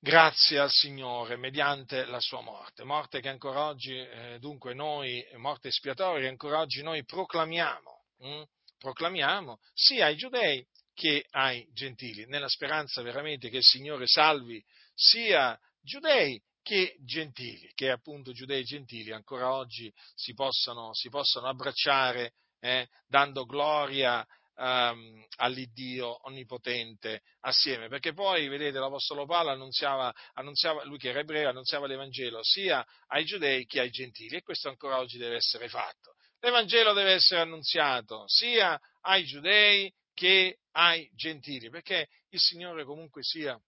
grazie 0.00 0.58
al 0.58 0.70
Signore 0.70 1.36
mediante 1.36 2.04
la 2.04 2.20
sua 2.20 2.40
morte, 2.40 2.84
morte 2.84 3.20
che 3.20 3.28
ancora 3.28 3.66
oggi, 3.66 3.96
eh, 3.96 4.38
dunque 4.38 4.74
noi, 4.74 5.24
morte 5.36 5.68
espiatoria 5.68 6.22
che 6.22 6.28
ancora 6.28 6.60
oggi 6.60 6.82
noi 6.82 7.04
proclamiamo, 7.04 8.04
hm? 8.18 8.42
proclamiamo 8.78 9.58
sia 9.74 10.06
ai 10.06 10.16
giudei 10.16 10.64
che 10.94 11.26
ai 11.30 11.66
gentili, 11.72 12.26
nella 12.26 12.48
speranza 12.48 13.02
veramente 13.02 13.48
che 13.50 13.58
il 13.58 13.64
Signore 13.64 14.06
salvi 14.06 14.64
sia 14.94 15.58
giudei 15.80 16.40
che 16.62 16.96
gentili, 17.00 17.70
che 17.74 17.90
appunto 17.90 18.32
giudei 18.32 18.62
gentili 18.64 19.12
ancora 19.12 19.52
oggi 19.52 19.92
si 20.14 20.34
possano, 20.34 20.92
si 20.92 21.08
possano 21.08 21.46
abbracciare 21.48 22.34
eh, 22.60 22.88
dando 23.06 23.46
gloria 23.46 24.26
um, 24.58 25.24
all'Iddio 25.36 26.26
onnipotente 26.26 27.22
assieme, 27.40 27.88
perché 27.88 28.12
poi, 28.12 28.48
vedete, 28.48 28.78
l'Apostolo 28.78 29.26
Paolo 29.26 29.50
annunziava, 29.50 30.12
annunziava, 30.34 30.84
lui 30.84 30.98
che 30.98 31.10
era 31.10 31.20
ebreo, 31.20 31.48
annunziava 31.48 31.86
l'Evangelo 31.86 32.40
sia 32.42 32.84
ai 33.08 33.24
giudei 33.24 33.64
che 33.66 33.80
ai 33.80 33.90
gentili 33.90 34.36
e 34.36 34.42
questo 34.42 34.68
ancora 34.68 34.98
oggi 34.98 35.18
deve 35.18 35.36
essere 35.36 35.68
fatto. 35.68 36.14
L'Evangelo 36.40 36.92
deve 36.92 37.12
essere 37.12 37.40
annunziato 37.40 38.24
sia 38.26 38.78
ai 39.02 39.24
giudei 39.24 39.92
che 40.14 40.58
ai 40.72 41.08
gentili, 41.14 41.70
perché 41.70 42.08
il 42.30 42.40
Signore 42.40 42.84
comunque 42.84 43.22
sia 43.22 43.58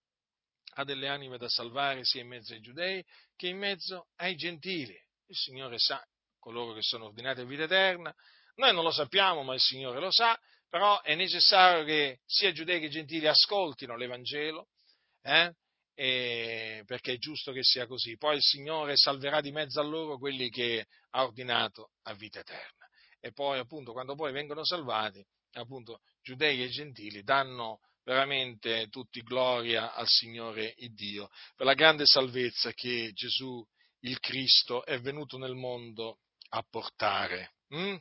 ha 0.75 0.85
delle 0.85 1.09
anime 1.09 1.37
da 1.37 1.49
salvare 1.49 2.05
sia 2.05 2.21
in 2.21 2.29
mezzo 2.29 2.53
ai 2.53 2.61
giudei 2.61 3.05
che 3.37 3.49
in 3.49 3.59
mezzo 3.59 4.09
ai 4.17 4.37
gentili. 4.37 4.97
Il 5.27 5.37
Signore 5.37 5.79
sa 5.79 6.05
coloro 6.39 6.73
che 6.73 6.83
sono 6.83 7.07
ordinati 7.07 7.41
a 7.41 7.45
vita 7.45 7.65
eterna, 7.65 8.15
noi 8.57 8.75
non 8.75 8.85
lo 8.85 8.91
sappiamo, 8.91 9.43
ma 9.43 9.55
il 9.55 9.61
Signore 9.61 10.01
lo 10.01 10.11
sa, 10.11 10.39
però 10.71 11.03
è 11.03 11.15
necessario 11.17 11.85
che 11.85 12.21
sia 12.25 12.53
giudei 12.53 12.81
che 12.81 12.89
gentili 12.89 13.27
ascoltino 13.27 13.97
l'Evangelo, 13.97 14.69
eh? 15.23 15.53
perché 15.95 17.13
è 17.13 17.19
giusto 17.19 17.53
che 17.53 17.63
sia 17.63 17.87
così. 17.87 18.17
Poi 18.17 18.37
il 18.37 18.43
Signore 18.43 18.97
salverà 18.97 19.43
di 19.43 19.51
mezzo 19.51 19.81
a 19.81 19.85
loro 19.85 20.17
quelli 20.17 20.49
che 20.49 20.87
ha 21.11 21.25
ordinato 21.25 21.91
a 22.05 22.15
vita 22.15 22.41
eterna. 22.41 22.87
E 23.21 23.33
poi, 23.33 23.59
appunto, 23.59 23.93
quando 23.93 24.15
poi 24.15 24.33
vengono 24.33 24.65
salvati, 24.65 25.23
appunto, 25.53 26.01
giudei 26.23 26.63
e 26.63 26.69
gentili 26.69 27.23
danno 27.23 27.81
veramente 28.03 28.89
tutti 28.89 29.21
gloria 29.21 29.93
al 29.93 30.09
Signore 30.09 30.75
Dio 30.95 31.29
per 31.55 31.67
la 31.67 31.75
grande 31.75 32.07
salvezza 32.07 32.73
che 32.73 33.11
Gesù 33.13 33.63
il 34.01 34.19
Cristo 34.21 34.85
è 34.87 34.99
venuto 35.01 35.37
nel 35.37 35.55
mondo 35.55 36.21
a 36.51 36.65
portare. 36.69 37.57
Hm? 37.69 37.97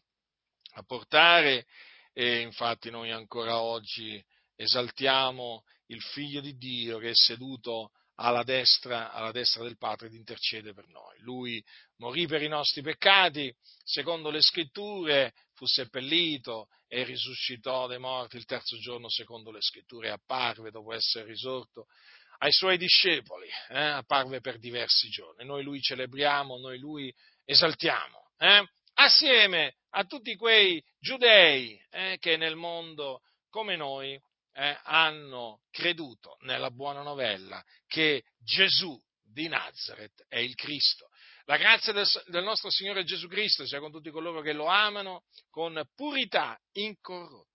A 0.73 0.83
portare 0.83 1.65
e 2.19 2.41
infatti 2.41 2.89
noi 2.89 3.11
ancora 3.11 3.61
oggi 3.61 4.21
esaltiamo 4.57 5.63
il 5.85 6.01
Figlio 6.01 6.41
di 6.41 6.57
Dio 6.57 6.97
che 6.97 7.11
è 7.11 7.15
seduto 7.15 7.91
alla 8.15 8.43
destra, 8.43 9.13
alla 9.13 9.31
destra 9.31 9.63
del 9.63 9.77
Padre 9.77 10.07
ed 10.07 10.15
intercede 10.15 10.73
per 10.73 10.85
noi. 10.89 11.17
Lui 11.19 11.63
morì 11.99 12.27
per 12.27 12.41
i 12.41 12.49
nostri 12.49 12.81
peccati, 12.81 13.55
secondo 13.85 14.31
le 14.31 14.41
scritture, 14.41 15.33
fu 15.53 15.65
seppellito 15.65 16.67
e 16.89 17.05
risuscitò 17.05 17.87
dai 17.87 17.99
morti 17.99 18.35
il 18.35 18.43
terzo 18.43 18.77
giorno, 18.79 19.07
secondo 19.09 19.49
le 19.49 19.61
scritture, 19.61 20.11
apparve 20.11 20.71
dopo 20.71 20.91
essere 20.91 21.23
risorto 21.23 21.85
ai 22.39 22.51
suoi 22.51 22.77
discepoli, 22.77 23.47
eh? 23.69 23.79
apparve 23.79 24.41
per 24.41 24.59
diversi 24.59 25.07
giorni. 25.07 25.45
Noi 25.45 25.63
lui 25.63 25.79
celebriamo, 25.79 26.57
noi 26.57 26.79
lui 26.79 27.15
esaltiamo. 27.45 28.33
Eh? 28.37 28.67
Assieme 28.99 29.75
a 29.91 30.03
tutti 30.03 30.35
quei 30.35 30.83
giudei 30.99 31.81
eh, 31.89 32.17
che 32.19 32.37
nel 32.37 32.55
mondo, 32.55 33.21
come 33.49 33.75
noi, 33.75 34.19
eh, 34.53 34.77
hanno 34.83 35.61
creduto 35.71 36.37
nella 36.41 36.69
buona 36.69 37.01
novella 37.01 37.63
che 37.87 38.23
Gesù 38.39 38.99
di 39.23 39.47
Nazareth 39.47 40.25
è 40.27 40.39
il 40.39 40.55
Cristo. 40.55 41.07
La 41.45 41.57
grazia 41.57 41.93
del, 41.93 42.05
del 42.25 42.43
nostro 42.43 42.69
Signore 42.69 43.03
Gesù 43.03 43.27
Cristo 43.27 43.65
sia 43.65 43.79
con 43.79 43.91
tutti 43.91 44.11
coloro 44.11 44.41
che 44.41 44.53
lo 44.53 44.65
amano 44.65 45.23
con 45.49 45.81
purità 45.95 46.59
incorrotta. 46.73 47.48